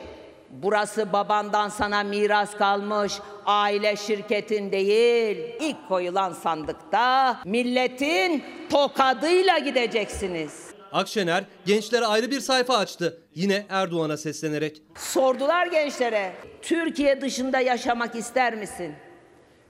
burası 0.49 1.13
babandan 1.13 1.69
sana 1.69 2.03
miras 2.03 2.57
kalmış 2.57 3.13
aile 3.45 3.95
şirketin 3.95 4.71
değil. 4.71 5.37
İlk 5.59 5.87
koyulan 5.87 6.33
sandıkta 6.33 7.37
milletin 7.45 8.43
tokadıyla 8.69 9.57
gideceksiniz. 9.57 10.67
Akşener 10.91 11.43
gençlere 11.65 12.05
ayrı 12.05 12.31
bir 12.31 12.39
sayfa 12.39 12.77
açtı. 12.77 13.21
Yine 13.35 13.65
Erdoğan'a 13.69 14.17
seslenerek. 14.17 14.81
Sordular 14.95 15.67
gençlere, 15.67 16.33
Türkiye 16.61 17.21
dışında 17.21 17.59
yaşamak 17.59 18.15
ister 18.15 18.55
misin? 18.55 18.93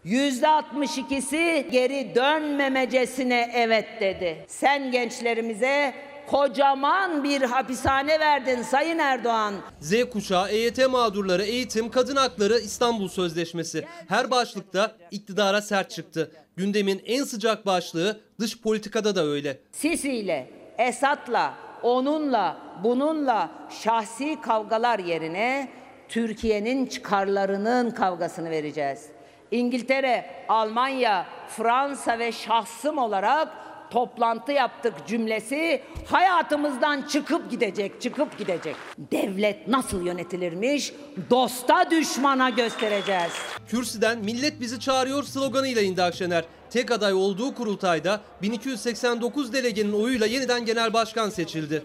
Yüzde 0.04 0.46
62'si 0.46 1.70
geri 1.70 2.16
dönmemecesine 2.16 3.52
evet 3.54 3.86
dedi. 4.02 4.46
Sen 4.48 4.92
gençlerimize 4.92 5.94
kocaman 6.28 7.24
bir 7.24 7.42
hapishane 7.42 8.20
verdin 8.20 8.62
Sayın 8.62 9.00
Erdoğan. 9.00 9.54
Z 9.80 9.94
kuşağı, 10.14 10.50
EYT 10.50 10.88
mağdurları, 10.90 11.44
eğitim, 11.44 11.92
kadın 11.92 12.16
hakları, 12.16 12.60
İstanbul 12.60 13.08
Sözleşmesi. 13.08 13.86
Her 14.08 14.32
başlıkta 14.32 14.96
iktidara 15.12 15.62
sert 15.62 15.92
çıktı. 15.92 16.32
Gündemin 16.56 17.02
en 17.06 17.24
sıcak 17.24 17.66
başlığı 17.66 18.20
dış 18.40 18.62
politikada 18.62 19.16
da 19.16 19.26
öyle. 19.26 19.60
Sisi 19.72 20.12
ile, 20.12 20.50
Esat'la, 20.78 21.54
onunla, 21.84 22.58
bununla 22.84 23.52
şahsi 23.84 24.42
kavgalar 24.42 25.00
yerine 25.00 25.70
Türkiye'nin 26.10 26.86
çıkarlarının 26.86 27.92
kavgasını 27.92 28.50
vereceğiz. 28.50 29.06
İngiltere, 29.52 30.26
Almanya, 30.50 31.26
Fransa 31.48 32.20
ve 32.20 32.32
şahsım 32.32 32.98
olarak 32.98 33.67
toplantı 33.92 34.52
yaptık 34.52 34.94
cümlesi 35.08 35.82
hayatımızdan 36.06 37.02
çıkıp 37.02 37.52
gidecek, 37.52 38.02
çıkıp 38.02 38.38
gidecek. 38.38 38.76
Devlet 38.98 39.68
nasıl 39.68 40.06
yönetilirmiş? 40.06 40.94
Dosta 41.30 41.92
düşmana 41.92 42.50
göstereceğiz. 42.50 43.32
Kürsüden 43.68 44.18
millet 44.20 44.62
bizi 44.62 44.80
çağırıyor 44.80 45.24
sloganıyla 45.24 45.82
indi 45.82 46.04
Akşener. 46.04 46.46
Tek 46.70 46.92
aday 46.92 47.14
olduğu 47.14 47.56
kurultayda 47.56 48.22
1289 48.42 49.54
delegenin 49.54 49.94
oyuyla 49.94 50.28
yeniden 50.28 50.66
genel 50.66 50.94
başkan 50.94 51.30
seçildi. 51.30 51.84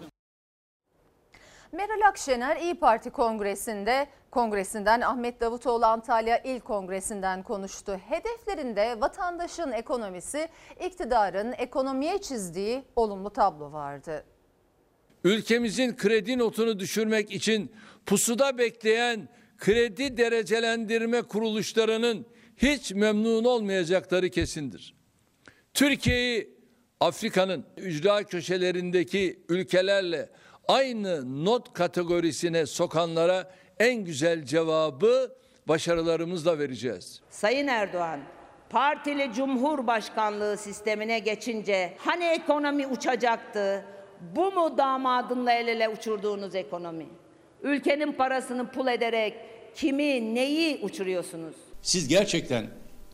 Meral 1.71 2.07
Akşener 2.07 2.57
İyi 2.57 2.75
Parti 2.75 3.09
Kongresi'nde 3.09 4.07
kongresinden 4.33 5.01
Ahmet 5.01 5.41
Davutoğlu 5.41 5.85
Antalya 5.85 6.37
İl 6.37 6.59
Kongresi'nden 6.59 7.43
konuştu. 7.43 7.99
Hedeflerinde 8.09 9.01
vatandaşın 9.01 9.71
ekonomisi, 9.71 10.47
iktidarın 10.85 11.53
ekonomiye 11.57 12.21
çizdiği 12.21 12.83
olumlu 12.95 13.29
tablo 13.29 13.71
vardı. 13.71 14.25
Ülkemizin 15.23 15.95
kredi 15.95 16.37
notunu 16.37 16.79
düşürmek 16.79 17.31
için 17.31 17.71
pusuda 18.05 18.57
bekleyen 18.57 19.29
kredi 19.57 20.17
derecelendirme 20.17 21.21
kuruluşlarının 21.21 22.25
hiç 22.57 22.91
memnun 22.91 23.43
olmayacakları 23.43 24.29
kesindir. 24.29 24.95
Türkiye'yi 25.73 26.57
Afrika'nın 26.99 27.65
ücra 27.77 28.23
köşelerindeki 28.23 29.45
ülkelerle 29.49 30.29
aynı 30.67 31.45
not 31.45 31.73
kategorisine 31.73 32.65
sokanlara 32.65 33.51
en 33.79 34.03
güzel 34.03 34.45
cevabı 34.45 35.31
başarılarımızla 35.67 36.59
vereceğiz. 36.59 37.21
Sayın 37.29 37.67
Erdoğan, 37.67 38.19
partili 38.69 39.33
cumhurbaşkanlığı 39.33 40.57
sistemine 40.57 41.19
geçince 41.19 41.93
hani 41.97 42.23
ekonomi 42.23 42.87
uçacaktı? 42.87 43.85
Bu 44.35 44.51
mu 44.51 44.77
damadınla 44.77 45.51
el 45.51 45.67
ele 45.67 45.89
uçurduğunuz 45.89 46.55
ekonomi? 46.55 47.05
Ülkenin 47.63 48.11
parasını 48.11 48.71
pul 48.71 48.87
ederek 48.87 49.33
kimi 49.75 50.35
neyi 50.35 50.79
uçuruyorsunuz? 50.83 51.55
Siz 51.81 52.07
gerçekten 52.07 52.67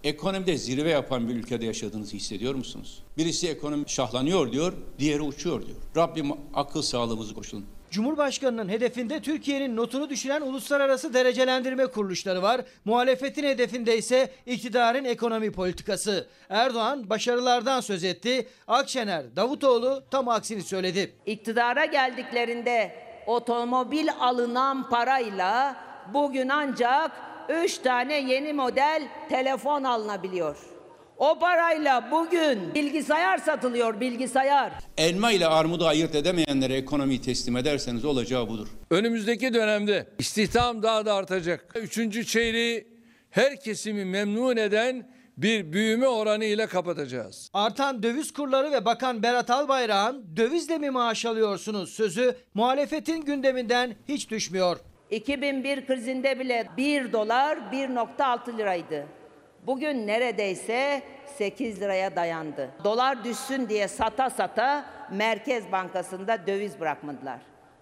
ekonomide 0.04 0.58
zirve 0.58 0.90
yapan 0.90 1.30
bir 1.30 1.36
ülkede 1.36 1.66
yaşadığınızı 1.66 2.16
hissediyor 2.16 2.56
musunuz? 2.56 3.04
Birisi 3.18 3.50
ekonomi 3.50 3.90
şahlanıyor 3.90 4.52
diyor, 4.52 4.74
diğeri 5.00 5.22
uçuyor 5.22 5.66
diyor. 5.66 5.78
Rabbim 5.98 6.32
akıl 6.54 6.82
sağlığımızı 6.82 7.34
koşun. 7.34 7.66
Cumhurbaşkanının 7.92 8.70
hedefinde 8.70 9.22
Türkiye'nin 9.22 9.76
notunu 9.76 10.10
düşüren 10.10 10.42
uluslararası 10.42 11.14
derecelendirme 11.14 11.86
kuruluşları 11.88 12.42
var. 12.42 12.62
Muhalefetin 12.86 13.44
hedefinde 13.44 13.98
ise 13.98 14.30
iktidarın 14.46 15.06
ekonomi 15.06 15.52
politikası. 15.52 16.28
Erdoğan 16.50 17.10
başarılardan 17.10 17.82
söz 17.82 18.04
etti. 18.04 18.48
Akşener, 18.68 19.36
Davutoğlu 19.36 20.04
tam 20.12 20.28
aksini 20.28 20.64
söyledi. 20.64 21.14
İktidara 21.26 21.86
geldiklerinde 21.86 22.92
otomobil 23.28 24.08
alınan 24.20 24.90
parayla 24.90 25.76
bugün 26.14 26.50
ancak 26.50 27.12
3 27.50 27.78
tane 27.78 28.14
yeni 28.20 28.54
model 28.54 29.08
telefon 29.30 29.84
alınabiliyor. 29.84 30.79
O 31.20 31.40
parayla 31.40 32.12
bugün 32.12 32.76
bilgisayar 32.76 33.38
satılıyor, 33.38 34.00
bilgisayar. 34.00 34.72
Elma 34.98 35.32
ile 35.32 35.48
armudu 35.48 35.88
ayırt 35.88 36.16
edemeyenlere 36.16 36.74
ekonomiyi 36.74 37.22
teslim 37.22 37.58
ederseniz 37.58 38.06
olacağı 38.06 38.48
budur. 38.48 38.68
Önümüzdeki 38.92 39.54
dönemde 39.54 40.08
istihdam 40.20 40.84
daha 40.84 41.06
da 41.06 41.14
artacak. 41.14 41.76
Üçüncü 41.76 42.26
çeyreği 42.26 42.88
her 43.30 43.60
kesimi 43.60 44.06
memnun 44.06 44.58
eden 44.58 45.12
bir 45.38 45.74
büyüme 45.74 46.08
oranı 46.08 46.46
ile 46.46 46.68
kapatacağız. 46.68 47.50
Artan 47.54 48.04
döviz 48.04 48.34
kurları 48.34 48.72
ve 48.72 48.86
Bakan 48.86 49.24
Berat 49.24 49.50
Albayrak'ın 49.50 50.26
dövizle 50.38 50.78
mi 50.78 50.90
maaş 50.90 51.26
alıyorsunuz 51.26 51.94
sözü 51.94 52.36
muhalefetin 52.54 53.22
gündeminden 53.26 53.96
hiç 54.08 54.30
düşmüyor. 54.30 54.78
2001 55.12 55.86
krizinde 55.86 56.40
bile 56.40 56.68
1 56.78 57.14
dolar 57.14 57.58
1.6 57.58 58.58
liraydı. 58.58 59.19
Bugün 59.68 60.08
neredeyse 60.08 61.04
8 61.38 61.82
liraya 61.82 62.16
dayandı. 62.16 62.70
Dolar 62.84 63.24
düşsün 63.24 63.70
diye 63.70 63.88
sata 63.88 64.30
sata 64.30 64.86
Merkez 65.12 65.72
Bankası'nda 65.72 66.48
döviz 66.48 66.80
bırakmadılar. 66.80 67.40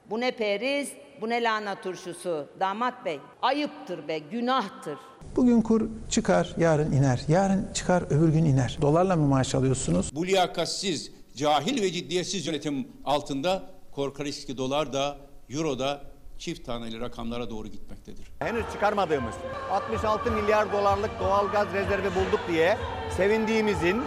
Bu 0.09 0.19
ne 0.19 0.31
periz, 0.31 0.91
bu 1.21 1.29
ne 1.29 1.43
lahana 1.43 1.81
turşusu 1.81 2.47
damat 2.59 3.05
bey. 3.05 3.19
Ayıptır 3.41 4.07
be, 4.07 4.19
günahtır. 4.19 4.97
Bugün 5.35 5.61
kur 5.61 5.89
çıkar, 6.09 6.55
yarın 6.57 6.91
iner. 6.91 7.21
Yarın 7.27 7.67
çıkar, 7.73 8.03
öbür 8.09 8.29
gün 8.29 8.45
iner. 8.45 8.77
Dolarla 8.81 9.15
mı 9.15 9.27
maaş 9.27 9.55
alıyorsunuz? 9.55 10.15
Bu 10.15 10.27
liyakatsiz, 10.27 11.11
cahil 11.35 11.81
ve 11.81 11.91
ciddiyetsiz 11.91 12.47
yönetim 12.47 12.87
altında 13.05 13.63
korkarız 13.91 14.45
ki 14.45 14.57
dolar 14.57 14.93
da, 14.93 15.17
euro 15.49 15.79
da 15.79 16.01
çift 16.39 16.65
taneli 16.65 16.99
rakamlara 16.99 17.49
doğru 17.49 17.67
gitmektedir. 17.67 18.27
Henüz 18.39 18.63
çıkarmadığımız 18.73 19.35
66 19.71 20.31
milyar 20.31 20.71
dolarlık 20.73 21.11
doğal 21.19 21.51
gaz 21.51 21.67
rezervi 21.73 22.15
bulduk 22.15 22.39
diye 22.47 22.77
sevindiğimizin 23.17 24.01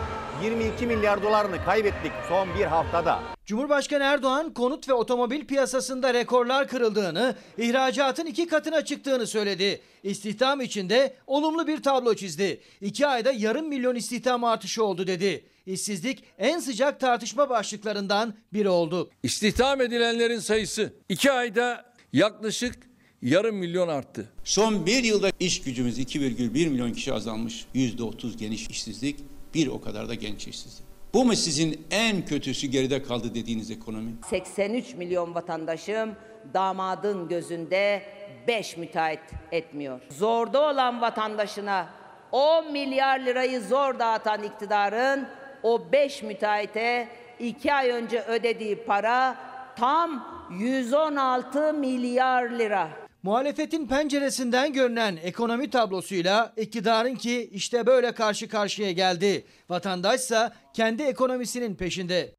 22 0.44 0.86
milyar 0.86 1.22
dolarını 1.22 1.64
kaybettik 1.64 2.12
son 2.28 2.48
bir 2.54 2.64
haftada. 2.64 3.20
Cumhurbaşkanı 3.46 4.04
Erdoğan 4.04 4.54
konut 4.54 4.88
ve 4.88 4.92
otomobil 4.92 5.46
piyasasında 5.46 6.14
rekorlar 6.14 6.68
kırıldığını, 6.68 7.34
ihracatın 7.58 8.26
iki 8.26 8.46
katına 8.46 8.84
çıktığını 8.84 9.26
söyledi. 9.26 9.80
İstihdam 10.02 10.60
içinde 10.60 11.14
olumlu 11.26 11.66
bir 11.66 11.82
tablo 11.82 12.14
çizdi. 12.14 12.60
İki 12.80 13.06
ayda 13.06 13.32
yarım 13.32 13.68
milyon 13.68 13.94
istihdam 13.94 14.44
artışı 14.44 14.84
oldu 14.84 15.06
dedi. 15.06 15.44
İşsizlik 15.66 16.24
en 16.38 16.58
sıcak 16.58 17.00
tartışma 17.00 17.48
başlıklarından 17.48 18.34
biri 18.52 18.68
oldu. 18.68 19.10
İstihdam 19.22 19.80
edilenlerin 19.80 20.38
sayısı 20.38 20.92
2 21.08 21.32
ayda 21.32 21.89
yaklaşık 22.12 22.90
yarım 23.22 23.56
milyon 23.56 23.88
arttı. 23.88 24.28
Son 24.44 24.86
bir 24.86 25.04
yılda 25.04 25.30
iş 25.40 25.62
gücümüz 25.62 25.98
2,1 25.98 26.68
milyon 26.68 26.92
kişi 26.92 27.12
azalmış. 27.12 27.66
%30 27.74 28.36
geniş 28.36 28.68
işsizlik, 28.68 29.16
bir 29.54 29.66
o 29.66 29.80
kadar 29.80 30.08
da 30.08 30.14
genç 30.14 30.48
işsizlik. 30.48 30.86
Bu 31.14 31.24
mu 31.24 31.36
sizin 31.36 31.86
en 31.90 32.24
kötüsü 32.24 32.66
geride 32.66 33.02
kaldı 33.02 33.34
dediğiniz 33.34 33.70
ekonomi? 33.70 34.12
83 34.30 34.94
milyon 34.94 35.34
vatandaşım 35.34 36.10
damadın 36.54 37.28
gözünde 37.28 38.02
5 38.48 38.76
müteahhit 38.76 39.20
etmiyor. 39.52 40.00
Zorda 40.10 40.60
olan 40.60 41.00
vatandaşına 41.00 41.88
10 42.32 42.72
milyar 42.72 43.20
lirayı 43.20 43.60
zor 43.60 43.98
dağıtan 43.98 44.42
iktidarın 44.42 45.28
o 45.62 45.92
5 45.92 46.22
müteahhite 46.22 47.08
2 47.40 47.72
ay 47.72 47.90
önce 47.90 48.22
ödediği 48.22 48.76
para 48.76 49.36
tam 49.76 50.39
116 50.50 51.72
milyar 51.72 52.50
lira. 52.50 52.88
Muhalefetin 53.22 53.86
penceresinden 53.86 54.72
görünen 54.72 55.16
ekonomi 55.22 55.70
tablosuyla 55.70 56.52
iktidarınki 56.56 57.44
işte 57.44 57.86
böyle 57.86 58.12
karşı 58.12 58.48
karşıya 58.48 58.92
geldi. 58.92 59.46
Vatandaşsa 59.68 60.52
kendi 60.72 61.02
ekonomisinin 61.02 61.74
peşinde. 61.74 62.34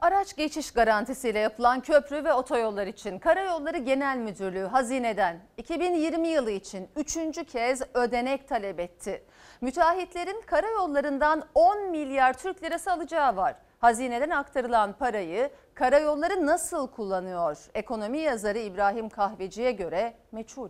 Araç 0.00 0.36
geçiş 0.36 0.70
garantisiyle 0.70 1.38
yapılan 1.38 1.80
köprü 1.80 2.24
ve 2.24 2.32
otoyollar 2.32 2.86
için 2.86 3.18
Karayolları 3.18 3.78
Genel 3.78 4.16
Müdürlüğü 4.18 4.66
hazineden 4.66 5.40
2020 5.56 6.28
yılı 6.28 6.50
için 6.50 6.88
3. 6.96 7.16
kez 7.52 7.82
ödenek 7.94 8.48
talep 8.48 8.80
etti. 8.80 9.24
Müteahhitlerin 9.60 10.42
karayollarından 10.46 11.44
10 11.54 11.90
milyar 11.90 12.38
Türk 12.38 12.62
lirası 12.62 12.92
alacağı 12.92 13.36
var. 13.36 13.56
Hazineden 13.78 14.30
aktarılan 14.30 14.98
parayı 14.98 15.50
karayolları 15.74 16.46
nasıl 16.46 16.88
kullanıyor? 16.88 17.56
Ekonomi 17.74 18.18
yazarı 18.18 18.58
İbrahim 18.58 19.08
Kahveci'ye 19.08 19.72
göre 19.72 20.14
meçhul. 20.32 20.68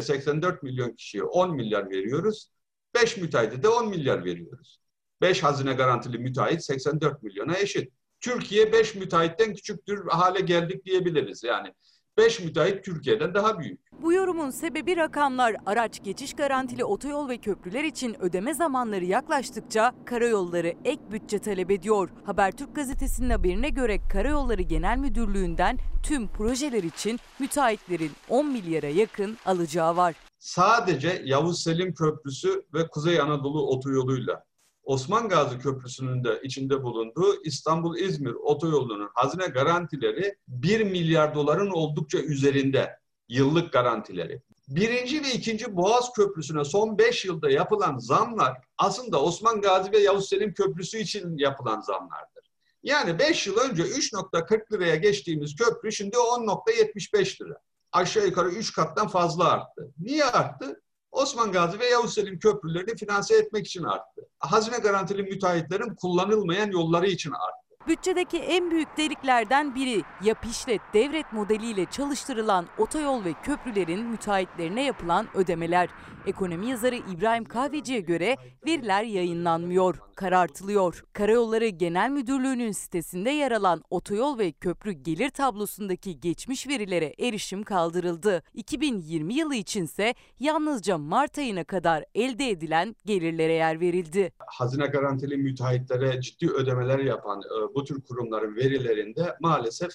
84 0.00 0.62
milyon 0.62 0.90
kişiye 0.90 1.22
10 1.22 1.54
milyar 1.54 1.90
veriyoruz. 1.90 2.50
5 2.94 3.16
müteahhite 3.16 3.62
de 3.62 3.68
10 3.68 3.88
milyar 3.88 4.24
veriyoruz. 4.24 4.80
5 5.20 5.42
hazine 5.42 5.72
garantili 5.72 6.18
müteahhit 6.18 6.64
84 6.64 7.22
milyona 7.22 7.58
eşit. 7.58 7.92
Türkiye 8.20 8.72
5 8.72 8.94
müteahhitten 8.94 9.54
küçüktür 9.54 10.08
hale 10.08 10.40
geldik 10.40 10.84
diyebiliriz. 10.84 11.44
Yani 11.44 11.74
5 12.18 12.40
müteahhit 12.40 12.84
Türkiye'den 12.84 13.34
daha 13.34 13.58
büyük. 13.58 13.80
Bu 14.02 14.12
yorumun 14.12 14.50
sebebi 14.50 14.96
rakamlar. 14.96 15.56
Araç 15.66 16.04
geçiş 16.04 16.34
garantili 16.34 16.84
otoyol 16.84 17.28
ve 17.28 17.38
köprüler 17.38 17.84
için 17.84 18.22
ödeme 18.22 18.54
zamanları 18.54 19.04
yaklaştıkça 19.04 19.94
karayolları 20.04 20.74
ek 20.84 21.02
bütçe 21.12 21.38
talep 21.38 21.70
ediyor. 21.70 22.10
Habertürk 22.24 22.74
gazetesinin 22.76 23.30
haberine 23.30 23.68
göre 23.68 23.98
Karayolları 24.12 24.62
Genel 24.62 24.98
Müdürlüğü'nden 24.98 25.78
tüm 26.02 26.28
projeler 26.28 26.82
için 26.82 27.20
müteahhitlerin 27.38 28.10
10 28.28 28.46
milyara 28.46 28.86
yakın 28.88 29.36
alacağı 29.46 29.96
var. 29.96 30.14
Sadece 30.38 31.22
Yavuz 31.24 31.62
Selim 31.62 31.94
Köprüsü 31.94 32.62
ve 32.74 32.88
Kuzey 32.88 33.20
Anadolu 33.20 33.66
otoyoluyla 33.66 34.44
Osman 34.84 35.28
Gazi 35.28 35.58
Köprüsü'nün 35.58 36.24
de 36.24 36.40
içinde 36.42 36.82
bulunduğu 36.82 37.42
İstanbul-İzmir 37.44 38.32
otoyolunun 38.32 39.10
hazine 39.14 39.46
garantileri 39.46 40.36
1 40.48 40.84
milyar 40.84 41.34
doların 41.34 41.70
oldukça 41.70 42.18
üzerinde 42.18 42.98
yıllık 43.28 43.72
garantileri. 43.72 44.42
Birinci 44.68 45.22
ve 45.22 45.32
ikinci 45.32 45.76
Boğaz 45.76 46.12
Köprüsü'ne 46.12 46.64
son 46.64 46.98
5 46.98 47.24
yılda 47.24 47.50
yapılan 47.50 47.98
zamlar 47.98 48.56
aslında 48.78 49.22
Osman 49.22 49.60
Gazi 49.60 49.92
ve 49.92 49.98
Yavuz 49.98 50.28
Selim 50.28 50.54
Köprüsü 50.54 50.98
için 50.98 51.38
yapılan 51.38 51.80
zamlardır. 51.80 52.50
Yani 52.82 53.18
5 53.18 53.46
yıl 53.46 53.56
önce 53.56 53.82
3.40 53.82 54.72
liraya 54.72 54.96
geçtiğimiz 54.96 55.56
köprü 55.56 55.92
şimdi 55.92 56.16
10.75 56.16 57.44
lira. 57.44 57.58
Aşağı 57.92 58.26
yukarı 58.26 58.48
3 58.48 58.72
kattan 58.72 59.08
fazla 59.08 59.48
arttı. 59.48 59.90
Niye 59.98 60.24
arttı? 60.24 60.82
Osman 61.14 61.52
Gazi 61.52 61.78
ve 61.78 61.86
Yavuz 61.86 62.14
Selim 62.14 62.38
köprülerini 62.38 62.96
finanse 62.96 63.36
etmek 63.36 63.66
için 63.66 63.84
arttı. 63.84 64.28
Hazine 64.38 64.78
garantili 64.78 65.22
müteahhitlerin 65.22 65.94
kullanılmayan 65.94 66.70
yolları 66.70 67.06
için 67.06 67.30
arttı. 67.30 67.63
Bütçedeki 67.88 68.38
en 68.38 68.70
büyük 68.70 68.96
deliklerden 68.96 69.74
biri 69.74 70.02
yap 70.24 70.38
işlet 70.50 70.80
devret 70.94 71.32
modeliyle 71.32 71.84
çalıştırılan 71.84 72.66
otoyol 72.78 73.24
ve 73.24 73.32
köprülerin 73.42 74.04
müteahhitlerine 74.06 74.84
yapılan 74.84 75.26
ödemeler. 75.34 75.88
Ekonomi 76.26 76.66
yazarı 76.70 76.96
İbrahim 76.96 77.44
Kahveci'ye 77.44 78.00
göre 78.00 78.36
veriler 78.66 79.04
yayınlanmıyor, 79.04 79.98
karartılıyor. 80.16 81.04
Karayolları 81.12 81.68
Genel 81.68 82.10
Müdürlüğü'nün 82.10 82.72
sitesinde 82.72 83.30
yer 83.30 83.52
alan 83.52 83.82
otoyol 83.90 84.38
ve 84.38 84.52
köprü 84.52 84.92
gelir 84.92 85.30
tablosundaki 85.30 86.20
geçmiş 86.20 86.68
verilere 86.68 87.14
erişim 87.18 87.62
kaldırıldı. 87.62 88.42
2020 88.54 89.34
yılı 89.34 89.54
içinse 89.54 90.14
yalnızca 90.40 90.98
Mart 90.98 91.38
ayına 91.38 91.64
kadar 91.64 92.04
elde 92.14 92.50
edilen 92.50 92.96
gelirlere 93.06 93.52
yer 93.52 93.80
verildi. 93.80 94.32
Hazine 94.46 94.86
garantili 94.86 95.36
müteahhitlere 95.36 96.20
ciddi 96.20 96.50
ödemeler 96.50 96.98
yapan 96.98 97.40
e, 97.40 97.73
bu 97.74 97.84
tür 97.84 98.02
kurumların 98.02 98.56
verilerinde 98.56 99.36
maalesef 99.40 99.90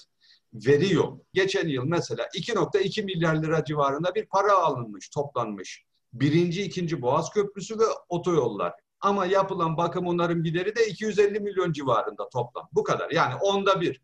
veri 0.54 0.94
yok. 0.94 1.20
Geçen 1.32 1.68
yıl 1.68 1.84
mesela 1.84 2.24
2.2 2.24 3.02
milyar 3.02 3.42
lira 3.42 3.64
civarında 3.64 4.14
bir 4.14 4.26
para 4.26 4.52
alınmış, 4.52 5.08
toplanmış. 5.08 5.84
Birinci, 6.12 6.62
ikinci 6.62 7.02
Boğaz 7.02 7.30
Köprüsü 7.30 7.78
ve 7.78 7.84
otoyollar. 8.08 8.72
Ama 9.00 9.26
yapılan 9.26 9.76
bakım 9.76 10.06
onarım 10.06 10.42
gideri 10.42 10.76
de 10.76 10.86
250 10.86 11.40
milyon 11.40 11.72
civarında 11.72 12.28
toplam. 12.28 12.68
Bu 12.72 12.82
kadar. 12.84 13.10
Yani 13.10 13.34
onda 13.34 13.80
bir. 13.80 14.00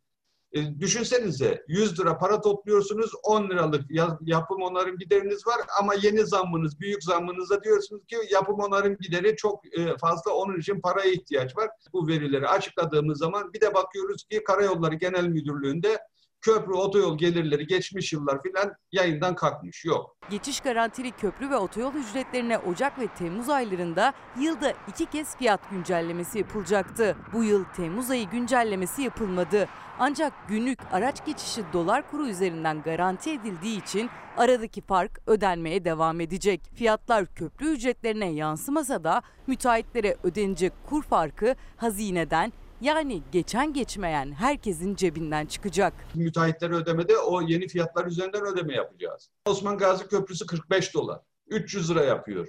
E, 0.52 0.80
düşünsenize 0.80 1.64
100 1.68 2.00
lira 2.00 2.18
para 2.18 2.40
topluyorsunuz 2.40 3.10
10 3.22 3.50
liralık 3.50 3.84
yapım 4.20 4.62
onarım 4.62 4.98
gideriniz 4.98 5.46
var 5.46 5.60
ama 5.80 5.94
yeni 6.02 6.26
zammınız, 6.26 6.80
büyük 6.80 7.04
zammınızda 7.04 7.64
diyorsunuz 7.64 8.06
ki 8.06 8.16
yapım 8.32 8.60
onarım 8.60 8.96
gideri 9.00 9.36
çok 9.36 9.78
e, 9.78 9.96
fazla 9.96 10.30
onun 10.30 10.58
için 10.58 10.80
paraya 10.80 11.10
ihtiyaç 11.10 11.56
var. 11.56 11.70
Bu 11.92 12.08
verileri 12.08 12.48
açıkladığımız 12.48 13.18
zaman 13.18 13.52
bir 13.52 13.60
de 13.60 13.74
bakıyoruz 13.74 14.24
ki 14.24 14.44
Karayolları 14.44 14.94
Genel 14.94 15.26
Müdürlüğü'nde 15.26 15.98
köprü, 16.40 16.72
otoyol 16.72 17.18
gelirleri 17.18 17.66
geçmiş 17.66 18.12
yıllar 18.12 18.42
filan 18.42 18.74
yayından 18.92 19.34
kalkmış. 19.34 19.84
Yok. 19.84 20.16
Geçiş 20.30 20.60
garantili 20.60 21.10
köprü 21.10 21.50
ve 21.50 21.56
otoyol 21.56 21.94
ücretlerine 21.94 22.58
Ocak 22.58 22.98
ve 22.98 23.06
Temmuz 23.06 23.48
aylarında 23.48 24.12
yılda 24.40 24.72
iki 24.88 25.06
kez 25.06 25.36
fiyat 25.36 25.70
güncellemesi 25.70 26.38
yapılacaktı. 26.38 27.16
Bu 27.32 27.44
yıl 27.44 27.64
Temmuz 27.76 28.10
ayı 28.10 28.30
güncellemesi 28.30 29.02
yapılmadı. 29.02 29.68
Ancak 29.98 30.32
günlük 30.48 30.78
araç 30.92 31.26
geçişi 31.26 31.62
dolar 31.72 32.10
kuru 32.10 32.28
üzerinden 32.28 32.82
garanti 32.82 33.30
edildiği 33.30 33.82
için 33.82 34.10
aradaki 34.36 34.80
fark 34.80 35.20
ödenmeye 35.26 35.84
devam 35.84 36.20
edecek. 36.20 36.60
Fiyatlar 36.74 37.26
köprü 37.26 37.66
ücretlerine 37.66 38.32
yansımasa 38.32 39.04
da 39.04 39.22
müteahhitlere 39.46 40.16
ödenecek 40.22 40.72
kur 40.86 41.02
farkı 41.02 41.54
hazineden 41.76 42.52
yani 42.80 43.22
geçen 43.32 43.72
geçmeyen 43.72 44.32
herkesin 44.32 44.94
cebinden 44.94 45.46
çıkacak. 45.46 45.92
Müteahhitlere 46.14 46.74
ödemede 46.74 47.18
o 47.18 47.42
yeni 47.42 47.68
fiyatlar 47.68 48.06
üzerinden 48.06 48.42
ödeme 48.46 48.74
yapacağız. 48.74 49.30
Osman 49.44 49.78
Gazi 49.78 50.08
Köprüsü 50.08 50.46
45 50.46 50.94
dolar. 50.94 51.20
300 51.48 51.90
lira 51.90 52.04
yapıyor. 52.04 52.48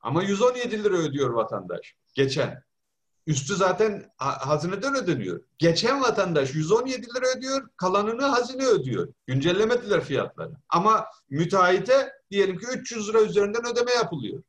Ama 0.00 0.22
117 0.22 0.84
lira 0.84 0.96
ödüyor 0.96 1.30
vatandaş. 1.30 1.94
Geçen. 2.14 2.62
Üstü 3.26 3.54
zaten 3.54 4.10
hazineden 4.16 4.94
ödeniyor. 4.94 5.40
Geçen 5.58 6.02
vatandaş 6.02 6.54
117 6.54 7.06
lira 7.16 7.38
ödüyor, 7.38 7.68
kalanını 7.76 8.22
hazine 8.22 8.66
ödüyor. 8.66 9.08
Güncellemediler 9.26 10.04
fiyatları. 10.04 10.52
Ama 10.68 11.06
müteahhite 11.30 12.12
diyelim 12.30 12.58
ki 12.58 12.66
300 12.66 13.08
lira 13.08 13.22
üzerinden 13.22 13.62
ödeme 13.72 13.92
yapılıyor. 13.92 14.42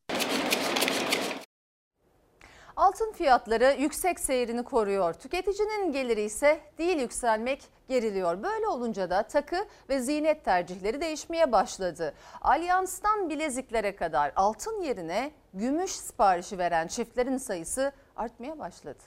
Altın 2.81 3.11
fiyatları 3.11 3.75
yüksek 3.79 4.19
seyrini 4.19 4.63
koruyor. 4.63 5.13
Tüketicinin 5.13 5.91
geliri 5.91 6.21
ise 6.21 6.61
değil 6.77 6.99
yükselmek 6.99 7.61
geriliyor. 7.87 8.43
Böyle 8.43 8.67
olunca 8.67 9.09
da 9.09 9.23
takı 9.23 9.65
ve 9.89 9.99
ziynet 9.99 10.45
tercihleri 10.45 11.01
değişmeye 11.01 11.51
başladı. 11.51 12.13
Alyans'tan 12.41 13.29
bileziklere 13.29 13.95
kadar 13.95 14.31
altın 14.35 14.81
yerine 14.81 15.31
gümüş 15.53 15.91
siparişi 15.91 16.57
veren 16.57 16.87
çiftlerin 16.87 17.37
sayısı 17.37 17.91
artmaya 18.15 18.59
başladı. 18.59 18.99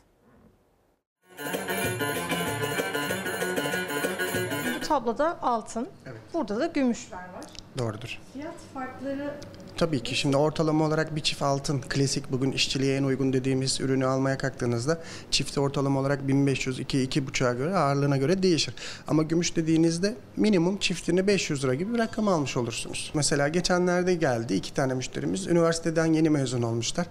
Bu 4.74 4.80
tabloda 4.88 5.42
altın, 5.42 5.88
burada 6.34 6.60
da 6.60 6.66
gümüşler 6.66 7.18
var. 7.18 7.44
Doğrudur. 7.78 8.20
Fiyat 8.32 8.54
farkları 8.74 9.34
Tabii 9.76 10.02
ki 10.02 10.16
şimdi 10.16 10.36
ortalama 10.36 10.84
olarak 10.84 11.16
bir 11.16 11.20
çift 11.20 11.42
altın 11.42 11.80
klasik 11.80 12.32
bugün 12.32 12.52
işçiliğe 12.52 12.96
en 12.96 13.04
uygun 13.04 13.32
dediğimiz 13.32 13.80
ürünü 13.80 14.06
almaya 14.06 14.38
kalktığınızda 14.38 14.98
çifti 15.30 15.60
ortalama 15.60 16.00
olarak 16.00 16.28
1500 16.28 16.78
2 16.80 16.98
2,5'a 16.98 17.52
göre 17.52 17.76
ağırlığına 17.76 18.16
göre 18.16 18.42
değişir. 18.42 18.74
Ama 19.08 19.22
gümüş 19.22 19.56
dediğinizde 19.56 20.14
minimum 20.36 20.76
çiftini 20.76 21.26
500 21.26 21.64
lira 21.64 21.74
gibi 21.74 21.94
bir 21.94 21.98
rakam 21.98 22.28
almış 22.28 22.56
olursunuz. 22.56 23.10
Mesela 23.14 23.48
geçenlerde 23.48 24.14
geldi 24.14 24.54
iki 24.54 24.74
tane 24.74 24.94
müşterimiz 24.94 25.46
üniversiteden 25.46 26.06
yeni 26.06 26.30
mezun 26.30 26.62
olmuşlar. 26.62 27.06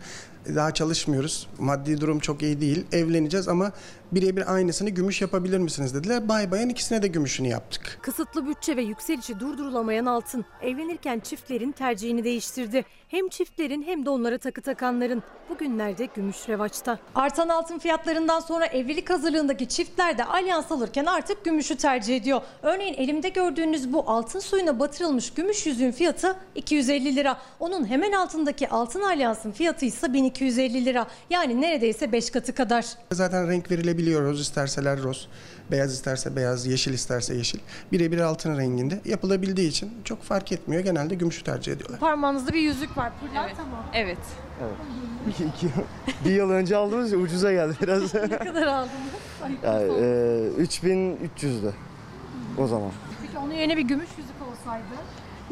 Daha 0.55 0.73
çalışmıyoruz. 0.73 1.47
Maddi 1.59 2.01
durum 2.01 2.19
çok 2.19 2.41
iyi 2.41 2.61
değil. 2.61 2.85
Evleneceğiz 2.91 3.47
ama 3.47 3.71
birebir 4.11 4.53
aynısını 4.53 4.89
gümüş 4.89 5.21
yapabilir 5.21 5.57
misiniz 5.57 5.95
dediler. 5.95 6.29
Bay 6.29 6.51
bayan 6.51 6.69
ikisine 6.69 7.01
de 7.01 7.07
gümüşünü 7.07 7.47
yaptık. 7.47 7.99
Kısıtlı 8.01 8.47
bütçe 8.47 8.77
ve 8.77 8.81
yükselişi 8.81 9.39
durdurulamayan 9.39 10.05
altın 10.05 10.45
evlenirken 10.61 11.19
çiftlerin 11.19 11.71
tercihini 11.71 12.23
değiştirdi 12.23 12.52
eleştirdi. 12.57 12.85
Hem 13.13 13.29
çiftlerin 13.29 13.83
hem 13.83 14.05
de 14.05 14.09
onlara 14.09 14.37
takı 14.37 14.61
takanların. 14.61 15.23
Bugünlerde 15.49 16.05
gümüş 16.15 16.49
revaçta. 16.49 16.99
Artan 17.15 17.49
altın 17.49 17.79
fiyatlarından 17.79 18.39
sonra 18.39 18.65
evlilik 18.65 19.09
hazırlığındaki 19.09 19.67
çiftler 19.67 20.17
de 20.17 20.25
alyans 20.25 20.71
alırken 20.71 21.05
artık 21.05 21.45
gümüşü 21.45 21.75
tercih 21.77 22.17
ediyor. 22.17 22.41
Örneğin 22.63 22.93
elimde 22.93 23.29
gördüğünüz 23.29 23.93
bu 23.93 24.09
altın 24.09 24.39
suyuna 24.39 24.79
batırılmış 24.79 25.33
gümüş 25.33 25.65
yüzüğün 25.65 25.91
fiyatı 25.91 26.35
250 26.55 27.15
lira. 27.15 27.37
Onun 27.59 27.85
hemen 27.89 28.11
altındaki 28.11 28.69
altın 28.69 29.01
alyansın 29.01 29.51
fiyatı 29.51 29.85
ise 29.85 30.13
1250 30.13 30.85
lira. 30.85 31.07
Yani 31.29 31.61
neredeyse 31.61 32.11
5 32.11 32.29
katı 32.29 32.55
kadar. 32.55 32.85
Zaten 33.11 33.47
renk 33.49 33.71
verilebiliyor. 33.71 34.23
Roz 34.23 34.41
isterseler 34.41 35.03
roz, 35.03 35.27
beyaz 35.71 35.93
isterse 35.93 36.35
beyaz, 36.35 36.67
yeşil 36.67 36.93
isterse 36.93 37.35
yeşil. 37.35 37.59
Birebir 37.91 38.19
altın 38.19 38.57
renginde 38.57 39.01
yapılabildiği 39.05 39.69
için 39.69 39.91
çok 40.03 40.23
fark 40.23 40.51
etmiyor. 40.51 40.83
Genelde 40.83 41.15
gümüşü 41.15 41.43
tercih 41.43 41.73
ediyorlar. 41.73 41.99
Parmağınızda 41.99 42.53
bir 42.53 42.61
yüzük 42.61 42.97
var. 42.97 43.02
Pırlanta 43.11 43.63
mı? 43.63 43.77
Evet. 43.93 44.17
Evet. 44.61 45.53
bir 46.25 46.31
yıl 46.31 46.49
önce 46.49 46.77
aldığımız 46.77 47.07
için 47.13 47.23
ucuza 47.23 47.51
geldi 47.53 47.75
biraz. 47.81 48.13
Ne 48.29 48.37
kadar 48.37 48.67
aldınız? 48.67 48.91
yani, 49.63 49.83
e, 49.83 50.63
3300'dü 50.63 51.71
o 52.57 52.67
zaman. 52.67 52.91
Peki 53.21 53.37
onun 53.37 53.53
yerine 53.53 53.77
bir 53.77 53.81
gümüş 53.81 54.09
yüzük 54.17 54.35
olsaydı? 54.51 54.85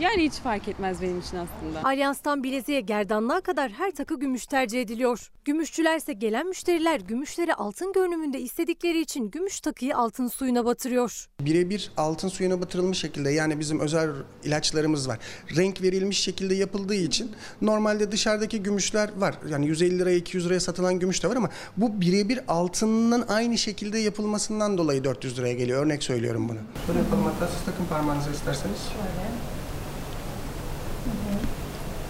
Yani 0.02 0.24
hiç 0.24 0.34
fark 0.34 0.68
etmez 0.68 1.02
benim 1.02 1.20
için 1.20 1.38
aslında. 1.38 1.84
Alyanstan 1.84 2.43
bileziğe 2.43 2.82
gerdanlığa 2.82 3.41
kadar 3.41 3.72
her 3.72 3.91
takı 3.91 4.20
gümüş 4.20 4.45
tercih 4.45 4.82
ediliyor. 4.82 5.32
Gümüşçülerse 5.45 6.14
gelen 6.14 6.47
müşteriler 6.47 6.99
gümüşleri 6.99 7.54
altın 7.54 7.93
görünümünde 7.93 8.39
istedikleri 8.39 9.02
için 9.02 9.32
gümüş 9.32 9.60
takıyı 9.60 9.97
altın 9.97 10.28
suyuna 10.28 10.66
batırıyor. 10.66 11.26
Birebir 11.41 11.91
altın 11.97 12.28
suyuna 12.28 12.62
batırılmış 12.62 12.97
şekilde 12.97 13.30
yani 13.30 13.60
bizim 13.60 13.80
özel 13.80 14.10
ilaçlarımız 14.43 15.08
var. 15.08 15.20
Renk 15.56 15.82
verilmiş 15.82 16.20
şekilde 16.20 16.56
yapıldığı 16.56 16.95
için 16.95 17.32
normalde 17.62 18.12
dışarıdaki 18.12 18.64
gümüşler 18.64 19.10
var. 19.18 19.36
Yani 19.49 19.68
150 19.68 19.99
liraya 19.99 20.16
200 20.16 20.45
liraya 20.45 20.60
satılan 20.60 20.99
gümüş 20.99 21.24
de 21.24 21.30
var 21.30 21.36
ama 21.36 21.49
bu 21.78 22.02
birebir 22.02 22.39
altının 22.47 23.26
aynı 23.28 23.58
şekilde 23.58 23.99
yapılmasından 23.99 24.78
dolayı 24.78 25.04
400 25.04 25.38
liraya 25.39 25.54
geliyor. 25.54 25.86
Örnek 25.86 26.04
söylüyorum 26.04 26.49
bunu. 26.49 26.60
Şöyle 26.88 26.99
yapalım 26.99 27.24
hatta 27.24 27.47
siz 27.47 27.66
takın 27.66 27.86
parmağınıza 27.86 28.32
isterseniz. 28.32 28.78
Şöyle. 28.78 29.61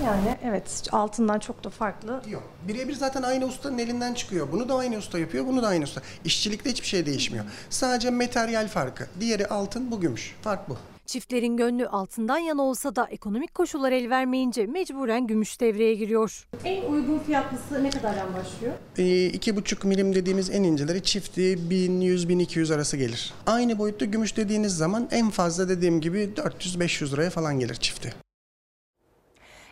Yani 0.05 0.37
evet 0.43 0.87
altından 0.91 1.39
çok 1.39 1.63
da 1.63 1.69
farklı. 1.69 2.21
Yok. 2.29 2.43
Birebir 2.67 2.93
zaten 2.93 3.21
aynı 3.21 3.45
ustanın 3.45 3.77
elinden 3.77 4.13
çıkıyor. 4.13 4.47
Bunu 4.51 4.69
da 4.69 4.75
aynı 4.75 4.97
usta 4.97 5.19
yapıyor, 5.19 5.47
bunu 5.47 5.63
da 5.63 5.67
aynı 5.67 5.83
usta. 5.83 6.01
İşçilikte 6.25 6.69
hiçbir 6.69 6.87
şey 6.87 7.05
değişmiyor. 7.05 7.45
Sadece 7.69 8.09
materyal 8.09 8.67
farkı. 8.67 9.07
Diğeri 9.19 9.47
altın, 9.47 9.91
bu 9.91 10.01
gümüş. 10.01 10.35
Fark 10.41 10.69
bu. 10.69 10.77
Çiftlerin 11.05 11.57
gönlü 11.57 11.87
altından 11.87 12.37
yana 12.37 12.61
olsa 12.61 12.95
da 12.95 13.07
ekonomik 13.11 13.55
koşullar 13.55 13.91
el 13.91 14.09
vermeyince 14.09 14.65
mecburen 14.67 15.27
gümüş 15.27 15.61
devreye 15.61 15.93
giriyor. 15.93 16.47
En 16.63 16.91
uygun 16.91 17.19
fiyatlısı 17.19 17.83
ne 17.83 17.89
kadardan 17.89 18.27
başlıyor? 18.33 18.73
Ee, 18.97 19.25
iki 19.25 19.55
buçuk 19.55 19.85
milim 19.85 20.15
dediğimiz 20.15 20.49
en 20.49 20.63
inceleri 20.63 21.03
çifti 21.03 21.41
1100-1200 21.69 22.75
arası 22.75 22.97
gelir. 22.97 23.33
Aynı 23.47 23.79
boyutta 23.79 24.05
gümüş 24.05 24.37
dediğiniz 24.37 24.77
zaman 24.77 25.07
en 25.11 25.29
fazla 25.29 25.69
dediğim 25.69 26.01
gibi 26.01 26.29
400-500 26.35 27.11
liraya 27.11 27.29
falan 27.29 27.59
gelir 27.59 27.75
çifti. 27.75 28.13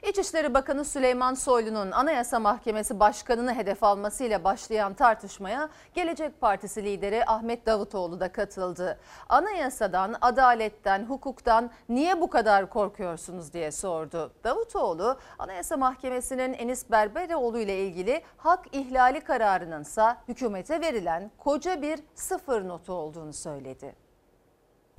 İçişleri 0.07 0.53
Bakanı 0.53 0.85
Süleyman 0.85 1.33
Soylu'nun 1.33 1.91
Anayasa 1.91 2.39
Mahkemesi 2.39 2.99
Başkanı'nı 2.99 3.53
hedef 3.55 3.83
almasıyla 3.83 4.43
başlayan 4.43 4.93
tartışmaya 4.93 5.69
Gelecek 5.93 6.41
Partisi 6.41 6.83
lideri 6.83 7.25
Ahmet 7.25 7.65
Davutoğlu 7.65 8.19
da 8.19 8.31
katıldı. 8.31 8.99
Anayasadan, 9.29 10.15
adaletten, 10.21 11.05
hukuktan 11.05 11.71
niye 11.89 12.21
bu 12.21 12.29
kadar 12.29 12.69
korkuyorsunuz 12.69 13.53
diye 13.53 13.71
sordu. 13.71 14.31
Davutoğlu, 14.43 15.19
Anayasa 15.39 15.77
Mahkemesi'nin 15.77 16.53
Enis 16.53 16.91
Berberoğlu 16.91 17.59
ile 17.59 17.85
ilgili 17.85 18.21
hak 18.37 18.65
ihlali 18.71 19.21
kararının 19.21 19.81
ise 19.81 20.15
hükümete 20.27 20.81
verilen 20.81 21.31
koca 21.37 21.81
bir 21.81 21.99
sıfır 22.15 22.67
notu 22.67 22.93
olduğunu 22.93 23.33
söyledi. 23.33 23.95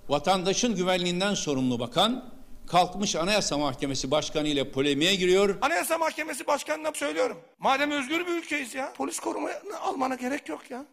Vatandaşın 0.09 0.75
güvenliğinden 0.75 1.35
sorumlu 1.35 1.81
bakan 1.81 2.25
kalkmış 2.71 3.17
Anayasa 3.17 3.59
Mahkemesi 3.59 4.11
Başkanı 4.11 4.49
ile 4.49 4.71
polemiğe 4.71 5.15
giriyor. 5.15 5.59
Anayasa 5.61 5.99
Mahkemesi 5.99 6.47
Başkanı'na 6.47 6.93
söylüyorum. 6.95 7.37
Madem 7.59 7.91
özgür 7.91 8.27
bir 8.27 8.33
ülkeyiz 8.33 8.75
ya. 8.75 8.93
Polis 8.97 9.19
korumayı 9.21 9.57
almana 9.83 10.15
gerek 10.15 10.49
yok 10.49 10.71
ya. 10.71 10.85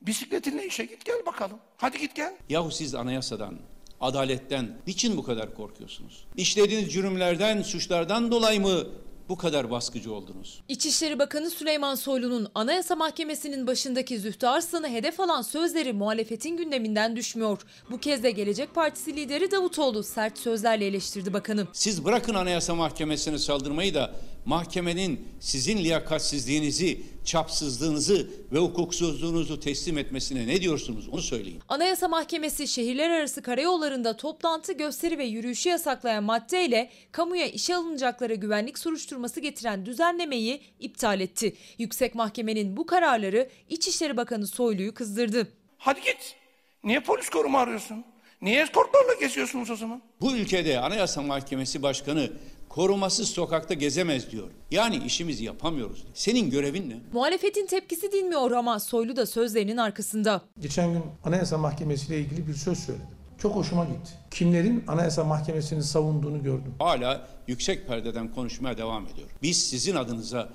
Bisikletinle 0.00 0.66
işe 0.66 0.84
git 0.84 1.04
gel 1.04 1.26
bakalım. 1.26 1.58
Hadi 1.76 1.98
git 1.98 2.14
gel. 2.14 2.34
Yahu 2.48 2.70
siz 2.70 2.94
anayasadan, 2.94 3.54
adaletten 4.00 4.78
niçin 4.86 5.16
bu 5.16 5.22
kadar 5.22 5.54
korkuyorsunuz? 5.54 6.26
İşlediğiniz 6.36 6.92
cürümlerden, 6.92 7.62
suçlardan 7.62 8.30
dolayı 8.30 8.60
mı 8.60 8.84
bu 9.28 9.36
kadar 9.36 9.70
baskıcı 9.70 10.12
oldunuz? 10.14 10.62
İçişleri 10.68 11.18
Bakanı 11.18 11.50
Süleyman 11.50 11.94
Soylu'nun 11.94 12.48
Anayasa 12.54 12.96
Mahkemesi'nin 12.96 13.66
başındaki 13.66 14.18
Zühtü 14.18 14.46
Arslan'ı 14.46 14.88
hedef 14.88 15.20
alan 15.20 15.42
sözleri 15.42 15.92
muhalefetin 15.92 16.56
gündeminden 16.56 17.16
düşmüyor. 17.16 17.58
Bu 17.90 17.98
kez 17.98 18.22
de 18.22 18.30
Gelecek 18.30 18.74
Partisi 18.74 19.16
lideri 19.16 19.50
Davutoğlu 19.50 20.02
sert 20.02 20.38
sözlerle 20.38 20.86
eleştirdi 20.86 21.32
bakanı. 21.32 21.66
Siz 21.72 22.04
bırakın 22.04 22.34
Anayasa 22.34 22.74
Mahkemesi'ne 22.74 23.38
saldırmayı 23.38 23.94
da 23.94 24.10
mahkemenin 24.46 25.28
sizin 25.40 25.78
liyakatsizliğinizi, 25.78 27.02
çapsızlığınızı 27.24 28.30
ve 28.52 28.58
hukuksuzluğunuzu 28.58 29.60
teslim 29.60 29.98
etmesine 29.98 30.46
ne 30.46 30.60
diyorsunuz 30.60 31.08
onu 31.08 31.22
söyleyin. 31.22 31.60
Anayasa 31.68 32.08
Mahkemesi 32.08 32.68
şehirler 32.68 33.10
arası 33.10 33.42
karayollarında 33.42 34.16
toplantı, 34.16 34.72
gösteri 34.72 35.18
ve 35.18 35.24
yürüyüşü 35.24 35.68
yasaklayan 35.68 36.24
maddeyle 36.24 36.90
kamuya 37.12 37.46
işe 37.46 37.74
alınacaklara 37.74 38.34
güvenlik 38.34 38.78
soruşturması 38.78 39.40
getiren 39.40 39.86
düzenlemeyi 39.86 40.60
iptal 40.80 41.20
etti. 41.20 41.56
Yüksek 41.78 42.14
Mahkemenin 42.14 42.76
bu 42.76 42.86
kararları 42.86 43.48
İçişleri 43.68 44.16
Bakanı 44.16 44.46
Soylu'yu 44.46 44.94
kızdırdı. 44.94 45.48
Hadi 45.78 46.00
git. 46.00 46.36
Niye 46.84 47.00
polis 47.00 47.28
koruma 47.28 47.58
arıyorsun? 47.58 48.04
Niye 48.42 48.62
eskortlarla 48.62 49.14
geziyorsunuz 49.20 49.70
o 49.70 49.76
zaman? 49.76 50.02
Bu 50.20 50.36
ülkede 50.36 50.80
Anayasa 50.80 51.22
Mahkemesi 51.22 51.82
Başkanı 51.82 52.30
korumasız 52.76 53.28
sokakta 53.28 53.74
gezemez 53.74 54.30
diyor. 54.30 54.48
Yani 54.70 54.96
işimizi 55.06 55.44
yapamıyoruz. 55.44 56.04
Senin 56.14 56.50
görevin 56.50 56.90
ne? 56.90 56.96
Muhalefetin 57.12 57.66
tepkisi 57.66 58.12
dinmiyor 58.12 58.50
ama 58.50 58.80
Soylu 58.80 59.16
da 59.16 59.26
sözlerinin 59.26 59.76
arkasında. 59.76 60.42
Geçen 60.60 60.92
gün 60.92 61.02
Anayasa 61.24 61.58
Mahkemesi 61.58 62.06
ile 62.06 62.20
ilgili 62.20 62.46
bir 62.46 62.54
söz 62.54 62.78
söyledim. 62.78 63.06
Çok 63.38 63.56
hoşuma 63.56 63.84
gitti. 63.84 64.10
Kimlerin 64.30 64.84
Anayasa 64.86 65.24
Mahkemesi'ni 65.24 65.82
savunduğunu 65.82 66.42
gördüm. 66.42 66.74
Hala 66.78 67.28
yüksek 67.46 67.86
perdeden 67.86 68.34
konuşmaya 68.34 68.78
devam 68.78 69.06
ediyor. 69.06 69.28
Biz 69.42 69.68
sizin 69.70 69.96
adınıza 69.96 70.48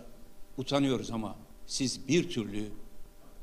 utanıyoruz 0.57 1.11
ama 1.11 1.35
siz 1.67 2.07
bir 2.07 2.29
türlü 2.29 2.63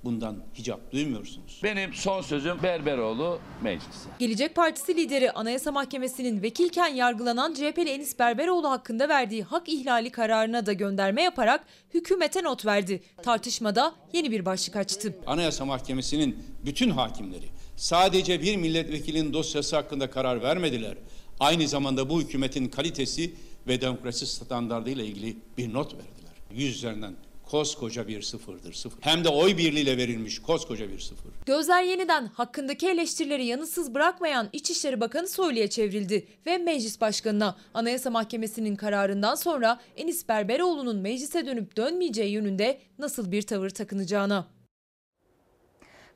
bundan 0.05 0.36
hicap 0.59 0.92
duymuyorsunuz. 0.92 1.61
Benim 1.62 1.94
son 1.94 2.20
sözüm 2.20 2.62
Berberoğlu 2.62 3.38
meclise. 3.62 4.09
Gelecek 4.18 4.55
Partisi 4.55 4.96
lideri 4.96 5.32
Anayasa 5.32 5.72
Mahkemesi'nin 5.72 6.42
vekilken 6.42 6.88
yargılanan 6.94 7.55
CHP'li 7.55 7.90
Enis 7.90 8.18
Berberoğlu 8.18 8.70
hakkında 8.70 9.09
verdiği 9.09 9.42
hak 9.42 9.68
ihlali 9.68 10.11
kararına 10.11 10.66
da 10.66 10.72
gönderme 10.72 11.22
yaparak 11.22 11.64
hükümete 11.94 12.42
not 12.42 12.66
verdi. 12.66 13.03
Tartışmada 13.22 13.94
yeni 14.12 14.30
bir 14.30 14.44
başlık 14.44 14.76
açtı. 14.76 15.14
Anayasa 15.26 15.64
Mahkemesi'nin 15.64 16.38
bütün 16.66 16.90
hakimleri 16.90 17.46
sadece 17.76 18.42
bir 18.42 18.57
milletvekilinin 18.57 19.32
dosyası 19.32 19.76
hakkında 19.76 20.11
karar 20.11 20.42
vermediler. 20.42 20.94
Aynı 21.40 21.68
zamanda 21.68 22.11
bu 22.11 22.20
hükümetin 22.20 22.68
kalitesi 22.68 23.34
ve 23.66 23.80
demokrasi 23.80 24.26
standardı 24.26 24.90
ile 24.90 25.07
ilgili 25.07 25.36
bir 25.59 25.74
not 25.74 25.94
verdiler. 25.94 26.32
Yüz 26.51 26.76
üzerinden 26.76 27.14
koskoca 27.51 28.09
bir 28.09 28.22
sıfırdır. 28.22 28.72
Sıfır. 28.72 29.03
Hem 29.03 29.24
de 29.24 29.28
oy 29.28 29.57
birliğiyle 29.57 29.96
verilmiş 29.96 30.42
koskoca 30.42 30.88
bir 30.88 30.99
sıfır. 30.99 31.32
Gözler 31.46 31.82
yeniden 31.82 32.26
hakkındaki 32.26 32.88
eleştirileri 32.88 33.44
yanıtsız 33.44 33.94
bırakmayan 33.94 34.49
İçişleri 34.53 35.01
Bakanı 35.01 35.28
Soylu'ya 35.28 35.70
çevrildi 35.70 36.26
ve 36.46 36.59
Meclis 36.59 37.01
Başkanı'na 37.01 37.57
Anayasa 37.74 38.11
Mahkemesi'nin 38.11 38.76
kararından 38.76 39.34
sonra 39.34 39.80
Enis 39.96 40.28
Berberoğlu'nun 40.28 40.96
meclise 40.96 41.46
dönüp 41.46 41.76
dönmeyeceği 41.76 42.32
yönünde 42.32 42.78
nasıl 42.99 43.32
bir 43.32 43.42
tavır 43.42 43.70
takınacağına. 43.70 44.46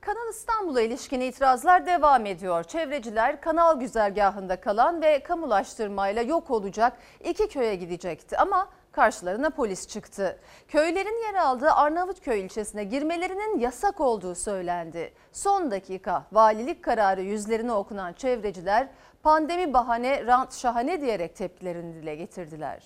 Kanal 0.00 0.30
İstanbul'a 0.30 0.80
ilişkin 0.80 1.20
itirazlar 1.20 1.86
devam 1.86 2.26
ediyor. 2.26 2.64
Çevreciler 2.64 3.40
kanal 3.40 3.80
güzergahında 3.80 4.60
kalan 4.60 5.02
ve 5.02 5.22
kamulaştırmayla 5.22 6.22
yok 6.22 6.50
olacak 6.50 6.98
iki 7.24 7.48
köye 7.48 7.74
gidecekti 7.74 8.38
ama 8.38 8.68
karşılarına 8.92 9.50
polis 9.50 9.88
çıktı. 9.88 10.38
Köylerin 10.68 11.22
yer 11.22 11.34
aldığı 11.34 11.70
Arnavutköy 11.70 12.40
ilçesine 12.40 12.84
girmelerinin 12.84 13.58
yasak 13.58 14.00
olduğu 14.00 14.34
söylendi. 14.34 15.12
Son 15.32 15.70
dakika 15.70 16.24
valilik 16.32 16.82
kararı 16.84 17.22
yüzlerine 17.22 17.72
okunan 17.72 18.12
çevreciler 18.12 18.88
pandemi 19.22 19.74
bahane 19.74 20.26
rant 20.26 20.54
şahane 20.54 21.00
diyerek 21.00 21.36
tepkilerini 21.36 21.94
dile 21.94 22.14
getirdiler. 22.14 22.82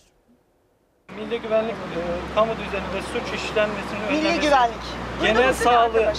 Milli 1.17 1.41
güvenlik, 1.41 1.75
e, 1.75 2.35
kamu 2.35 2.53
düzeni 2.53 2.85
ve 2.95 3.03
suç 3.03 3.35
işlenmesini 3.35 3.99
Milli 4.11 4.19
önlemesi, 4.19 4.41
güvenlik. 4.41 4.77
Duydunuz 5.21 5.37
genel 5.37 5.53
sağlığı, 5.55 6.13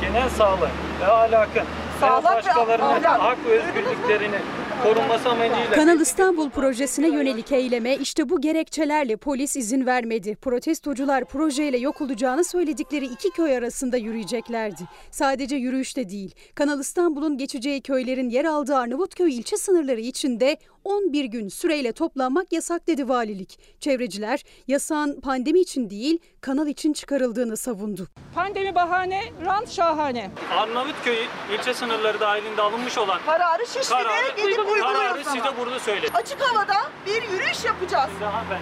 genel 0.00 0.28
sağlığı 0.28 0.68
ve 1.00 1.06
ahlakın 1.06 1.64
Sağlık 2.00 2.24
ve 2.24 2.34
başkalarının 2.34 2.86
ahlak. 2.86 3.20
hak 3.20 3.38
ve 3.46 3.50
özgürlüklerinin 3.50 4.42
korunması 4.82 5.28
amacıyla 5.28 5.70
Kanal 5.70 6.00
İstanbul 6.00 6.50
projesine 6.50 7.08
yönelik 7.08 7.52
eyleme 7.52 7.96
işte 7.96 8.28
bu 8.28 8.40
gerekçelerle 8.40 9.16
polis 9.16 9.56
izin 9.56 9.86
vermedi. 9.86 10.36
Protestocular 10.36 11.24
projeyle 11.24 11.78
yok 11.78 12.00
olacağını 12.00 12.44
söyledikleri 12.44 13.04
iki 13.04 13.30
köy 13.30 13.56
arasında 13.56 13.96
yürüyeceklerdi. 13.96 14.82
Sadece 15.10 15.56
yürüyüşte 15.56 16.08
değil, 16.08 16.34
Kanal 16.54 16.80
İstanbul'un 16.80 17.38
geçeceği 17.38 17.80
köylerin 17.80 18.30
yer 18.30 18.44
aldığı 18.44 18.76
Arnavutköy 18.76 19.36
ilçe 19.38 19.56
sınırları 19.56 20.00
içinde 20.00 20.56
11 20.88 21.24
gün 21.24 21.48
süreyle 21.48 21.92
toplanmak 21.92 22.52
yasak 22.52 22.86
dedi 22.86 23.08
valilik. 23.08 23.58
Çevreciler 23.80 24.42
yasağın 24.68 25.20
pandemi 25.20 25.60
için 25.60 25.90
değil, 25.90 26.18
kanal 26.40 26.66
için 26.66 26.92
çıkarıldığını 26.92 27.56
savundu. 27.56 28.08
Pandemi 28.34 28.74
bahane, 28.74 29.22
rant 29.44 29.70
şahane. 29.70 30.30
Arnavutköy 30.56 31.18
ilçe 31.58 31.74
sınırları 31.74 32.20
dahilinde 32.20 32.62
alınmış 32.62 32.98
olan 32.98 33.18
Kararı 33.26 33.66
Şişli'de 33.66 33.88
Kararı- 33.88 34.36
gidip 34.36 34.56
kararı 34.56 34.70
uyguluyoruz 34.72 35.26
size 35.26 35.56
burada 35.60 35.80
söyledim. 35.80 36.10
Açık 36.14 36.40
havada 36.40 36.74
bir 37.06 37.22
yürüyüş 37.22 37.64
yapacağız. 37.64 38.10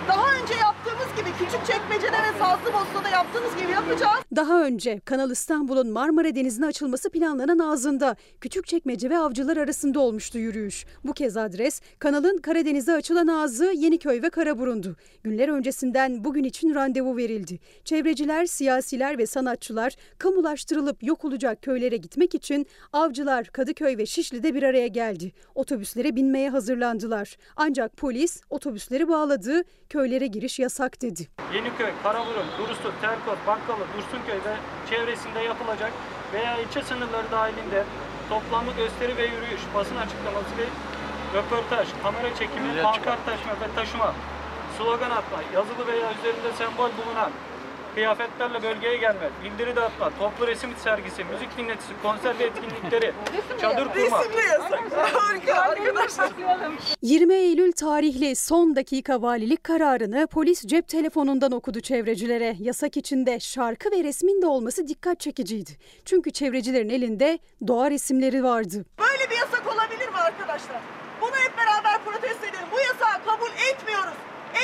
Daha 0.08 0.32
önce 0.34 0.54
yaptığımız 0.54 1.06
gibi 1.16 1.30
küçük 1.38 1.66
çekmecede 1.66 2.12
ve 2.16 2.38
Sazlıbosna'da 2.38 3.08
yaptığımız 3.08 3.56
gibi 3.56 3.72
yapacağız. 3.72 4.18
Daha 4.36 4.62
önce 4.64 5.00
Kanal 5.04 5.30
İstanbul'un 5.30 5.90
Marmara 5.90 6.34
Denizi'ne 6.34 6.66
açılması 6.66 7.10
planlanan 7.10 7.58
ağzında 7.58 8.16
Küçükçekmece 8.40 9.10
ve 9.10 9.18
Avcılar 9.18 9.56
arasında 9.56 10.00
olmuştu 10.00 10.38
yürüyüş. 10.38 10.86
Bu 11.04 11.12
kez 11.12 11.36
adres 11.36 11.80
kanalın 12.16 12.38
Karadeniz'e 12.38 12.92
açılan 12.92 13.26
ağzı 13.26 13.64
Yeniköy 13.64 14.22
ve 14.22 14.30
Karaburun'du. 14.30 14.96
Günler 15.24 15.48
öncesinden 15.48 16.24
bugün 16.24 16.44
için 16.44 16.74
randevu 16.74 17.16
verildi. 17.16 17.58
Çevreciler, 17.84 18.46
siyasiler 18.46 19.18
ve 19.18 19.26
sanatçılar 19.26 19.96
kamulaştırılıp 20.18 21.02
yok 21.02 21.24
olacak 21.24 21.62
köylere 21.62 21.96
gitmek 21.96 22.34
için 22.34 22.66
Avcılar, 22.92 23.46
Kadıköy 23.46 23.98
ve 23.98 24.06
Şişli'de 24.06 24.54
bir 24.54 24.62
araya 24.62 24.86
geldi. 24.86 25.32
Otobüslere 25.54 26.16
binmeye 26.16 26.50
hazırlandılar. 26.50 27.36
Ancak 27.56 27.96
polis 27.96 28.42
otobüsleri 28.50 29.08
bağladı, 29.08 29.62
köylere 29.88 30.26
giriş 30.26 30.58
yasak 30.58 31.02
dedi. 31.02 31.28
Yeniköy, 31.54 31.90
Karaburun, 32.02 32.46
Durusu, 32.58 32.92
Terkot, 33.00 33.46
Bakkalı, 33.46 33.84
Dursunköy 33.96 34.40
ve 34.50 34.56
çevresinde 34.90 35.40
yapılacak 35.40 35.92
veya 36.32 36.60
ilçe 36.60 36.82
sınırları 36.82 37.30
dahilinde 37.30 37.84
toplamlı 38.28 38.70
gösteri 38.76 39.16
ve 39.16 39.22
yürüyüş, 39.22 39.60
basın 39.74 39.96
açıklaması 39.96 40.58
ve 40.58 40.66
röportaj, 41.34 41.88
kamera 42.02 42.34
çekimi, 42.38 42.82
pankart 42.82 43.26
taşıma 43.26 43.52
ve 43.52 43.74
taşıma, 43.74 44.14
slogan 44.78 45.10
atma, 45.10 45.38
yazılı 45.54 45.86
veya 45.86 46.12
üzerinde 46.18 46.52
sembol 46.58 46.90
bulunan 46.98 47.30
kıyafetlerle 47.96 48.62
bölgeye 48.62 48.96
gelme, 48.96 49.30
bildiri 49.44 49.76
dağıtma, 49.76 50.10
toplu 50.18 50.46
resim 50.46 50.70
sergisi, 50.84 51.24
müzik 51.24 51.58
dinletisi, 51.58 51.92
konser 52.02 52.38
ve 52.38 52.44
etkinlikleri, 52.44 53.12
çadır 53.60 53.84
kurma. 53.88 53.94
Resimle 53.94 54.40
yasak. 54.40 54.82
Harika 55.12 55.54
arkadaşlar. 55.54 56.30
20 57.02 57.34
Eylül 57.34 57.72
tarihli 57.72 58.36
son 58.36 58.76
dakika 58.76 59.22
valilik 59.22 59.64
kararını 59.64 60.26
polis 60.26 60.62
cep 60.66 60.88
telefonundan 60.88 61.52
okudu 61.52 61.80
çevrecilere. 61.80 62.56
Yasak 62.58 62.96
içinde 62.96 63.40
şarkı 63.40 63.90
ve 63.90 64.04
resmin 64.04 64.42
de 64.42 64.46
olması 64.46 64.88
dikkat 64.88 65.20
çekiciydi. 65.20 65.70
Çünkü 66.04 66.30
çevrecilerin 66.30 66.88
elinde 66.88 67.38
doğa 67.66 67.90
resimleri 67.90 68.44
vardı. 68.44 68.84
Böyle 68.98 69.30
bir 69.30 69.36
yasak 69.36 69.74
olabilir 69.74 70.08
mi 70.08 70.16
arkadaşlar? 70.16 70.80
Bunu 71.20 71.30
hep 71.36 71.58
beraber 71.58 72.04
protesto 72.04 72.46
edelim. 72.46 72.65
Bu 72.76 72.80
yasağı 72.80 73.24
kabul 73.24 73.50
etmiyoruz. 73.70 74.14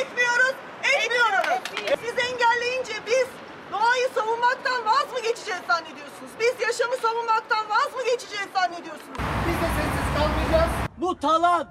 Etmiyoruz, 0.01 0.55
etmiyoruz. 0.95 1.61
Siz 2.05 2.15
engelleyince 2.27 2.93
biz 3.07 3.27
doğayı 3.73 4.09
savunmaktan 4.15 4.87
vaz 4.87 5.13
mı 5.13 5.21
geçeceğiz 5.23 5.61
zannediyorsunuz? 5.69 6.31
Biz 6.41 6.53
yaşamı 6.67 6.97
savunmaktan 6.97 7.69
vaz 7.69 7.95
mı 7.95 8.03
geçeceğiz 8.05 8.49
zannediyorsunuz? 8.55 9.19
Biz 9.49 9.55
de 9.55 9.69
sessiz 9.77 10.07
kalmayacağız. 10.19 10.73
Bu 10.97 11.21
talan, 11.21 11.69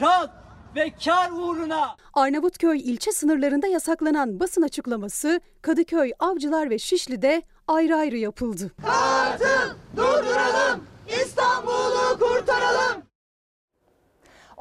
rant 0.00 0.30
ve 0.76 0.92
kar 1.04 1.30
uğruna 1.30 1.96
Arnavutköy 2.14 2.78
ilçe 2.80 3.12
sınırlarında 3.12 3.66
yasaklanan 3.66 4.40
basın 4.40 4.62
açıklaması 4.62 5.40
Kadıköy, 5.62 6.12
Avcılar 6.18 6.70
ve 6.70 6.78
Şişli'de 6.78 7.42
ayrı 7.68 7.96
ayrı 7.96 8.16
yapıldı. 8.16 8.70
Artık 8.88 9.76
durduralım. 9.96 10.84
İstanbul'u 11.08 12.18
kurtaralım. 12.18 13.11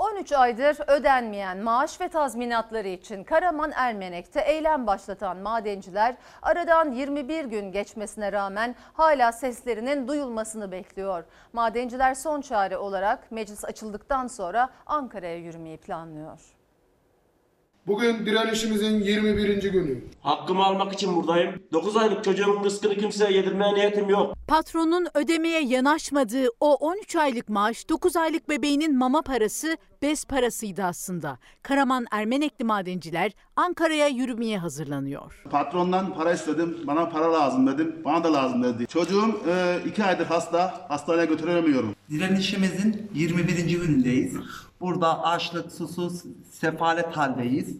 13 0.01 0.31
aydır 0.31 0.77
ödenmeyen 0.87 1.57
maaş 1.57 2.01
ve 2.01 2.09
tazminatları 2.09 2.87
için 2.87 3.23
Karaman 3.23 3.71
Ermenek'te 3.75 4.41
eylem 4.41 4.87
başlatan 4.87 5.37
madenciler 5.37 6.15
aradan 6.41 6.91
21 6.91 7.45
gün 7.45 7.71
geçmesine 7.71 8.31
rağmen 8.31 8.75
hala 8.93 9.31
seslerinin 9.31 10.07
duyulmasını 10.07 10.71
bekliyor. 10.71 11.23
Madenciler 11.53 12.13
son 12.13 12.41
çare 12.41 12.77
olarak 12.77 13.31
meclis 13.31 13.65
açıldıktan 13.65 14.27
sonra 14.27 14.69
Ankara'ya 14.85 15.37
yürümeyi 15.37 15.77
planlıyor. 15.77 16.60
Bugün 17.87 18.25
direnişimizin 18.25 19.01
21. 19.01 19.63
günü. 19.71 20.03
Hakkımı 20.21 20.63
almak 20.63 20.93
için 20.93 21.15
buradayım. 21.15 21.63
9 21.73 21.97
aylık 21.97 22.23
çocuğumun 22.23 22.63
rızkını 22.63 22.95
kimseye 22.95 23.31
yedirmeye 23.33 23.73
niyetim 23.73 24.09
yok. 24.09 24.33
Patronun 24.47 25.07
ödemeye 25.13 25.61
yanaşmadığı 25.61 26.47
o 26.59 26.73
13 26.75 27.15
aylık 27.15 27.49
maaş 27.49 27.89
9 27.89 28.15
aylık 28.15 28.49
bebeğinin 28.49 28.97
mama 28.97 29.21
parası 29.21 29.77
bez 30.01 30.25
parasıydı 30.25 30.83
aslında. 30.83 31.37
Karaman 31.63 32.05
Ermenekli 32.11 32.65
madenciler 32.65 33.31
Ankara'ya 33.55 34.07
yürümeye 34.07 34.57
hazırlanıyor. 34.57 35.43
Patrondan 35.51 36.13
para 36.15 36.33
istedim. 36.33 36.77
Bana 36.87 37.09
para 37.09 37.33
lazım 37.33 37.67
dedim. 37.67 37.95
Bana 38.05 38.23
da 38.23 38.33
lazım 38.33 38.63
dedi. 38.63 38.87
Çocuğum 38.87 39.41
e, 39.47 39.79
iki 39.85 40.03
aydır 40.03 40.25
hasta. 40.25 40.85
Hastaneye 40.89 41.25
götüremiyorum. 41.25 41.95
Direnişimizin 42.11 43.11
21. 43.13 43.79
günündeyiz. 43.79 44.33
Burada 44.81 45.23
açlık, 45.23 45.71
susuz, 45.71 46.23
sefalet 46.51 47.17
haldeyiz. 47.17 47.77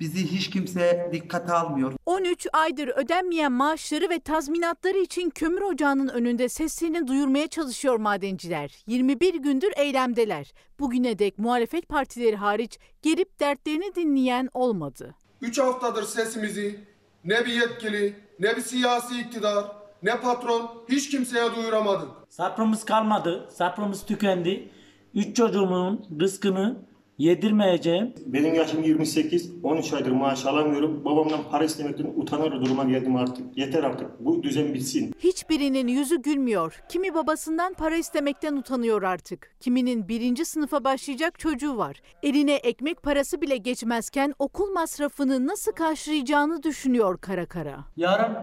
Bizi 0.00 0.32
hiç 0.32 0.50
kimse 0.50 1.10
dikkate 1.12 1.52
almıyor. 1.52 1.92
13 2.06 2.46
aydır 2.52 2.88
ödenmeyen 2.88 3.52
maaşları 3.52 4.10
ve 4.10 4.18
tazminatları 4.18 4.98
için 4.98 5.30
kömür 5.30 5.60
ocağının 5.60 6.08
önünde 6.08 6.48
seslerini 6.48 7.08
duyurmaya 7.08 7.46
çalışıyor 7.46 7.96
madenciler. 7.96 8.84
21 8.86 9.34
gündür 9.34 9.72
eylemdeler. 9.76 10.52
Bugüne 10.78 11.18
dek 11.18 11.38
muhalefet 11.38 11.88
partileri 11.88 12.36
hariç 12.36 12.78
gelip 13.02 13.40
dertlerini 13.40 13.94
dinleyen 13.94 14.48
olmadı. 14.54 15.14
3 15.40 15.58
haftadır 15.58 16.02
sesimizi 16.02 16.80
ne 17.24 17.46
bir 17.46 17.52
yetkili, 17.52 18.16
ne 18.38 18.56
bir 18.56 18.62
siyasi 18.62 19.20
iktidar, 19.20 19.81
ne 20.02 20.20
patron 20.20 20.70
hiç 20.88 21.10
kimseye 21.10 21.54
duyuramadık. 21.56 22.08
Sabrımız 22.28 22.84
kalmadı. 22.84 23.48
Sabrımız 23.50 24.06
tükendi. 24.06 24.68
Üç 25.14 25.36
çocuğumun 25.36 26.06
rızkını 26.20 26.76
yedirmeyeceğim. 27.18 28.14
Benim 28.26 28.54
yaşım 28.54 28.82
28, 28.82 29.52
13 29.62 29.92
aydır 29.92 30.10
maaş 30.10 30.46
alamıyorum. 30.46 31.04
Babamdan 31.04 31.40
para 31.50 31.64
istemekten 31.64 32.04
utanır 32.16 32.52
duruma 32.52 32.84
geldim 32.84 33.16
artık. 33.16 33.58
Yeter 33.58 33.84
artık. 33.84 34.20
Bu 34.20 34.42
düzen 34.42 34.74
bitsin. 34.74 35.14
Hiçbirinin 35.18 35.88
yüzü 35.88 36.22
gülmüyor. 36.22 36.80
Kimi 36.88 37.14
babasından 37.14 37.74
para 37.74 37.96
istemekten 37.96 38.56
utanıyor 38.56 39.02
artık. 39.02 39.56
Kiminin 39.60 40.08
birinci 40.08 40.44
sınıfa 40.44 40.84
başlayacak 40.84 41.38
çocuğu 41.38 41.76
var. 41.76 42.02
Eline 42.22 42.54
ekmek 42.54 43.02
parası 43.02 43.40
bile 43.40 43.56
geçmezken 43.56 44.34
okul 44.38 44.72
masrafını 44.72 45.46
nasıl 45.46 45.72
karşılayacağını 45.72 46.62
düşünüyor 46.62 47.18
kara 47.18 47.46
kara. 47.46 47.78
Yarın 47.96 48.36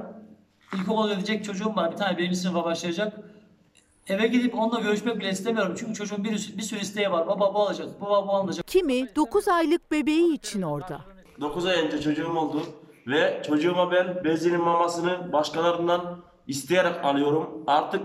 ilkokul 0.74 1.10
ödeyecek 1.10 1.46
çocuğum 1.46 1.76
var. 1.76 1.92
Bir 1.92 1.98
tane 1.98 2.18
birinci 2.18 2.36
sınıfa 2.36 2.64
başlayacak. 2.66 3.20
Eve 4.08 4.28
gidip 4.28 4.56
onunla 4.56 4.80
görüşmek 4.80 5.20
bile 5.20 5.30
istemiyorum. 5.30 5.76
Çünkü 5.80 5.94
çocuğun 5.94 6.24
bir, 6.24 6.58
bir 6.58 6.62
sürü 6.62 6.80
isteği 6.80 7.12
var. 7.12 7.28
Baba 7.28 7.54
bu 7.54 7.60
alacağız, 7.60 7.92
baba 8.02 8.28
bu 8.28 8.32
alacak. 8.32 8.68
Kimi 8.68 9.16
9 9.16 9.48
aylık 9.48 9.92
bebeği 9.92 10.34
için 10.34 10.62
orada. 10.62 11.02
9 11.42 11.66
ay 11.66 11.86
önce 11.86 12.02
çocuğum 12.02 12.38
oldu 12.38 12.62
Ve 13.08 13.42
çocuğuma 13.48 13.92
ben 13.92 14.24
bezinin 14.24 14.62
mamasını 14.62 15.34
başkalarından 15.34 16.20
isteyerek 16.48 17.06
alıyorum. 17.06 17.64
Artık 17.68 18.02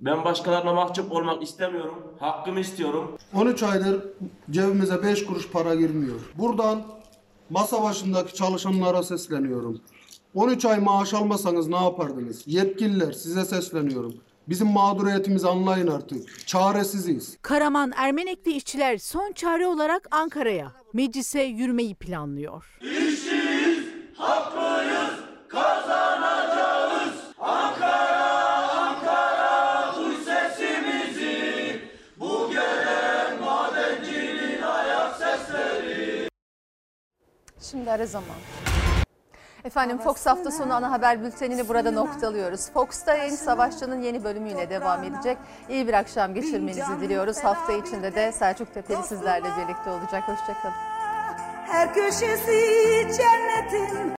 ben 0.00 0.24
başkalarına 0.24 0.72
mahcup 0.72 1.12
olmak 1.12 1.42
istemiyorum. 1.42 2.02
Hakkımı 2.20 2.60
istiyorum. 2.60 3.18
13 3.34 3.62
aydır 3.62 4.02
cebimize 4.50 5.02
5 5.02 5.26
kuruş 5.26 5.48
para 5.50 5.74
girmiyor. 5.74 6.20
Buradan 6.38 6.82
masa 7.50 7.82
başındaki 7.82 8.34
çalışanlara 8.34 9.02
sesleniyorum. 9.02 9.80
13 10.34 10.64
ay 10.64 10.80
maaş 10.80 11.14
almasanız 11.14 11.68
ne 11.68 11.76
yapardınız? 11.76 12.42
Yetkililer 12.46 13.12
size 13.12 13.44
sesleniyorum. 13.44 14.14
Bizim 14.48 14.66
mağduriyetimizi 14.68 15.48
anlayın 15.48 15.86
artık. 15.86 16.46
Çaresiziz. 16.46 17.36
Karaman 17.42 17.92
Ermenekli 17.96 18.52
işçiler 18.52 18.98
son 18.98 19.32
çare 19.32 19.66
olarak 19.66 20.08
Ankara'ya, 20.10 20.72
meclise 20.92 21.42
yürümeyi 21.42 21.94
planlıyor. 21.94 22.78
İşçiyiz, 22.80 23.84
haklıyız, 24.16 25.10
kazanacağız. 25.48 27.14
Ankara, 27.40 28.70
Ankara, 28.70 29.94
duy 29.96 30.14
sesimizi. 30.24 31.80
Bu 32.20 32.50
gelen 32.50 33.40
madencinin 33.40 34.62
ayak 34.62 35.16
sesleri. 35.16 36.28
Şimdi 37.70 37.90
ara 37.90 38.06
zaman. 38.06 38.36
Efendim 39.64 39.98
Fox 39.98 40.26
hafta 40.26 40.50
sonu 40.50 40.74
ana 40.74 40.90
haber 40.90 41.22
bültenini 41.24 41.68
burada 41.68 41.90
noktalıyoruz. 41.90 42.70
Fox'ta 42.70 43.14
yayın 43.14 43.36
Savaşçı'nın 43.36 44.02
yeni 44.02 44.24
bölümüyle 44.24 44.70
devam 44.70 45.04
edecek. 45.04 45.38
İyi 45.68 45.88
bir 45.88 45.92
akşam 45.92 46.34
geçirmenizi 46.34 47.00
diliyoruz. 47.00 47.44
Hafta 47.44 47.72
içinde 47.72 48.14
de 48.14 48.32
Selçuk 48.32 48.74
Tepeli 48.74 49.02
sizlerle 49.02 49.48
birlikte 49.58 49.90
olacak. 49.90 50.28
Hoşçakalın. 50.28 50.74
Her 51.66 51.94
köşesi 51.94 52.60
cennetin 53.16 54.10